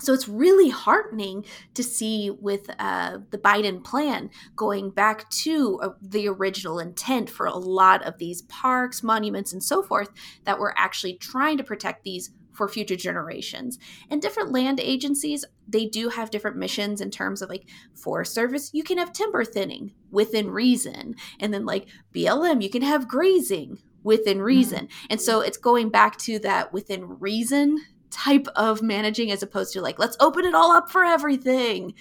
So 0.01 0.15
it's 0.15 0.29
really 0.29 0.71
heartening 0.71 1.45
to 1.75 1.83
see 1.83 2.31
with 2.31 2.71
uh, 2.79 3.19
the 3.31 3.39
Biden 3.39 3.85
plan 3.85 4.31
going 4.57 4.91
back 4.91 5.29
to 5.31 5.79
uh, 5.83 5.89
the 6.01 6.29
original 6.29 6.79
intent 6.79 7.29
for 7.29 7.45
a 7.45 7.57
lot 7.57 8.03
of 8.07 8.17
these 8.19 8.43
parks, 8.43 9.03
monuments, 9.03 9.53
and 9.53 9.63
so 9.63 9.83
forth 9.83 10.11
that 10.45 10.59
we're 10.59 10.75
actually 10.77 11.15
trying 11.15 11.59
to 11.59 11.65
protect 11.65 12.05
these 12.05 12.31
for 12.61 12.69
future 12.69 12.95
generations. 12.95 13.79
And 14.11 14.21
different 14.21 14.53
land 14.53 14.81
agencies, 14.81 15.47
they 15.67 15.87
do 15.87 16.11
have 16.11 16.31
different 16.31 16.59
missions 16.59 17.01
in 17.01 17.11
terms 17.11 17.41
of 17.41 17.49
like 17.49 17.65
Forest 17.95 18.35
Service, 18.35 18.71
you 18.75 18.83
can 18.83 18.99
have 18.99 19.15
timber 19.15 19.47
thinning 19.47 19.95
within 20.11 20.51
reason. 20.51 21.15
And 21.39 21.55
then 21.55 21.65
like 21.65 21.87
BLM, 22.15 22.63
you 22.63 22.69
can 22.69 22.83
have 22.83 23.09
grazing 23.09 23.79
within 24.03 24.43
reason. 24.43 24.89
And 25.09 25.23
so 25.23 25.41
it's 25.41 25.57
going 25.57 25.89
back 25.89 26.19
to 26.19 26.39
that 26.41 26.71
within 26.71 27.19
reason 27.19 27.79
type 28.11 28.47
of 28.57 28.83
managing 28.83 29.31
as 29.31 29.43
opposed 29.43 29.73
to 29.73 29.81
like 29.81 29.99
let's 29.99 30.19
open 30.21 30.45
it 30.45 30.53
all 30.53 30.73
up 30.73 30.91
for 30.91 31.05
everything 31.05 31.95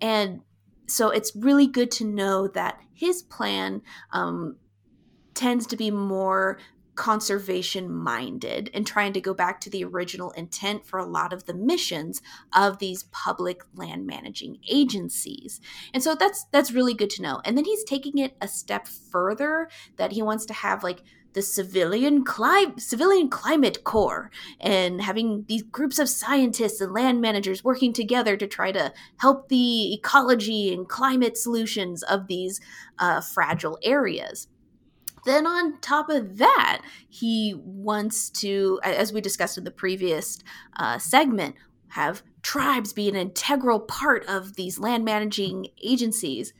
and 0.00 0.40
so 0.86 1.10
it's 1.10 1.36
really 1.36 1.66
good 1.66 1.90
to 1.90 2.04
know 2.06 2.48
that 2.48 2.80
his 2.94 3.22
plan 3.22 3.82
um, 4.10 4.56
tends 5.34 5.66
to 5.66 5.76
be 5.76 5.90
more 5.90 6.58
conservation 6.94 7.92
minded 7.92 8.70
and 8.72 8.86
trying 8.86 9.12
to 9.12 9.20
go 9.20 9.34
back 9.34 9.60
to 9.60 9.70
the 9.70 9.84
original 9.84 10.30
intent 10.32 10.86
for 10.86 10.98
a 10.98 11.06
lot 11.06 11.32
of 11.32 11.44
the 11.44 11.54
missions 11.54 12.22
of 12.52 12.78
these 12.78 13.04
public 13.04 13.62
land 13.74 14.06
managing 14.06 14.58
agencies. 14.68 15.60
And 15.92 16.02
so 16.02 16.14
that's 16.14 16.46
that's 16.52 16.72
really 16.72 16.94
good 16.94 17.10
to 17.10 17.22
know. 17.22 17.40
And 17.44 17.56
then 17.56 17.64
he's 17.64 17.84
taking 17.84 18.18
it 18.18 18.36
a 18.40 18.48
step 18.48 18.86
further 18.86 19.68
that 19.96 20.12
he 20.12 20.22
wants 20.22 20.46
to 20.46 20.54
have 20.54 20.82
like 20.82 21.02
the 21.34 21.42
civilian 21.42 22.24
civilian 22.78 23.28
climate 23.28 23.84
corps 23.84 24.30
and 24.60 25.02
having 25.02 25.44
these 25.48 25.62
groups 25.62 25.98
of 25.98 26.08
scientists 26.08 26.80
and 26.80 26.92
land 26.92 27.20
managers 27.20 27.64
working 27.64 27.92
together 27.92 28.36
to 28.36 28.46
try 28.46 28.70
to 28.72 28.92
help 29.18 29.48
the 29.48 29.92
ecology 29.94 30.72
and 30.72 30.88
climate 30.88 31.36
solutions 31.36 32.02
of 32.04 32.28
these 32.28 32.60
uh, 33.00 33.20
fragile 33.20 33.78
areas 33.82 34.46
then 35.24 35.46
on 35.46 35.78
top 35.80 36.08
of 36.08 36.38
that 36.38 36.82
he 37.08 37.54
wants 37.64 38.30
to 38.30 38.80
as 38.82 39.12
we 39.12 39.20
discussed 39.20 39.58
in 39.58 39.64
the 39.64 39.70
previous 39.70 40.38
uh, 40.76 40.98
segment 40.98 41.54
have 41.88 42.22
tribes 42.42 42.92
be 42.92 43.08
an 43.08 43.16
integral 43.16 43.80
part 43.80 44.24
of 44.26 44.56
these 44.56 44.78
land 44.78 45.04
managing 45.04 45.66
agencies 45.82 46.52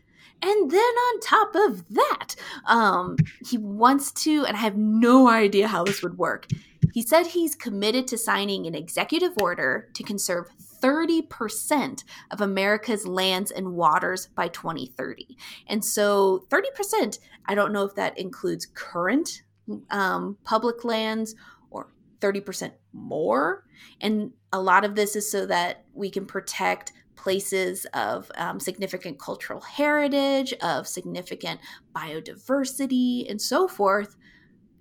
and 0.43 0.71
then 0.71 0.81
on 0.81 1.21
top 1.21 1.55
of 1.55 1.85
that, 1.95 2.35
um, 2.67 3.17
he 3.47 3.57
wants 3.57 4.13
to, 4.25 4.45
and 4.45 4.55
I 4.55 4.61
have 4.61 4.77
no 4.77 5.29
idea 5.29 5.69
how 5.69 5.85
this 5.85 6.03
would 6.03 6.19
work. 6.19 6.49
He 6.93 7.01
said 7.01 7.27
he's 7.27 7.55
committed 7.55 8.07
to 8.09 8.19
signing 8.19 8.67
an 8.67 8.75
executive 8.75 9.33
order 9.41 9.89
to 9.95 10.03
conserve 10.03 10.51
30% 10.83 12.05
of 12.31 12.43
America's 12.43 13.07
lands 13.07 13.51
and 13.51 13.73
waters 13.73 14.29
by 14.35 14.49
2030. 14.49 15.37
And 15.67 15.83
so 15.83 16.45
30%, 16.51 17.19
I 17.47 17.55
don't 17.55 17.73
know 17.73 17.85
if 17.85 17.95
that 17.95 18.19
includes 18.19 18.67
current 18.67 19.43
um, 19.91 20.37
public 20.45 20.85
lands 20.85 21.35
or 21.71 21.89
30% 22.21 22.73
more. 22.93 23.65
And 24.01 24.33
a 24.53 24.61
lot 24.61 24.85
of 24.85 24.95
this 24.95 25.17
is 25.17 25.31
so 25.31 25.47
that 25.47 25.85
we 25.93 26.11
can 26.11 26.27
protect 26.27 26.93
places 27.17 27.87
of 27.95 28.31
um, 28.37 28.61
significant 28.61 29.19
cultural 29.19 29.61
heritage, 29.61 30.53
of 30.63 30.87
significant 30.87 31.61
biodiversity, 31.95 33.31
and 33.31 33.41
so 33.41 33.67
forth. 33.67 34.17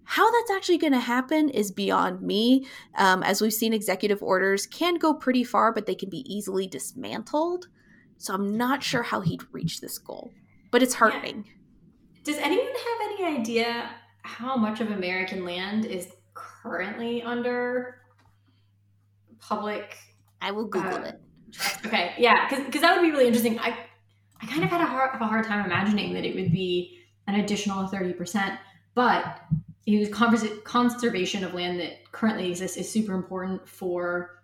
How 0.05 0.29
that's 0.29 0.51
actually 0.51 0.79
going 0.79 0.93
to 0.93 0.99
happen 0.99 1.49
is 1.49 1.71
beyond 1.71 2.21
me. 2.21 2.67
Um, 2.95 3.23
as 3.23 3.41
we've 3.41 3.53
seen, 3.53 3.73
executive 3.73 4.21
orders 4.21 4.67
can 4.67 4.95
go 4.95 5.13
pretty 5.13 5.45
far, 5.45 5.71
but 5.71 5.85
they 5.85 5.95
can 5.95 6.09
be 6.09 6.25
easily 6.33 6.67
dismantled. 6.67 7.67
So 8.17 8.33
I'm 8.33 8.57
not 8.57 8.83
sure 8.83 9.03
how 9.03 9.21
he'd 9.21 9.41
reach 9.53 9.79
this 9.79 9.97
goal, 9.97 10.31
but 10.71 10.83
it's 10.83 10.93
heartening. 10.93 11.45
Yeah. 11.47 11.53
Does 12.23 12.37
anyone 12.37 12.65
have 12.65 13.11
any 13.11 13.39
idea 13.39 13.89
how 14.21 14.55
much 14.55 14.79
of 14.79 14.91
American 14.91 15.43
land 15.43 15.85
is 15.85 16.07
currently 16.33 17.21
under 17.21 17.97
public? 19.39 19.97
I 20.41 20.51
will 20.51 20.65
Google 20.65 20.95
uh, 20.95 21.01
it. 21.01 21.21
Okay, 21.85 22.13
yeah, 22.17 22.47
because 22.49 22.81
that 22.81 22.95
would 22.95 23.03
be 23.03 23.11
really 23.11 23.27
interesting. 23.27 23.59
I 23.59 23.77
I 24.41 24.45
kind 24.45 24.63
of 24.63 24.69
had 24.69 24.81
a 24.81 24.85
hard, 24.85 25.21
a 25.21 25.25
hard 25.25 25.45
time 25.45 25.65
imagining 25.65 26.13
that 26.13 26.25
it 26.25 26.35
would 26.35 26.51
be 26.51 26.99
an 27.27 27.35
additional 27.35 27.87
thirty 27.87 28.13
percent, 28.13 28.57
but 28.95 29.41
it 29.85 29.99
was 29.99 30.09
conservation 30.63 31.43
of 31.43 31.53
land 31.53 31.79
that 31.81 32.11
currently 32.11 32.49
exists 32.49 32.77
is 32.77 32.89
super 32.89 33.13
important 33.13 33.67
for 33.67 34.39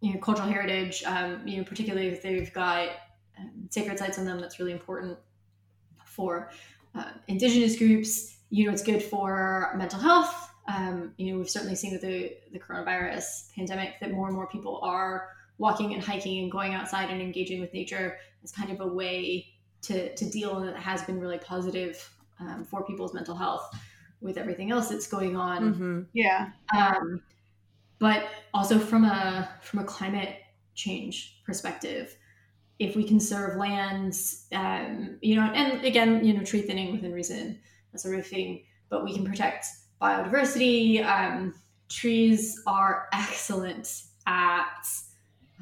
you 0.00 0.14
know 0.14 0.20
cultural 0.20 0.48
heritage. 0.48 1.02
Um, 1.04 1.46
you 1.46 1.58
know, 1.58 1.64
particularly 1.64 2.06
if 2.08 2.22
they've 2.22 2.52
got 2.52 2.88
um, 3.36 3.68
sacred 3.70 3.98
sites 3.98 4.18
on 4.18 4.24
them, 4.24 4.40
that's 4.40 4.60
really 4.60 4.72
important 4.72 5.18
for 6.18 6.50
uh, 6.96 7.12
indigenous 7.28 7.78
groups. 7.78 8.36
You 8.50 8.66
know, 8.66 8.72
it's 8.72 8.82
good 8.82 9.02
for 9.02 9.72
mental 9.76 10.00
health. 10.00 10.50
Um, 10.66 11.14
you 11.16 11.32
know, 11.32 11.38
we've 11.38 11.48
certainly 11.48 11.76
seen 11.76 11.92
with 11.92 12.02
the 12.02 12.36
the 12.52 12.58
coronavirus 12.58 13.54
pandemic 13.54 13.94
that 14.00 14.10
more 14.10 14.26
and 14.26 14.36
more 14.36 14.48
people 14.48 14.80
are 14.82 15.30
walking 15.58 15.94
and 15.94 16.02
hiking 16.02 16.42
and 16.42 16.50
going 16.50 16.74
outside 16.74 17.10
and 17.10 17.20
engaging 17.20 17.60
with 17.60 17.72
nature 17.72 18.18
as 18.42 18.52
kind 18.52 18.70
of 18.70 18.80
a 18.80 18.86
way 18.86 19.46
to, 19.82 20.14
to 20.14 20.28
deal 20.30 20.58
and 20.58 20.68
it 20.70 20.76
has 20.76 21.02
been 21.02 21.20
really 21.20 21.38
positive 21.38 22.08
um, 22.40 22.64
for 22.64 22.84
people's 22.84 23.14
mental 23.14 23.34
health 23.34 23.68
with 24.20 24.36
everything 24.36 24.70
else 24.70 24.88
that's 24.88 25.06
going 25.06 25.36
on 25.36 25.74
mm-hmm. 25.74 26.00
yeah 26.12 26.50
um, 26.76 27.20
but 27.98 28.24
also 28.54 28.78
from 28.78 29.04
a 29.04 29.48
from 29.62 29.80
a 29.80 29.84
climate 29.84 30.36
change 30.74 31.40
perspective 31.44 32.16
if 32.78 32.94
we 32.94 33.04
conserve 33.04 33.56
lands 33.56 34.46
um, 34.52 35.18
you 35.20 35.36
know 35.36 35.50
and 35.54 35.84
again 35.84 36.24
you 36.24 36.32
know 36.32 36.44
tree 36.44 36.62
thinning 36.62 36.92
within 36.92 37.12
reason 37.12 37.58
that 37.92 37.98
sort 37.98 38.18
of 38.18 38.26
thing 38.26 38.62
but 38.88 39.04
we 39.04 39.14
can 39.14 39.24
protect 39.24 39.66
biodiversity 40.00 41.04
um, 41.04 41.54
trees 41.88 42.62
are 42.66 43.08
excellent 43.12 44.02
at 44.26 44.86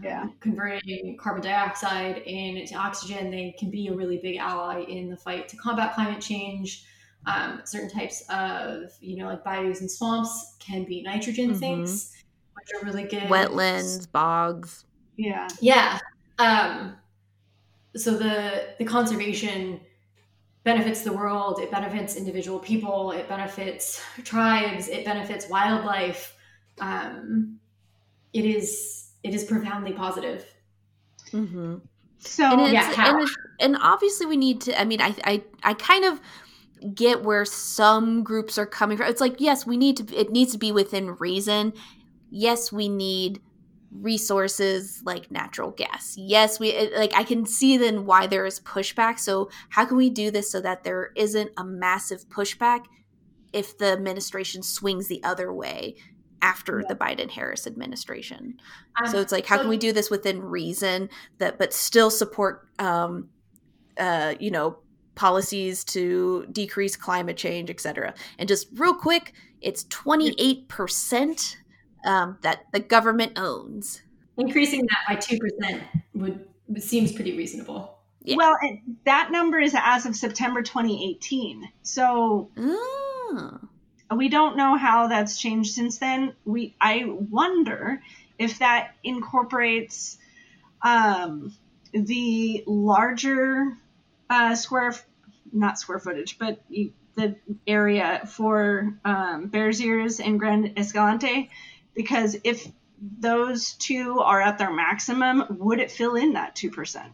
yeah. 0.02 0.26
converting 0.40 1.16
carbon 1.18 1.42
dioxide 1.42 2.18
into 2.18 2.74
oxygen. 2.74 3.30
They 3.30 3.54
can 3.58 3.70
be 3.70 3.88
a 3.88 3.94
really 3.94 4.18
big 4.18 4.36
ally 4.36 4.80
in 4.82 5.08
the 5.08 5.16
fight 5.16 5.48
to 5.50 5.56
combat 5.56 5.94
climate 5.94 6.20
change. 6.20 6.84
Um, 7.26 7.62
certain 7.64 7.90
types 7.90 8.22
of, 8.30 8.92
you 9.00 9.16
know, 9.16 9.26
like 9.26 9.42
bayous 9.42 9.80
and 9.80 9.90
swamps 9.90 10.56
can 10.60 10.84
be 10.84 11.02
nitrogen 11.02 11.50
mm-hmm. 11.50 11.58
sinks, 11.58 12.12
which 12.54 12.68
are 12.74 12.84
really 12.84 13.04
good. 13.04 13.24
Wetlands, 13.24 14.10
bogs. 14.10 14.84
Yeah. 15.16 15.48
Yeah. 15.60 15.98
Um, 16.38 16.96
so 17.96 18.12
the 18.12 18.68
the 18.78 18.84
conservation 18.84 19.80
benefits 20.64 21.02
the 21.02 21.12
world. 21.12 21.60
It 21.60 21.70
benefits 21.70 22.16
individual 22.16 22.58
people. 22.58 23.12
It 23.12 23.28
benefits 23.28 24.02
tribes. 24.24 24.88
It 24.88 25.04
benefits 25.04 25.48
wildlife. 25.48 26.36
Um, 26.80 27.58
it 28.32 28.44
is 28.44 29.12
it 29.22 29.34
is 29.34 29.44
profoundly 29.44 29.92
positive. 29.92 30.44
Mm-hmm. 31.32 31.76
So 32.18 32.44
and 32.44 32.72
yeah, 32.72 32.92
and, 32.96 33.28
and, 33.60 33.76
obviously 33.80 34.26
we 34.26 34.36
need 34.36 34.60
to. 34.62 34.80
I 34.80 34.84
mean, 34.84 35.00
I 35.00 35.14
I 35.24 35.42
I 35.62 35.74
kind 35.74 36.04
of 36.04 36.20
get 36.94 37.22
where 37.22 37.44
some 37.44 38.22
groups 38.22 38.58
are 38.58 38.66
coming 38.66 38.96
from. 38.96 39.08
It's 39.08 39.20
like 39.20 39.40
yes, 39.40 39.66
we 39.66 39.76
need 39.76 39.96
to. 39.98 40.16
It 40.16 40.30
needs 40.30 40.52
to 40.52 40.58
be 40.58 40.72
within 40.72 41.16
reason. 41.16 41.72
Yes, 42.30 42.72
we 42.72 42.88
need 42.88 43.40
resources 44.00 45.02
like 45.04 45.30
natural 45.30 45.70
gas. 45.70 46.14
Yes, 46.16 46.58
we 46.60 46.90
like 46.96 47.14
I 47.14 47.24
can 47.24 47.46
see 47.46 47.76
then 47.76 48.06
why 48.06 48.26
there 48.26 48.46
is 48.46 48.60
pushback. 48.60 49.18
So 49.18 49.50
how 49.70 49.84
can 49.84 49.96
we 49.96 50.10
do 50.10 50.30
this 50.30 50.50
so 50.50 50.60
that 50.60 50.84
there 50.84 51.12
isn't 51.16 51.50
a 51.56 51.64
massive 51.64 52.28
pushback 52.28 52.84
if 53.52 53.78
the 53.78 53.86
administration 53.86 54.62
swings 54.62 55.08
the 55.08 55.22
other 55.24 55.52
way 55.52 55.96
after 56.42 56.80
yeah. 56.80 56.86
the 56.88 56.94
Biden 56.94 57.30
Harris 57.30 57.66
administration. 57.66 58.58
Um, 59.00 59.10
so 59.10 59.20
it's 59.20 59.32
like, 59.32 59.46
how 59.46 59.56
so, 59.56 59.62
can 59.62 59.70
we 59.70 59.76
do 59.78 59.92
this 59.92 60.10
within 60.10 60.42
reason 60.42 61.08
that, 61.38 61.58
but 61.58 61.72
still 61.72 62.10
support, 62.10 62.68
um, 62.78 63.28
uh, 63.98 64.34
you 64.38 64.50
know, 64.50 64.78
policies 65.14 65.82
to 65.84 66.46
decrease 66.52 66.94
climate 66.94 67.36
change, 67.36 67.70
et 67.70 67.80
cetera. 67.80 68.14
And 68.38 68.48
just 68.48 68.68
real 68.74 68.94
quick, 68.94 69.32
it's 69.60 69.84
28% 69.84 71.56
um, 72.06 72.38
that 72.42 72.64
the 72.72 72.80
government 72.80 73.32
owns. 73.36 74.02
Increasing 74.38 74.86
that 74.86 74.98
by 75.08 75.16
2% 75.16 75.82
would 76.14 76.46
seems 76.78 77.12
pretty 77.12 77.36
reasonable. 77.36 77.98
Yeah. 78.22 78.36
Well, 78.36 78.56
that 79.04 79.30
number 79.30 79.58
is 79.60 79.74
as 79.78 80.04
of 80.04 80.16
September 80.16 80.62
2018. 80.62 81.70
So 81.82 82.50
oh 82.56 83.60
we 84.14 84.28
don't 84.28 84.56
know 84.56 84.76
how 84.76 85.08
that's 85.08 85.38
changed 85.38 85.74
since 85.74 85.98
then. 85.98 86.34
We 86.44 86.76
I 86.80 87.04
wonder 87.06 88.02
if 88.38 88.58
that 88.60 88.94
incorporates 89.02 90.18
um, 90.82 91.54
the 91.92 92.62
larger 92.66 93.72
uh, 94.30 94.54
square, 94.54 94.94
not 95.52 95.78
square 95.78 95.98
footage, 95.98 96.38
but 96.38 96.62
the 97.16 97.36
area 97.66 98.22
for 98.26 98.98
um, 99.04 99.48
Bears 99.48 99.80
Ears 99.80 100.20
and 100.20 100.38
Grand 100.38 100.78
Escalante, 100.78 101.50
because 101.96 102.36
if 102.44 102.68
those 103.18 103.72
two 103.72 104.20
are 104.20 104.40
at 104.40 104.58
their 104.58 104.72
maximum, 104.72 105.58
would 105.58 105.80
it 105.80 105.90
fill 105.90 106.14
in 106.14 106.34
that 106.34 106.54
two 106.54 106.70
percent? 106.70 107.12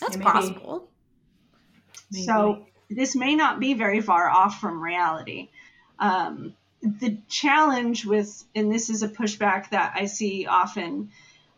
That's 0.00 0.16
yeah, 0.16 0.22
possible. 0.22 0.88
Maybe. 2.10 2.24
So 2.24 2.66
this 2.88 3.14
may 3.14 3.34
not 3.34 3.60
be 3.60 3.74
very 3.74 4.00
far 4.00 4.30
off 4.30 4.60
from 4.60 4.82
reality. 4.82 5.50
Um, 5.98 6.54
the 6.80 7.18
challenge 7.28 8.06
with, 8.06 8.44
and 8.54 8.72
this 8.72 8.88
is 8.88 9.02
a 9.02 9.08
pushback 9.08 9.70
that 9.70 9.94
I 9.96 10.06
see 10.06 10.46
often 10.46 11.10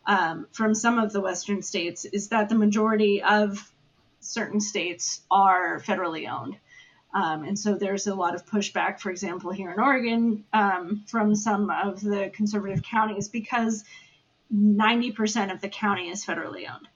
um, 0.06 0.46
from 0.52 0.74
some 0.74 0.98
of 0.98 1.12
the 1.12 1.20
Western 1.20 1.62
states, 1.62 2.06
is 2.06 2.28
that 2.28 2.48
the 2.48 2.54
majority 2.54 3.22
of 3.22 3.70
certain 4.20 4.60
states 4.60 5.20
are 5.30 5.80
federally 5.80 6.28
owned. 6.28 6.56
Um, 7.12 7.44
and 7.44 7.58
so 7.58 7.74
there's 7.74 8.06
a 8.06 8.14
lot 8.14 8.34
of 8.34 8.46
pushback, 8.46 9.00
for 9.00 9.10
example, 9.10 9.50
here 9.50 9.72
in 9.72 9.80
Oregon, 9.80 10.44
um, 10.52 11.04
from 11.06 11.34
some 11.34 11.70
of 11.70 12.00
the 12.00 12.30
conservative 12.32 12.82
counties 12.82 13.28
because 13.28 13.84
90% 14.54 15.52
of 15.52 15.60
the 15.60 15.68
county 15.68 16.08
is 16.08 16.24
federally 16.24 16.70
owned. 16.72 16.88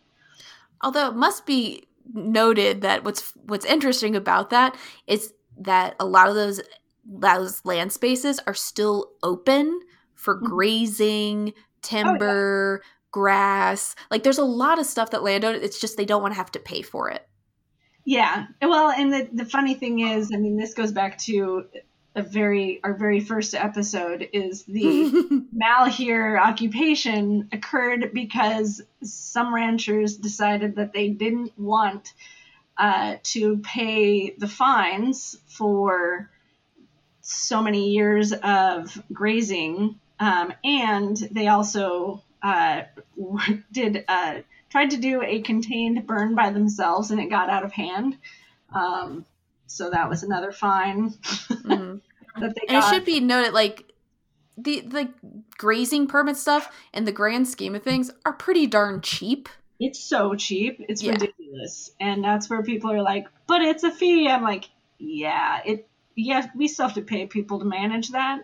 Although 0.81 1.09
it 1.09 1.17
must 1.17 1.47
be 1.47 1.85
noted 2.13 2.83
that 2.83 3.05
what's 3.05 3.33
what's 3.47 3.65
interesting 3.65 4.15
about 4.15 4.51
that 4.51 4.77
is 5.07 5.33
that 5.57 5.97
a 5.99 6.05
lot 6.05 6.29
of 6.29 6.35
those 6.35 6.61
those 7.07 7.65
land 7.65 7.93
spaces 7.93 8.41
are 8.47 8.55
still 8.55 9.13
open 9.23 9.81
for 10.15 10.37
mm-hmm. 10.37 10.47
grazing, 10.47 11.53
timber, 11.83 12.83
oh, 12.83 12.87
yeah. 12.87 12.91
grass. 13.11 13.95
Like 14.11 14.23
there's 14.23 14.39
a 14.39 14.45
lot 14.45 14.79
of 14.79 14.87
stuff 14.87 15.11
that 15.11 15.23
landowners 15.23 15.63
it's 15.63 15.81
just 15.81 15.97
they 15.97 16.05
don't 16.05 16.23
want 16.23 16.33
to 16.35 16.39
have 16.39 16.53
to 16.53 16.59
pay 16.59 16.83
for 16.83 17.11
it. 17.11 17.27
Yeah. 18.05 18.47
Well, 18.61 18.91
and 18.91 19.13
the 19.13 19.29
the 19.33 19.45
funny 19.45 19.75
thing 19.75 20.01
is, 20.01 20.31
I 20.33 20.37
mean, 20.37 20.57
this 20.57 20.75
goes 20.75 20.93
back 20.93 21.19
to 21.21 21.67
a 22.15 22.23
very 22.23 22.81
our 22.85 22.95
very 22.95 23.21
first 23.21 23.55
episode 23.55 24.29
is 24.33 24.65
the 24.65 25.47
Malheur 25.53 26.39
occupation 26.39 27.49
occurred 27.53 28.13
because 28.13 28.83
some 29.03 29.55
ranchers 29.55 30.17
decided 30.17 30.77
that 30.77 30.93
they 30.93 31.09
didn't 31.09 31.59
want 31.59 32.13
uh, 32.77 33.17
to 33.23 33.59
pay 33.59 34.31
the 34.37 34.49
fines 34.49 35.37
for 35.47 36.31
so 37.23 37.63
many 37.63 37.91
years 37.91 38.33
of 38.33 39.03
grazing, 39.13 39.99
um, 40.21 40.53
and 40.63 41.17
they 41.31 41.49
also 41.49 42.23
uh, 42.43 42.83
did 43.73 44.05
uh, 44.09 44.41
tried 44.75 44.91
to 44.91 44.97
do 44.97 45.23
a 45.23 45.41
contained 45.41 46.05
burn 46.05 46.35
by 46.35 46.51
themselves, 46.51 47.13
and 47.13 47.21
it 47.21 47.31
got 47.31 47.49
out 47.49 47.65
of 47.65 47.71
hand. 47.71 48.19
Um, 48.75 49.25
so 49.69 49.89
that 49.91 50.09
was 50.11 50.25
another 50.25 50.51
fine 50.51 51.11
mm-hmm. 51.31 51.99
that 52.41 52.55
they 52.57 52.67
got. 52.67 52.69
And 52.69 52.77
it 52.79 52.85
should 52.89 53.05
be 53.05 53.21
noted, 53.21 53.55
like 53.55 53.85
the 54.59 54.81
the 54.81 55.11
grazing 55.59 56.09
permit 56.09 56.37
stuff, 56.37 56.73
in 56.93 57.05
the 57.05 57.13
grand 57.13 57.47
scheme 57.47 57.77
of 57.77 57.85
things, 57.85 58.11
are 58.27 58.33
pretty 58.33 58.67
darn 58.67 59.01
cheap. 59.01 59.49
It's 59.79 60.03
so 60.03 60.35
cheap, 60.35 60.85
it's 60.89 61.05
yeah. 61.05 61.13
ridiculous, 61.13 61.93
and 62.01 62.25
that's 62.25 62.51
where 62.51 62.65
people 62.65 62.91
are 62.91 63.03
like, 63.03 63.29
"But 63.47 63.63
it's 63.63 63.85
a 63.85 63.93
fee." 63.93 64.27
I'm 64.29 64.43
like, 64.43 64.65
"Yeah, 64.99 65.61
it 65.65 65.89
yeah, 66.17 66.49
we 66.57 66.67
still 66.67 66.87
have 66.89 66.97
to 66.97 67.03
pay 67.03 67.27
people 67.27 67.61
to 67.61 67.65
manage 67.65 68.09
that. 68.11 68.41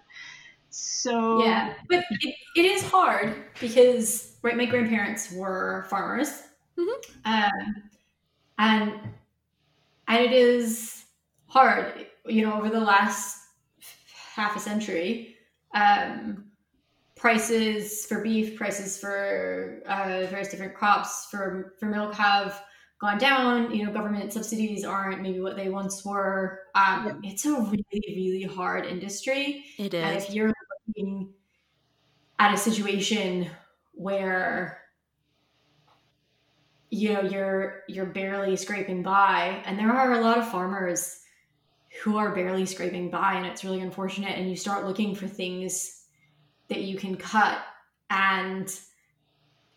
So 0.71 1.45
yeah, 1.45 1.75
but 1.89 2.05
it, 2.21 2.35
it 2.57 2.65
is 2.65 2.89
hard 2.89 3.45
because 3.61 4.39
right, 4.43 4.57
my 4.57 4.67
grandparents 4.67 5.33
were 5.33 5.87
farmers, 5.91 6.43
Mhm. 6.79 7.03
um, 7.25 7.91
and 8.59 9.01
and 10.09 10.25
it 10.25 10.33
is 10.33 11.05
hard. 11.47 12.07
You 12.27 12.43
know, 12.47 12.55
over 12.55 12.69
the 12.69 12.81
last 12.81 13.39
half 14.35 14.57
a 14.57 14.61
century, 14.61 15.37
um, 15.75 16.53
prices 17.17 18.07
for 18.07 18.23
beef, 18.23 18.57
prices 18.57 18.99
for 18.99 19.83
uh, 19.87 20.27
various 20.31 20.51
different 20.51 20.75
crops 20.75 21.27
for 21.31 21.75
for 21.81 21.87
milk 21.87 22.15
have 22.15 22.65
gone 23.01 23.19
down. 23.19 23.75
You 23.75 23.87
know, 23.87 23.93
government 23.93 24.33
subsidies 24.33 24.85
aren't 24.85 25.23
maybe 25.23 25.41
what 25.41 25.57
they 25.57 25.69
once 25.71 26.05
were. 26.05 26.63
Um, 26.75 27.21
It's 27.25 27.45
a 27.47 27.53
really 27.61 28.05
really 28.17 28.43
hard 28.45 28.87
industry. 28.87 29.67
It 29.79 29.95
And 30.01 30.17
if 30.17 30.31
you're 30.31 30.53
looking 31.01 31.33
at 32.39 32.55
a 32.55 32.57
situation 32.57 33.49
where 33.93 34.79
you 36.91 37.13
know 37.13 37.23
you're 37.23 37.83
you're 37.89 38.07
barely 38.07 38.57
scraping 38.57 39.03
by, 39.03 39.63
and 39.65 39.79
there 39.79 39.93
are 39.93 40.13
a 40.13 40.21
lot 40.21 40.39
of 40.39 40.51
farmers 40.51 41.21
who 42.03 42.17
are 42.17 42.35
barely 42.35 42.67
scraping 42.67 43.11
by, 43.11 43.35
and 43.35 43.47
it's 43.47 43.65
really 43.65 43.81
unfortunate. 43.81 44.39
And 44.39 44.49
you 44.49 44.57
start 44.57 44.87
looking 44.87 45.15
for 45.15 45.27
things 45.27 46.05
that 46.69 46.83
you 46.83 46.97
can 46.97 47.17
cut, 47.17 47.59
and 48.11 48.73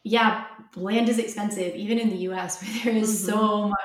yeah, 0.04 0.46
land 0.76 1.08
is 1.08 1.20
expensive, 1.20 1.76
even 1.76 2.00
in 2.00 2.10
the 2.10 2.18
U.S. 2.18 2.62
where 2.62 2.84
there 2.84 3.02
is 3.02 3.10
mm-hmm. 3.10 3.30
so 3.30 3.62
much 3.68 3.80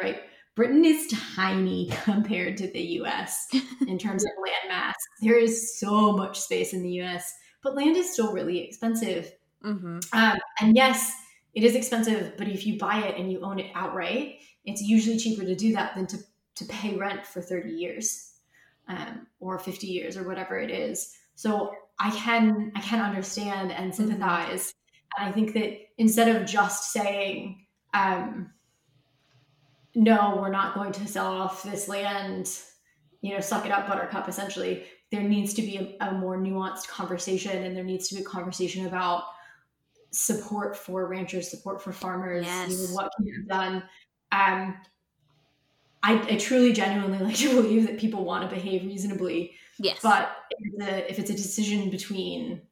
land. 0.00 0.02
Right, 0.02 0.22
Britain 0.54 0.84
is 0.84 1.12
tiny 1.34 1.90
compared 2.04 2.56
to 2.58 2.68
the 2.68 2.80
U.S 2.80 3.48
in 3.86 3.98
terms 3.98 4.24
of 4.24 4.30
land 4.38 4.68
mass. 4.68 4.94
There 5.20 5.38
is 5.38 5.78
so 5.78 6.12
much 6.12 6.40
space 6.40 6.72
in 6.72 6.82
the 6.82 7.00
US, 7.02 7.32
but 7.62 7.74
land 7.74 7.96
is 7.96 8.12
still 8.12 8.32
really 8.32 8.58
expensive. 8.58 9.32
hmm 9.62 9.98
Um, 10.12 10.38
and 10.60 10.76
yes, 10.76 11.12
it 11.54 11.64
is 11.64 11.74
expensive, 11.74 12.36
but 12.36 12.48
if 12.48 12.66
you 12.66 12.78
buy 12.78 12.98
it 13.02 13.16
and 13.16 13.30
you 13.30 13.40
own 13.40 13.58
it 13.60 13.70
outright, 13.74 14.40
it's 14.64 14.82
usually 14.82 15.18
cheaper 15.18 15.44
to 15.44 15.54
do 15.54 15.72
that 15.74 15.94
than 15.94 16.06
to, 16.08 16.18
to 16.56 16.64
pay 16.66 16.96
rent 16.96 17.26
for 17.26 17.40
30 17.40 17.70
years 17.70 18.32
um, 18.88 19.26
or 19.40 19.58
50 19.58 19.86
years 19.86 20.16
or 20.16 20.26
whatever 20.26 20.58
it 20.58 20.70
is. 20.70 21.16
So 21.36 21.72
I 21.98 22.10
can 22.10 22.72
I 22.74 22.80
can 22.80 23.00
understand 23.00 23.72
and 23.72 23.94
sympathize. 23.94 24.74
And 25.16 25.28
I 25.28 25.32
think 25.32 25.52
that 25.54 25.78
instead 25.98 26.34
of 26.34 26.46
just 26.46 26.92
saying, 26.92 27.66
um, 27.92 28.50
no, 29.94 30.36
we're 30.40 30.50
not 30.50 30.74
going 30.74 30.92
to 30.92 31.06
sell 31.06 31.26
off 31.26 31.62
this 31.62 31.88
land, 31.88 32.50
you 33.20 33.32
know, 33.34 33.40
suck 33.40 33.64
it 33.64 33.72
up, 33.72 33.86
buttercup, 33.86 34.28
essentially, 34.28 34.84
there 35.10 35.22
needs 35.22 35.54
to 35.54 35.62
be 35.62 35.96
a, 36.00 36.08
a 36.08 36.12
more 36.12 36.36
nuanced 36.36 36.88
conversation 36.88 37.62
and 37.64 37.76
there 37.76 37.84
needs 37.84 38.08
to 38.08 38.16
be 38.16 38.20
a 38.22 38.24
conversation 38.24 38.86
about 38.86 39.24
support 40.10 40.76
for 40.76 41.06
ranchers, 41.06 41.50
support 41.50 41.80
for 41.82 41.92
farmers, 41.92 42.44
you 42.46 42.50
know, 42.52 42.66
Yes. 42.68 42.92
what 42.92 43.10
can 43.16 43.24
be 43.24 43.32
done. 43.48 43.82
Um, 44.32 44.76
I, 46.02 46.14
I 46.30 46.36
truly 46.36 46.72
genuinely 46.72 47.18
like 47.24 47.36
to 47.36 47.50
believe 47.62 47.86
that 47.86 47.98
people 47.98 48.24
want 48.24 48.48
to 48.48 48.54
behave 48.54 48.84
reasonably 48.84 49.52
Yes. 49.78 49.98
but 50.02 50.36
if 50.50 50.72
it's 50.72 50.84
a, 50.84 51.10
if 51.10 51.18
it's 51.18 51.30
a 51.30 51.34
decision 51.34 51.90
between, 51.90 52.62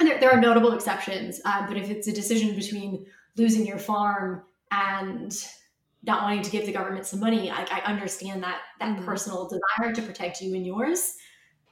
and 0.00 0.08
there, 0.08 0.18
there 0.20 0.30
are 0.30 0.40
notable 0.40 0.72
exceptions, 0.72 1.40
uh, 1.44 1.66
but 1.68 1.76
if 1.76 1.88
it's 1.90 2.06
a 2.08 2.12
decision 2.12 2.54
between 2.56 3.06
losing 3.36 3.64
your 3.66 3.78
farm 3.78 4.42
and 4.72 5.32
not 6.08 6.22
wanting 6.22 6.42
to 6.42 6.50
give 6.50 6.66
the 6.66 6.72
government 6.72 7.06
some 7.06 7.20
money, 7.20 7.50
I, 7.50 7.62
I 7.70 7.80
understand 7.84 8.42
that 8.42 8.62
that 8.80 8.96
Mhm. 8.98 9.04
personal 9.04 9.48
desire 9.48 9.94
to 9.94 10.02
protect 10.02 10.40
you 10.40 10.54
and 10.56 10.66
yours. 10.66 11.14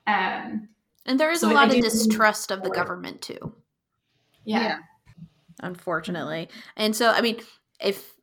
Um, 0.06 0.68
and 1.06 1.18
there 1.18 1.30
is 1.32 1.40
so 1.40 1.48
a 1.48 1.50
I 1.50 1.54
lot 1.54 1.74
of 1.74 1.80
distrust 1.82 2.52
of 2.52 2.62
the 2.62 2.70
government 2.70 3.22
too. 3.22 3.54
yeah. 4.44 4.60
Yeah. 4.62 4.78
unfortunately. 5.60 6.48
And 6.76 6.94
so, 6.94 7.10
I 7.10 7.20
mean, 7.22 7.40
if 7.80 8.14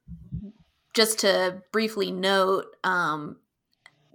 just 0.93 1.19
to 1.19 1.61
briefly 1.71 2.11
note, 2.11 2.67
um, 2.83 3.37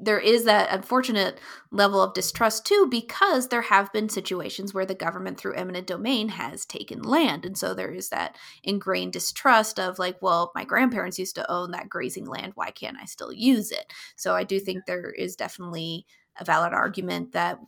there 0.01 0.21
is 0.21 0.45
that 0.45 0.73
unfortunate 0.73 1.41
level 1.73 2.01
of 2.01 2.15
distrust 2.15 2.65
too, 2.65 2.87
because 2.89 3.49
there 3.49 3.63
have 3.63 3.93
been 3.93 4.09
situations 4.09 4.73
where 4.73 4.87
the 4.87 4.95
government, 4.95 5.39
through 5.39 5.55
eminent 5.55 5.87
domain, 5.87 6.29
has 6.29 6.65
taken 6.65 7.03
land. 7.03 7.45
And 7.45 7.59
so 7.59 7.75
there 7.75 7.91
is 7.91 8.11
that 8.11 8.37
ingrained 8.63 9.13
distrust 9.13 9.81
of, 9.81 9.99
like, 9.99 10.17
well, 10.23 10.53
my 10.55 10.65
grandparents 10.65 11.19
used 11.19 11.35
to 11.35 11.51
own 11.51 11.73
that 11.73 11.89
grazing 11.89 12.27
land. 12.27 12.53
Why 12.55 12.71
can't 12.71 12.97
I 13.01 13.07
still 13.07 13.33
use 13.33 13.73
it? 13.73 13.93
So 14.15 14.35
I 14.35 14.45
do 14.45 14.61
think 14.61 14.87
there 14.87 15.11
is 15.11 15.35
definitely 15.35 16.07
a 16.39 16.45
valid 16.45 16.73
argument 16.73 17.33
that 17.33 17.59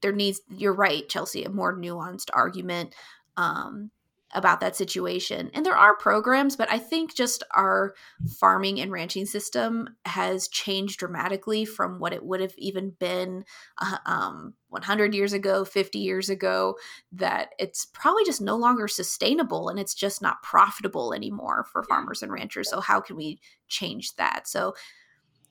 there 0.00 0.12
needs, 0.12 0.40
you're 0.50 0.74
right, 0.74 1.08
Chelsea, 1.08 1.44
a 1.44 1.50
more 1.50 1.76
nuanced 1.76 2.30
argument. 2.32 2.94
Um, 3.36 3.90
about 4.34 4.60
that 4.60 4.76
situation. 4.76 5.50
And 5.54 5.64
there 5.64 5.76
are 5.76 5.96
programs, 5.96 6.56
but 6.56 6.70
I 6.70 6.78
think 6.78 7.14
just 7.14 7.42
our 7.54 7.94
farming 8.38 8.80
and 8.80 8.90
ranching 8.90 9.24
system 9.24 9.88
has 10.04 10.48
changed 10.48 10.98
dramatically 10.98 11.64
from 11.64 12.00
what 12.00 12.12
it 12.12 12.24
would 12.24 12.40
have 12.40 12.54
even 12.58 12.90
been 12.98 13.44
uh, 13.80 13.98
um, 14.04 14.54
100 14.68 15.14
years 15.14 15.32
ago, 15.32 15.64
50 15.64 15.98
years 15.98 16.28
ago, 16.28 16.76
that 17.12 17.50
it's 17.58 17.86
probably 17.86 18.24
just 18.24 18.40
no 18.40 18.56
longer 18.56 18.88
sustainable 18.88 19.68
and 19.68 19.78
it's 19.78 19.94
just 19.94 20.20
not 20.20 20.42
profitable 20.42 21.14
anymore 21.14 21.64
for 21.72 21.82
farmers 21.84 22.22
and 22.22 22.32
ranchers. 22.32 22.68
So, 22.68 22.80
how 22.80 23.00
can 23.00 23.16
we 23.16 23.40
change 23.68 24.16
that? 24.16 24.48
So, 24.48 24.74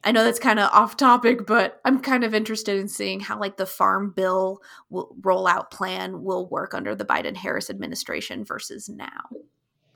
I 0.06 0.12
know 0.12 0.24
that's 0.24 0.39
kind 0.39 0.60
of 0.60 0.70
off 0.72 0.95
topic, 0.95 1.47
but 1.47 1.82
I'm 1.84 1.99
kind 1.99 2.24
of 2.24 2.36
interested 2.36 2.80
in 2.80 2.88
seeing 2.88 3.20
how 3.20 3.39
like 3.39 3.58
the 3.58 3.66
farm 3.66 4.12
bill 4.16 4.62
will, 4.89 5.16
rollout 5.20 5.72
plan 5.72 6.24
will 6.24 6.47
work 6.47 6.76
under 6.76 6.93
the 6.93 7.03
Biden 7.06 7.36
Harris 7.36 7.72
administration 7.72 8.45
versus 8.45 8.88
now. 8.88 9.30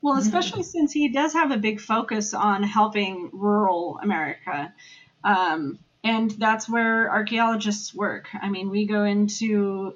Well, 0.02 0.18
especially 0.18 0.64
since 0.64 0.92
he 0.92 1.10
does 1.10 1.32
have 1.34 1.52
a 1.52 1.58
big 1.58 1.80
focus 1.80 2.34
on 2.34 2.64
helping 2.64 3.30
rural 3.32 4.00
America. 4.02 4.74
Um, 5.22 5.78
and 6.02 6.30
that's 6.32 6.68
where 6.68 7.10
archaeologists 7.10 7.94
work. 7.94 8.28
I 8.34 8.48
mean, 8.48 8.70
we 8.70 8.86
go 8.86 9.04
into 9.04 9.94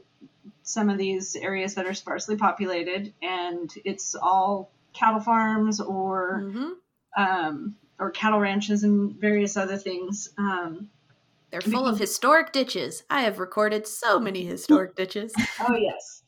some 0.63 0.91
of 0.91 0.99
these 0.99 1.35
areas 1.35 1.75
that 1.75 1.87
are 1.87 1.95
sparsely 1.95 2.37
populated, 2.37 3.13
and 3.23 3.73
it's 3.85 4.15
all 4.15 4.71
cattle 4.93 5.21
farms 5.21 5.81
or 5.81 6.51
hmm 6.53 6.73
um, 7.17 7.77
or 7.99 8.11
cattle 8.11 8.41
ranches 8.41 8.85
and 8.85 9.15
various 9.15 9.57
other 9.57 9.77
things. 9.77 10.31
Um, 10.37 10.91
They're 11.51 11.61
full 11.61 11.87
of 11.87 11.99
historic 11.99 12.53
ditches. 12.53 13.05
I 13.09 13.23
have 13.23 13.39
recorded 13.39 13.87
so 13.87 14.19
many 14.19 14.45
historic 14.45 14.97
ditches. 14.97 15.33
oh 15.61 15.77
yes, 15.77 16.23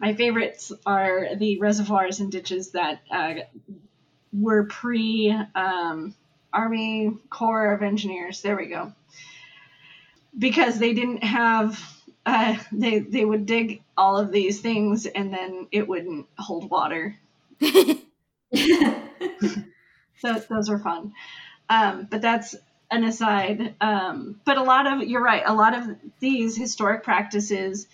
my 0.00 0.14
favorites 0.14 0.72
are 0.84 1.36
the 1.36 1.58
reservoirs 1.58 2.20
and 2.20 2.30
ditches 2.30 2.72
that 2.72 3.00
uh, 3.10 3.34
were 4.32 4.64
pre 4.64 5.36
um, 5.54 6.14
Army 6.52 7.12
Corps 7.30 7.72
of 7.72 7.82
Engineers. 7.82 8.42
There 8.42 8.56
we 8.56 8.66
go. 8.66 8.92
Because 10.36 10.78
they 10.78 10.94
didn't 10.94 11.22
have, 11.22 11.80
uh, 12.26 12.56
they 12.72 12.98
they 12.98 13.24
would 13.24 13.46
dig 13.46 13.82
all 13.96 14.18
of 14.18 14.32
these 14.32 14.60
things 14.60 15.06
and 15.06 15.32
then 15.32 15.68
it 15.70 15.86
wouldn't 15.86 16.26
hold 16.36 16.68
water. 16.68 17.16
So 20.18 20.34
those 20.48 20.68
were 20.68 20.78
fun. 20.78 21.12
Um, 21.68 22.06
but 22.10 22.20
that's 22.20 22.54
an 22.90 23.04
aside. 23.04 23.74
Um, 23.80 24.40
but 24.44 24.58
a 24.58 24.62
lot 24.62 24.86
of 24.86 25.08
you're 25.08 25.22
right. 25.22 25.42
A 25.44 25.54
lot 25.54 25.76
of 25.76 25.96
these 26.20 26.56
historic 26.56 27.02
practices 27.02 27.86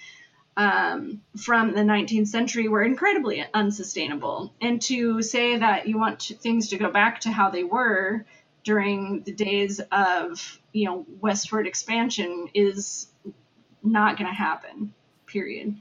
um, 0.57 1.23
from 1.39 1.73
the 1.73 1.81
19th 1.81 2.29
century 2.29 2.69
were 2.69 2.83
incredibly 2.83 3.45
unsustainable. 3.55 4.53
And 4.61 4.83
to 4.83 5.23
say 5.23 5.57
that 5.57 5.89
you 5.89 5.99
want 5.99 6.21
to, 6.21 6.35
things 6.35 6.69
to 6.69 6.79
go 6.79 6.91
back 6.91 7.21
to 7.21 7.31
how 7.31 7.51
they 7.51 7.65
were 7.65 8.27
during 8.63 9.23
the 9.23 9.33
days 9.33 9.81
of 9.91 10.61
you 10.73 10.85
know 10.85 11.07
westward 11.21 11.67
expansion 11.67 12.49
is 12.55 13.07
not 13.83 14.19
going 14.19 14.29
to 14.29 14.35
happen. 14.35 14.93
Period. 15.27 15.77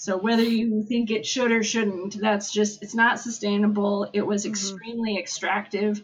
So 0.00 0.16
whether 0.16 0.42
you 0.42 0.82
think 0.88 1.10
it 1.10 1.26
should 1.26 1.52
or 1.52 1.62
shouldn't, 1.62 2.18
that's 2.18 2.50
just 2.50 2.82
it's 2.82 2.94
not 2.94 3.20
sustainable. 3.20 4.08
It 4.14 4.22
was 4.22 4.46
Mhm. 4.46 4.48
extremely 4.48 5.18
extractive, 5.18 6.02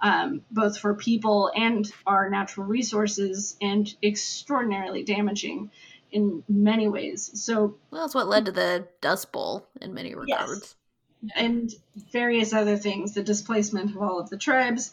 um, 0.00 0.44
both 0.50 0.76
for 0.78 0.94
people 0.96 1.52
and 1.54 1.86
our 2.04 2.28
natural 2.28 2.66
resources, 2.66 3.56
and 3.60 3.86
extraordinarily 4.02 5.04
damaging 5.04 5.70
in 6.10 6.42
many 6.48 6.88
ways. 6.88 7.30
So 7.40 7.78
well, 7.92 8.00
that's 8.00 8.16
what 8.16 8.26
led 8.26 8.46
to 8.46 8.52
the 8.52 8.88
Dust 9.00 9.30
Bowl 9.30 9.68
in 9.80 9.94
many 9.94 10.16
Yes. 10.26 10.40
regards. 10.40 10.74
and 11.36 11.70
various 12.12 12.52
other 12.52 12.76
things, 12.76 13.14
the 13.14 13.22
displacement 13.22 13.94
of 13.94 14.02
all 14.02 14.18
of 14.18 14.28
the 14.28 14.38
tribes, 14.38 14.90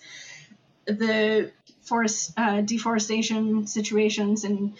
the 0.85 1.51
forest 1.81 2.33
uh, 2.37 2.61
deforestation 2.61 3.65
situations 3.65 4.43
in 4.43 4.75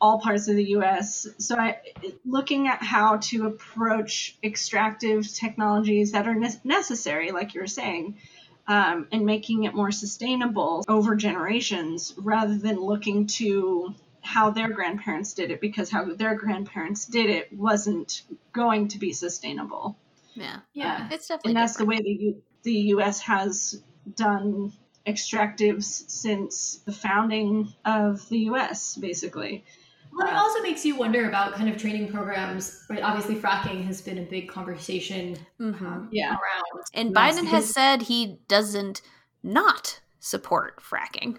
all 0.00 0.18
parts 0.20 0.48
of 0.48 0.56
the 0.56 0.64
U.S. 0.70 1.26
So, 1.38 1.56
I, 1.56 1.78
looking 2.24 2.68
at 2.68 2.82
how 2.82 3.18
to 3.18 3.46
approach 3.46 4.36
extractive 4.42 5.32
technologies 5.32 6.12
that 6.12 6.26
are 6.26 6.34
ne- 6.34 6.60
necessary, 6.64 7.30
like 7.32 7.54
you 7.54 7.60
were 7.60 7.66
saying, 7.66 8.18
um, 8.66 9.08
and 9.12 9.26
making 9.26 9.64
it 9.64 9.74
more 9.74 9.90
sustainable 9.90 10.84
over 10.88 11.16
generations, 11.16 12.14
rather 12.16 12.56
than 12.56 12.80
looking 12.80 13.26
to 13.26 13.94
how 14.22 14.50
their 14.50 14.68
grandparents 14.68 15.32
did 15.32 15.50
it 15.50 15.60
because 15.60 15.90
how 15.90 16.04
their 16.14 16.34
grandparents 16.34 17.06
did 17.06 17.30
it 17.30 17.50
wasn't 17.52 18.22
going 18.52 18.86
to 18.88 18.98
be 18.98 19.12
sustainable. 19.14 19.96
Yeah. 20.34 20.58
Yeah. 20.74 21.08
It's 21.10 21.26
definitely 21.28 21.50
And 21.52 21.56
that's 21.56 21.72
different. 21.72 21.90
the 21.90 21.96
way 21.96 22.02
the 22.02 22.24
U- 22.24 22.42
the 22.62 22.74
U.S. 22.94 23.20
has 23.20 23.82
done 24.16 24.72
extractives 25.06 26.08
since 26.10 26.76
the 26.84 26.92
founding 26.92 27.72
of 27.84 28.28
the 28.28 28.38
U.S. 28.40 28.96
Basically, 28.96 29.64
Well, 30.12 30.26
it 30.26 30.34
also 30.34 30.60
makes 30.62 30.84
you 30.84 30.96
wonder 30.96 31.28
about 31.28 31.54
kind 31.54 31.68
of 31.68 31.76
training 31.80 32.12
programs. 32.12 32.84
Right, 32.90 33.02
obviously, 33.02 33.36
fracking 33.36 33.84
has 33.86 34.00
been 34.02 34.18
a 34.18 34.22
big 34.22 34.48
conversation 34.48 35.36
Mhm. 35.60 35.80
um, 35.82 36.08
Yeah. 36.12 36.30
around. 36.30 36.84
And 36.94 37.10
Yes, 37.10 37.16
Biden 37.18 37.44
has 37.44 37.44
because- 37.44 37.70
said 37.72 38.02
he 38.02 38.38
doesn't 38.48 39.02
not 39.42 40.00
support 40.18 40.82
fracking. 40.82 41.38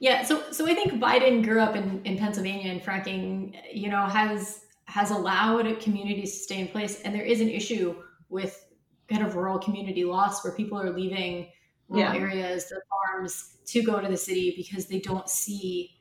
Yeah, 0.00 0.22
so 0.22 0.52
so 0.52 0.66
I 0.66 0.74
think 0.74 0.92
Biden 0.94 1.42
grew 1.42 1.60
up 1.60 1.74
in, 1.74 2.00
in 2.04 2.16
Pennsylvania 2.18 2.70
and 2.70 2.80
fracking, 2.80 3.56
you 3.74 3.88
know, 3.88 4.04
has 4.06 4.64
has 4.84 5.10
allowed 5.10 5.80
communities 5.80 6.32
to 6.32 6.38
stay 6.44 6.60
in 6.60 6.68
place, 6.68 7.02
and 7.02 7.14
there 7.14 7.24
is 7.24 7.40
an 7.40 7.48
issue 7.50 7.94
with 8.30 8.64
kind 9.10 9.22
of 9.26 9.34
rural 9.36 9.58
community 9.58 10.04
loss 10.04 10.42
where 10.44 10.52
people 10.54 10.80
are 10.80 10.90
leaving 10.90 11.48
rural 11.88 12.14
Yeah. 12.14 12.20
areas, 12.20 12.68
their 12.70 12.82
farms, 12.88 13.56
to 13.66 13.82
go 13.82 14.00
to 14.00 14.08
the 14.08 14.16
city 14.16 14.54
because 14.56 14.86
they 14.86 14.98
don't 15.00 15.28
see 15.28 15.97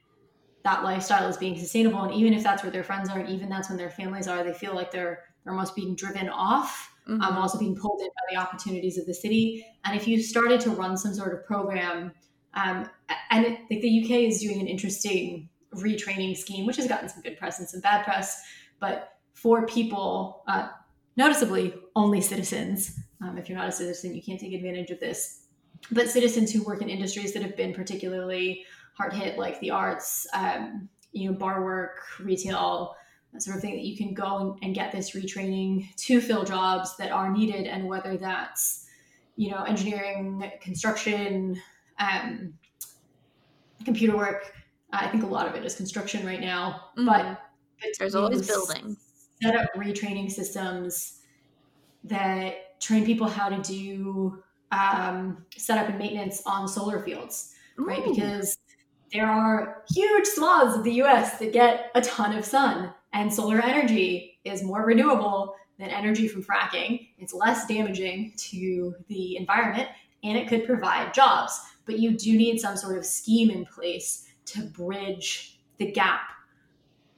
that 0.67 0.83
lifestyle 0.83 1.27
as 1.27 1.37
being 1.37 1.57
sustainable. 1.57 2.01
And 2.03 2.13
even 2.13 2.33
if 2.33 2.43
that's 2.43 2.61
where 2.63 2.71
their 2.71 2.83
friends 2.83 3.09
are, 3.09 3.19
and 3.19 3.29
even 3.29 3.47
that's 3.49 3.69
when 3.69 3.77
their 3.77 3.89
families 3.89 4.27
are, 4.27 4.43
they 4.43 4.53
feel 4.53 4.75
like 4.75 4.91
they're 4.91 5.17
they're 5.43 5.53
almost 5.53 5.75
being 5.75 5.95
driven 5.95 6.27
off 6.29 6.71
Mhm. 7.07 7.21
um, 7.23 7.37
also 7.37 7.57
being 7.57 7.75
pulled 7.75 8.01
in 8.01 8.07
by 8.07 8.23
the 8.31 8.37
opportunities 8.37 8.97
of 8.97 9.05
the 9.05 9.13
city. 9.13 9.65
And 9.85 9.95
if 9.95 10.07
you 10.07 10.21
started 10.21 10.59
to 10.61 10.71
run 10.71 10.97
some 10.97 11.13
sort 11.13 11.33
of 11.33 11.45
program, 11.45 12.11
um, 12.53 12.89
and 13.31 13.45
it, 13.45 13.59
like 13.71 13.81
the 13.81 13.93
UK 14.01 14.27
is 14.27 14.41
doing 14.41 14.59
an 14.59 14.67
interesting 14.67 15.47
retraining 15.73 16.35
scheme, 16.35 16.65
which 16.65 16.75
has 16.75 16.87
gotten 16.87 17.07
some 17.07 17.21
good 17.21 17.37
press 17.37 17.59
and 17.59 17.69
some 17.69 17.79
bad 17.79 18.03
press, 18.03 18.41
but 18.79 19.19
for 19.33 19.65
people, 19.65 20.43
uh, 20.47 20.67
noticeably 21.15 21.73
only 21.95 22.19
citizens. 22.19 22.99
Um, 23.21 23.37
if 23.37 23.47
you're 23.47 23.57
not 23.57 23.69
a 23.69 23.71
citizen, 23.71 24.13
you 24.15 24.21
can't 24.21 24.39
take 24.39 24.53
advantage 24.53 24.91
of 24.91 24.99
this. 24.99 25.43
But 25.91 26.09
citizens 26.09 26.51
who 26.51 26.63
work 26.63 26.81
in 26.81 26.89
industries 26.89 27.33
that 27.33 27.41
have 27.43 27.55
been 27.55 27.73
particularly 27.73 28.65
hard 28.97 29.13
hit, 29.13 29.37
like 29.37 29.59
the 29.59 29.71
arts, 29.71 30.25
um, 30.33 30.89
you 31.11 31.29
know, 31.29 31.37
bar 31.37 31.63
work, 31.63 31.99
retail, 32.19 32.95
that 33.33 33.41
sort 33.43 33.55
of 33.57 33.61
thing 33.61 33.75
that 33.75 33.83
you 33.83 33.95
can 33.97 34.13
go 34.13 34.37
and, 34.37 34.59
and 34.63 34.73
get 34.75 34.91
this 34.91 35.11
retraining 35.11 35.93
to 35.97 36.19
fill 36.21 36.43
jobs 36.43 36.95
that 36.97 37.11
are 37.11 37.29
needed 37.31 37.67
and 37.67 37.87
whether 37.87 38.17
that's 38.17 38.85
you 39.35 39.51
know 39.51 39.63
engineering 39.63 40.49
construction 40.61 41.61
um, 41.99 42.53
computer 43.85 44.15
work 44.15 44.53
i 44.93 45.07
think 45.07 45.23
a 45.23 45.27
lot 45.27 45.47
of 45.47 45.53
it 45.55 45.63
is 45.65 45.75
construction 45.75 46.25
right 46.25 46.39
now 46.41 46.85
Mhm. 46.97 47.05
but 47.05 47.41
There's 47.99 48.15
always 48.15 48.47
building. 48.47 48.97
set 49.43 49.55
up 49.55 49.71
retraining 49.75 50.31
systems 50.31 51.19
that 52.05 52.79
train 52.79 53.05
people 53.05 53.27
how 53.27 53.49
to 53.49 53.61
do 53.61 54.41
um, 54.71 55.45
setup 55.55 55.89
and 55.89 55.99
maintenance 55.99 56.41
on 56.45 56.67
solar 56.67 57.03
fields 57.03 57.53
right? 57.77 58.03
Because 58.03 58.57
there 59.11 59.27
are 59.27 59.83
huge 59.89 60.25
swaths 60.27 60.75
of 60.77 60.83
the 60.83 60.93
US 61.03 61.39
that 61.39 61.53
get 61.53 61.91
a 61.95 62.01
ton 62.01 62.35
of 62.37 62.45
sun, 62.45 62.93
and 63.13 63.33
solar 63.33 63.59
energy 63.61 64.39
is 64.43 64.63
more 64.63 64.85
renewable 64.85 65.55
than 65.79 65.89
energy 65.89 66.27
from 66.27 66.43
fracking. 66.43 67.09
It's 67.17 67.33
less 67.33 67.67
damaging 67.67 68.33
to 68.37 68.95
the 69.07 69.37
environment, 69.37 69.89
and 70.23 70.37
it 70.37 70.47
could 70.47 70.65
provide 70.65 71.13
jobs. 71.13 71.59
But 71.85 71.99
you 71.99 72.17
do 72.17 72.35
need 72.37 72.59
some 72.59 72.75
sort 72.75 72.97
of 72.97 73.05
scheme 73.05 73.49
in 73.49 73.65
place 73.65 74.27
to 74.45 74.63
bridge 74.63 75.59
the 75.77 75.91
gap 75.91 76.21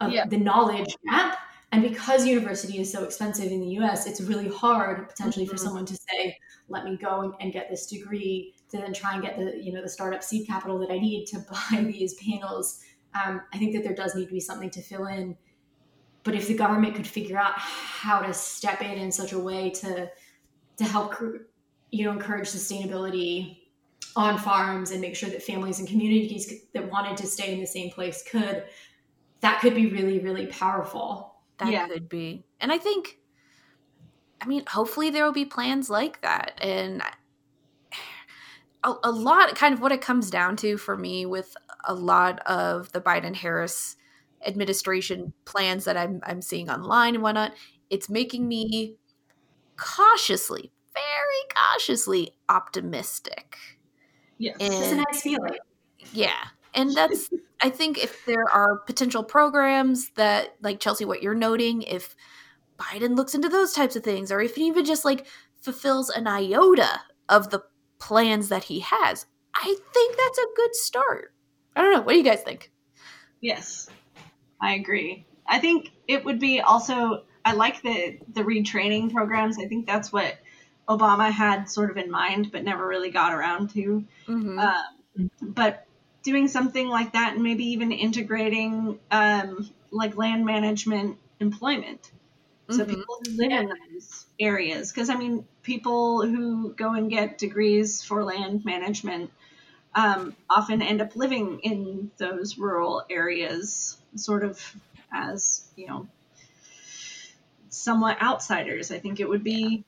of 0.01 0.11
Yeah. 0.11 0.25
the 0.27 0.37
knowledge 0.37 0.95
gap. 1.09 1.37
And 1.71 1.83
because 1.83 2.25
university 2.25 2.79
is 2.79 2.91
so 2.91 3.03
expensive 3.03 3.51
in 3.51 3.59
the 3.59 3.77
US, 3.79 4.07
it's 4.07 4.21
really 4.21 4.49
hard 4.49 5.07
potentially 5.07 5.45
for 5.45 5.55
Mhm. 5.55 5.59
someone 5.59 5.85
to 5.85 5.95
say, 5.95 6.37
let 6.67 6.83
me 6.83 6.97
go 6.97 7.21
and, 7.21 7.33
and 7.39 7.53
get 7.53 7.69
this 7.69 7.85
degree 7.87 8.55
to 8.71 8.77
then 8.77 8.93
try 8.93 9.13
and 9.13 9.23
get 9.23 9.37
the 9.37 9.61
you 9.61 9.73
know 9.73 9.81
the 9.81 9.89
startup 9.89 10.23
seed 10.23 10.47
capital 10.47 10.77
that 10.79 10.91
I 10.91 10.99
need 10.99 11.25
to 11.27 11.39
buy 11.71 11.83
these 11.83 12.15
panels. 12.15 12.79
Um, 13.13 13.41
I 13.53 13.57
think 13.57 13.73
that 13.73 13.83
there 13.83 13.95
does 13.95 14.15
need 14.15 14.27
to 14.27 14.33
be 14.33 14.39
something 14.39 14.69
to 14.71 14.81
fill 14.81 15.07
in. 15.07 15.35
But 16.23 16.35
if 16.35 16.47
the 16.47 16.53
government 16.53 16.95
could 16.95 17.07
figure 17.07 17.37
out 17.37 17.53
how 17.57 18.19
to 18.19 18.33
step 18.33 18.81
in 18.81 18.97
in 18.97 19.11
such 19.11 19.31
a 19.33 19.39
way 19.39 19.69
to 19.71 20.09
to 20.77 20.83
help 20.83 21.15
you 21.91 22.05
know 22.05 22.11
encourage 22.11 22.47
sustainability 22.47 23.57
on 24.15 24.37
farms 24.37 24.91
and 24.91 25.01
make 25.01 25.15
sure 25.15 25.29
that 25.29 25.43
families 25.43 25.79
and 25.79 25.87
communities 25.87 26.51
that 26.73 26.91
wanted 26.91 27.15
to 27.17 27.27
stay 27.27 27.53
in 27.53 27.59
the 27.59 27.65
same 27.67 27.91
place 27.91 28.23
could, 28.29 28.63
that 29.41 29.61
could 29.61 29.75
be 29.75 29.87
really 29.87 30.19
really 30.19 30.47
powerful. 30.47 31.35
That 31.57 31.71
Yeah. 31.71 31.87
could 31.87 32.09
be. 32.09 32.45
And 32.59 32.71
I 32.71 32.77
think, 32.77 33.17
I 34.41 34.45
mean, 34.45 34.63
hopefully 34.65 35.09
there 35.09 35.23
will 35.25 35.33
be 35.33 35.45
plans 35.45 35.89
like 35.89 36.21
that. 36.21 36.57
And 36.61 37.03
a, 38.83 38.93
a 39.03 39.11
lot, 39.11 39.53
kind 39.55 39.73
of 39.73 39.81
what 39.81 39.91
it 39.91 40.01
comes 40.01 40.29
down 40.29 40.55
to 40.57 40.77
for 40.77 40.97
me 40.97 41.25
with 41.25 41.55
a 41.85 41.93
lot 41.93 42.39
of 42.45 42.91
the 42.91 43.01
Biden 43.01 43.35
Harris 43.35 43.95
administration 44.45 45.33
plans 45.45 45.85
that 45.85 45.97
I'm, 45.97 46.21
I'm 46.23 46.41
seeing 46.41 46.69
online 46.69 47.15
and 47.15 47.23
whatnot, 47.23 47.53
it's 47.89 48.09
making 48.09 48.47
me 48.47 48.95
cautiously, 49.75 50.71
very 50.93 51.43
cautiously 51.55 52.31
optimistic. 52.47 53.57
yes, 54.37 54.55
It's 54.59 54.91
a 54.91 54.95
nice 54.95 55.21
feeling. 55.21 55.57
yeah. 56.13 56.47
And 56.73 56.93
that's, 56.95 57.29
I 57.61 57.69
think 57.69 57.97
if 58.01 58.25
there 58.25 58.45
are 58.51 58.77
potential 58.77 59.23
programs 59.23 60.11
that, 60.11 60.55
like 60.61 60.79
Chelsea, 60.79 61.03
what 61.05 61.21
you're 61.21 61.35
noting, 61.35 61.81
if 61.81 62.15
Biden 62.77 63.17
looks 63.17 63.35
into 63.35 63.49
those 63.49 63.73
types 63.73 63.95
of 63.97 64.03
things, 64.03 64.31
or 64.31 64.39
if 64.39 64.55
he 64.55 64.67
even 64.67 64.85
just 64.85 65.03
like 65.03 65.27
fulfills 65.61 66.09
an 66.09 66.27
iota 66.27 67.01
of 67.27 67.49
the 67.49 67.61
plans 67.99 68.49
that 68.49 68.65
he 68.65 68.79
has, 68.79 69.25
I 69.55 69.75
think 69.93 70.17
that's 70.17 70.37
a 70.37 70.55
good 70.55 70.75
start. 70.75 71.33
I 71.75 71.81
don't 71.81 71.93
know. 71.93 72.01
What 72.01 72.13
do 72.13 72.17
you 72.17 72.23
guys 72.23 72.41
think? 72.41 72.71
yes, 73.41 73.89
I 74.61 74.73
agree. 74.73 75.25
I 75.47 75.59
think 75.59 75.91
it 76.07 76.25
would 76.25 76.39
be 76.39 76.61
also. 76.61 77.23
I 77.45 77.53
like 77.53 77.81
the 77.81 78.19
the 78.33 78.43
retraining 78.43 79.11
programs. 79.11 79.57
I 79.57 79.65
think 79.65 79.87
that's 79.87 80.11
what 80.11 80.37
Obama 80.87 81.31
had 81.31 81.69
sort 81.69 81.89
of 81.89 81.97
in 81.97 82.11
mind, 82.11 82.51
but 82.51 82.63
never 82.63 82.85
really 82.85 83.11
got 83.11 83.33
around 83.33 83.69
to. 83.71 84.05
Mm-hmm. 84.27 84.59
Um, 84.59 85.31
but 85.41 85.85
doing 86.23 86.47
something 86.47 86.87
like 86.87 87.13
that 87.13 87.33
and 87.33 87.43
maybe 87.43 87.63
even 87.65 87.91
integrating 87.91 88.99
um, 89.09 89.69
like 89.91 90.17
land 90.17 90.45
management 90.45 91.17
employment 91.39 92.11
so 92.69 92.85
Mhm. 92.85 92.85
people 92.85 93.19
who 93.23 93.31
live 93.37 93.51
in 93.51 93.69
those 93.69 94.25
areas 94.39 94.91
because 94.91 95.09
i 95.09 95.15
mean 95.15 95.47
people 95.63 96.21
who 96.25 96.73
go 96.73 96.93
and 96.93 97.09
get 97.09 97.37
degrees 97.37 98.03
for 98.03 98.23
land 98.23 98.65
management 98.65 99.31
um, 99.95 100.35
often 100.49 100.81
end 100.81 101.01
up 101.01 101.15
living 101.15 101.59
in 101.61 102.11
those 102.17 102.57
rural 102.57 103.03
areas 103.09 103.97
sort 104.15 104.43
of 104.43 104.61
as 105.11 105.67
you 105.75 105.87
know 105.87 106.07
somewhat 107.69 108.21
outsiders. 108.21 108.91
I 108.91 108.99
think 108.99 109.19
it 109.19 109.29
would 109.29 109.43
be 109.43 109.85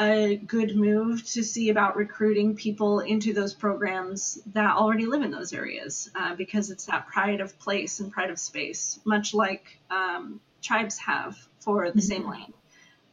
a 0.00 0.36
good 0.36 0.74
move 0.76 1.24
to 1.32 1.44
see 1.44 1.68
about 1.68 1.96
recruiting 1.96 2.56
people 2.56 3.00
into 3.00 3.34
those 3.34 3.52
programs 3.52 4.40
that 4.54 4.74
already 4.74 5.04
live 5.04 5.22
in 5.22 5.30
those 5.30 5.52
areas 5.52 6.10
uh, 6.14 6.34
because 6.34 6.70
it's 6.70 6.86
that 6.86 7.06
pride 7.06 7.40
of 7.40 7.58
place 7.58 8.00
and 8.00 8.10
pride 8.10 8.30
of 8.30 8.38
space, 8.38 8.98
much 9.04 9.34
like 9.34 9.78
um, 9.90 10.40
tribes 10.62 10.96
have 10.98 11.36
for 11.58 11.90
the 11.90 12.00
same 12.00 12.26
land. 12.26 12.54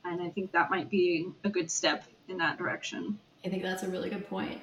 And 0.05 0.21
I 0.21 0.29
think 0.29 0.53
that 0.53 0.69
might 0.69 0.89
be 0.89 1.27
a 1.43 1.49
good 1.49 1.69
step 1.69 2.05
in 2.29 2.37
that 2.37 2.57
direction. 2.57 3.19
I 3.45 3.49
think 3.49 3.63
that's 3.63 3.83
a 3.83 3.89
really 3.89 4.09
good 4.09 4.27
point. 4.29 4.61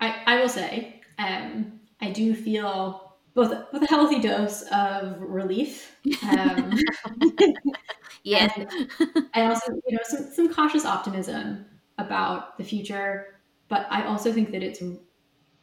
I, 0.00 0.22
I 0.26 0.40
will 0.40 0.48
say, 0.48 1.00
um, 1.18 1.80
I 2.00 2.10
do 2.10 2.34
feel 2.34 3.05
both 3.36 3.70
both 3.70 3.82
a 3.82 3.86
healthy 3.86 4.18
dose 4.18 4.62
of 4.72 5.20
relief, 5.20 5.94
um, 6.26 6.72
yeah. 8.24 8.50
and 9.34 9.52
also 9.52 9.72
you 9.86 9.94
know 9.94 10.02
some, 10.04 10.30
some 10.32 10.52
cautious 10.52 10.86
optimism 10.86 11.66
about 11.98 12.56
the 12.56 12.64
future. 12.64 13.38
But 13.68 13.86
I 13.90 14.04
also 14.06 14.32
think 14.32 14.52
that 14.52 14.62
it's 14.62 14.82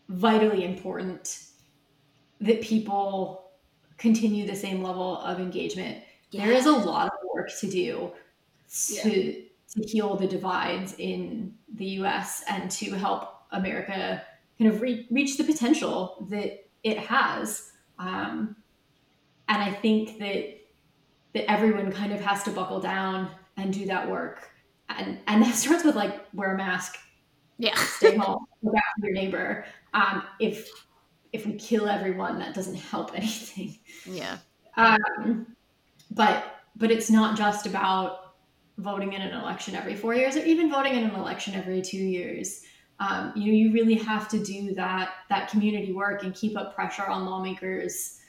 vitally 0.08 0.64
important 0.64 1.46
that 2.42 2.62
people 2.62 3.52
continue 3.98 4.46
the 4.46 4.56
same 4.56 4.84
level 4.84 5.18
of 5.20 5.40
engagement. 5.40 6.04
There 6.32 6.52
is 6.52 6.68
a 6.68 6.72
lot 6.72 7.08
of 7.08 7.14
work 7.34 7.50
to 7.60 7.68
do 7.68 8.12
to 9.02 9.44
to 9.72 9.88
heal 9.88 10.16
the 10.16 10.28
divides 10.28 10.94
in 11.00 11.56
the 11.74 11.86
U.S. 12.02 12.44
and 12.48 12.70
to 12.70 12.92
help 12.92 13.46
America 13.52 14.22
kind 14.60 14.72
of 14.72 14.80
re- 14.82 15.08
reach 15.10 15.38
the 15.38 15.44
potential 15.44 16.28
that 16.30 16.63
it 16.84 16.98
has. 16.98 17.72
Um, 18.00 18.56
and 19.48 19.62
I 19.62 19.72
think 19.72 20.20
that 20.20 20.60
that 21.34 21.50
everyone 21.50 21.92
kind 21.92 22.14
of 22.14 22.22
has 22.22 22.44
to 22.44 22.52
buckle 22.52 22.80
down 22.80 23.30
and 23.58 23.74
do 23.74 23.86
that 23.88 24.10
work. 24.10 24.50
And 24.90 25.20
and 25.28 25.44
that 25.44 25.56
starts 25.56 25.84
with 25.84 25.96
like 25.96 26.26
wear 26.34 26.54
a 26.54 26.58
mask, 26.58 26.98
yeah. 27.58 27.76
stay 27.76 28.16
home, 28.16 28.46
look 28.62 28.76
after 28.76 29.08
your 29.08 29.14
neighbor. 29.14 29.66
Um, 29.94 30.24
if 30.40 30.70
if 31.32 31.46
we 31.46 31.54
kill 31.54 31.88
everyone, 31.88 32.40
that 32.40 32.54
doesn't 32.54 32.76
help 32.76 33.12
anything. 33.16 33.78
Yeah. 34.06 34.38
Um, 34.78 35.56
but 36.12 36.62
but 36.76 36.92
it's 36.92 37.10
not 37.10 37.38
just 37.38 37.66
about 37.66 38.20
voting 38.80 39.14
in 39.14 39.22
an 39.22 39.40
election 39.40 39.76
every 39.76 39.96
four 39.96 40.16
years, 40.16 40.36
or 40.36 40.44
even 40.44 40.70
voting 40.70 40.94
in 40.94 41.04
an 41.04 41.16
election 41.16 41.54
every 41.54 41.82
two 41.82 41.98
years. 41.98 42.64
Um, 43.00 43.34
you 43.36 43.52
know, 43.52 43.58
you 43.58 43.74
really 43.74 43.96
have 43.96 44.30
to 44.30 44.44
do 44.44 44.74
that 44.76 45.10
that 45.30 45.50
community 45.50 45.92
work 45.92 46.24
and 46.24 46.34
keep 46.34 46.58
up 46.58 46.76
pressure 46.76 47.06
on 47.06 47.26
lawmakers 47.26 48.20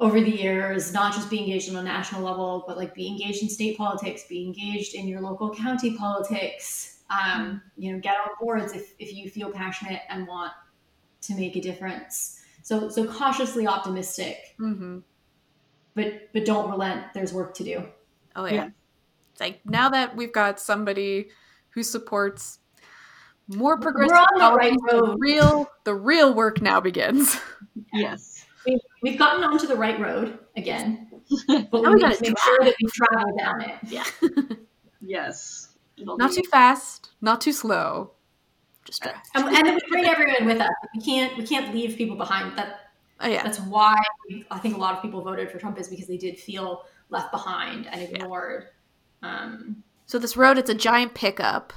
over 0.00 0.20
the 0.20 0.30
years, 0.30 0.92
not 0.92 1.12
just 1.14 1.28
be 1.28 1.38
engaged 1.38 1.68
on 1.70 1.76
a 1.76 1.82
national 1.82 2.22
level, 2.22 2.64
but 2.66 2.76
like 2.78 2.94
be 2.94 3.06
engaged 3.06 3.42
in 3.42 3.48
state 3.48 3.76
politics, 3.76 4.24
be 4.28 4.44
engaged 4.46 4.94
in 4.94 5.06
your 5.06 5.20
local 5.20 5.54
county 5.54 5.96
politics. 5.96 7.00
Um, 7.10 7.60
you 7.76 7.92
know, 7.92 7.98
get 7.98 8.14
on 8.14 8.28
boards 8.40 8.72
if, 8.72 8.94
if 8.98 9.12
you 9.12 9.28
feel 9.28 9.50
passionate 9.50 10.00
and 10.08 10.26
want 10.28 10.52
to 11.22 11.34
make 11.34 11.56
a 11.56 11.60
difference. 11.60 12.40
So 12.62 12.88
so 12.88 13.04
cautiously 13.06 13.66
optimistic, 13.66 14.54
Mm-hmm. 14.60 14.98
but 15.94 16.32
but 16.32 16.44
don't 16.44 16.70
relent. 16.70 17.12
There's 17.14 17.32
work 17.32 17.54
to 17.54 17.64
do. 17.64 17.84
Oh 18.36 18.46
yeah. 18.46 18.54
Yeah. 18.54 18.68
It's 19.32 19.40
like 19.40 19.60
now 19.64 19.88
that 19.88 20.14
we've 20.16 20.32
got 20.32 20.60
somebody 20.60 21.28
who 21.70 21.82
supports 21.82 22.59
more 23.56 23.76
We're 23.76 23.80
progressive 23.80 24.16
on 24.16 24.38
the 24.52 24.56
right 24.56 24.76
policies, 24.78 25.00
the 25.00 25.06
road. 25.08 25.16
real 25.20 25.70
the 25.84 25.94
real 25.94 26.34
work 26.34 26.60
now 26.62 26.80
begins. 26.80 27.36
Yes. 27.92 28.44
We've, 28.66 28.78
we've 29.02 29.18
gotten 29.18 29.42
onto 29.42 29.66
the 29.66 29.76
right 29.76 29.98
road 29.98 30.38
again, 30.56 31.08
but 31.48 31.72
Now 31.72 31.80
we 31.80 31.80
we 31.88 31.94
need 31.94 32.00
gotta 32.02 32.16
to 32.16 32.22
make 32.22 32.38
sure 32.38 32.58
that 32.60 32.74
we 32.80 32.88
travel 32.92 33.36
down 33.38 33.60
it. 33.62 33.74
Yeah. 33.84 34.04
Yes. 35.00 35.68
It'll 35.96 36.16
not 36.18 36.30
be- 36.30 36.42
too 36.42 36.48
fast, 36.50 37.10
not 37.20 37.40
too 37.40 37.52
slow. 37.52 38.12
Just 38.84 39.04
right. 39.04 39.14
And, 39.34 39.44
and 39.46 39.66
then 39.66 39.74
we 39.74 39.80
bring 39.90 40.04
everyone 40.06 40.46
with 40.46 40.60
us. 40.60 40.70
We 40.94 41.00
can't 41.00 41.36
we 41.36 41.46
can't 41.46 41.74
leave 41.74 41.96
people 41.96 42.16
behind. 42.16 42.56
That 42.58 42.90
Oh 43.20 43.28
yeah. 43.28 43.42
that's 43.42 43.60
why 43.60 43.96
I 44.50 44.58
think 44.58 44.76
a 44.76 44.78
lot 44.78 44.94
of 44.96 45.02
people 45.02 45.22
voted 45.22 45.50
for 45.50 45.58
Trump 45.58 45.78
is 45.78 45.88
because 45.88 46.06
they 46.06 46.16
did 46.16 46.38
feel 46.38 46.84
left 47.10 47.30
behind 47.32 47.86
and 47.86 48.00
ignored. 48.02 48.68
Um, 49.22 49.82
So 50.06 50.18
this 50.18 50.36
road, 50.36 50.56
it's 50.58 50.70
a 50.70 50.74
giant 50.74 51.14
pickup 51.14 51.72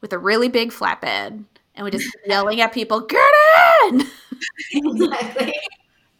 with 0.00 0.12
a 0.12 0.18
really 0.18 0.48
big 0.48 0.70
flatbed, 0.70 1.44
and 1.74 1.84
we 1.84 1.90
just 1.90 2.08
yelling 2.26 2.60
at 2.60 2.72
people, 2.72 3.00
"Get 3.00 3.32
in!" 3.90 4.06
exactly. 4.72 5.54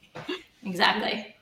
exactly. 0.65 1.37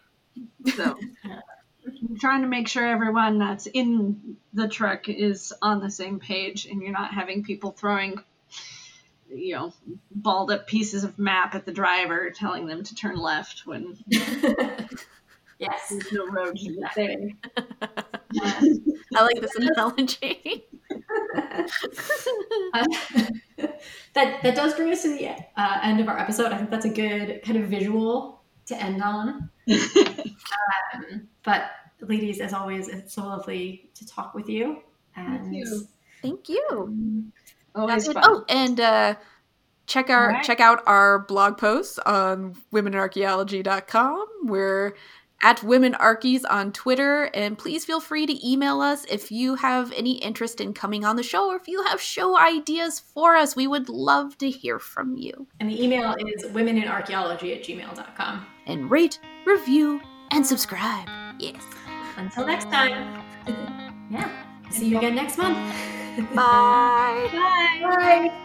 So, 0.74 0.98
I'm 1.24 2.18
trying 2.18 2.42
to 2.42 2.48
make 2.48 2.68
sure 2.68 2.86
everyone 2.86 3.38
that's 3.38 3.66
in 3.66 4.36
the 4.52 4.68
truck 4.68 5.08
is 5.08 5.52
on 5.62 5.80
the 5.80 5.90
same 5.90 6.18
page 6.18 6.66
and 6.66 6.82
you're 6.82 6.92
not 6.92 7.14
having 7.14 7.44
people 7.44 7.70
throwing, 7.70 8.22
you 9.32 9.54
know, 9.54 9.72
balled 10.10 10.50
up 10.50 10.66
pieces 10.66 11.04
of 11.04 11.18
map 11.18 11.54
at 11.54 11.64
the 11.64 11.72
driver 11.72 12.30
telling 12.30 12.66
them 12.66 12.82
to 12.82 12.94
turn 12.94 13.16
left 13.16 13.66
when 13.66 13.96
yes. 15.58 15.88
there's 15.90 16.12
no 16.12 16.26
road 16.28 16.56
to 16.56 16.74
get 16.74 16.94
there. 16.94 17.30
Yeah. 18.32 18.60
I 19.14 19.22
like 19.22 19.40
this 19.40 19.54
analogy. 19.56 20.64
Uh, 22.74 22.84
that 24.14 24.42
that 24.42 24.54
does 24.54 24.74
bring 24.74 24.92
us 24.92 25.02
to 25.02 25.08
the 25.08 25.28
uh, 25.56 25.80
end 25.82 26.00
of 26.00 26.08
our 26.08 26.18
episode. 26.18 26.52
I 26.52 26.58
think 26.58 26.70
that's 26.70 26.84
a 26.84 26.90
good 26.90 27.42
kind 27.42 27.62
of 27.62 27.68
visual 27.68 28.42
to 28.66 28.82
end 28.82 29.02
on. 29.02 29.50
Um, 30.94 31.28
but 31.44 31.70
ladies, 32.00 32.40
as 32.40 32.52
always, 32.52 32.88
it's 32.88 33.14
so 33.14 33.26
lovely 33.26 33.90
to 33.94 34.06
talk 34.06 34.34
with 34.34 34.48
you. 34.48 34.82
And 35.16 35.54
you. 35.54 35.86
Thank 36.22 36.48
you. 36.48 37.30
Always 37.74 38.06
fun. 38.06 38.22
Oh, 38.24 38.44
and 38.48 38.80
uh, 38.80 39.14
check 39.86 40.10
our 40.10 40.28
Alright. 40.28 40.44
check 40.44 40.60
out 40.60 40.82
our 40.86 41.20
blog 41.20 41.58
posts 41.58 41.98
on 42.00 42.56
womenarchaeology.com. 42.72 44.26
We're 44.44 44.94
at 45.42 45.62
Women 45.62 45.94
Archies 45.94 46.44
on 46.44 46.72
Twitter, 46.72 47.24
and 47.34 47.58
please 47.58 47.84
feel 47.84 48.00
free 48.00 48.26
to 48.26 48.48
email 48.48 48.80
us 48.80 49.04
if 49.10 49.30
you 49.30 49.54
have 49.56 49.92
any 49.92 50.18
interest 50.18 50.60
in 50.60 50.72
coming 50.72 51.04
on 51.04 51.16
the 51.16 51.22
show 51.22 51.48
or 51.50 51.56
if 51.56 51.68
you 51.68 51.82
have 51.84 52.00
show 52.00 52.38
ideas 52.38 53.00
for 53.00 53.36
us. 53.36 53.54
We 53.54 53.66
would 53.66 53.88
love 53.88 54.38
to 54.38 54.50
hear 54.50 54.78
from 54.78 55.16
you. 55.16 55.46
and 55.60 55.70
the 55.70 55.82
email 55.82 56.14
is 56.18 56.44
womeninarchaeology 56.46 57.56
at 57.56 57.64
gmail.com. 57.64 58.46
And 58.66 58.90
rate, 58.90 59.20
review, 59.44 60.00
and 60.30 60.44
subscribe. 60.46 61.08
Yes. 61.38 61.62
Until 62.16 62.46
next 62.46 62.70
time. 62.70 63.22
yeah. 64.10 64.30
See 64.70 64.88
you 64.88 64.98
again 64.98 65.14
next 65.14 65.38
month. 65.38 65.56
Bye. 66.34 67.28
Bye. 67.30 67.80
Bye. 67.82 68.42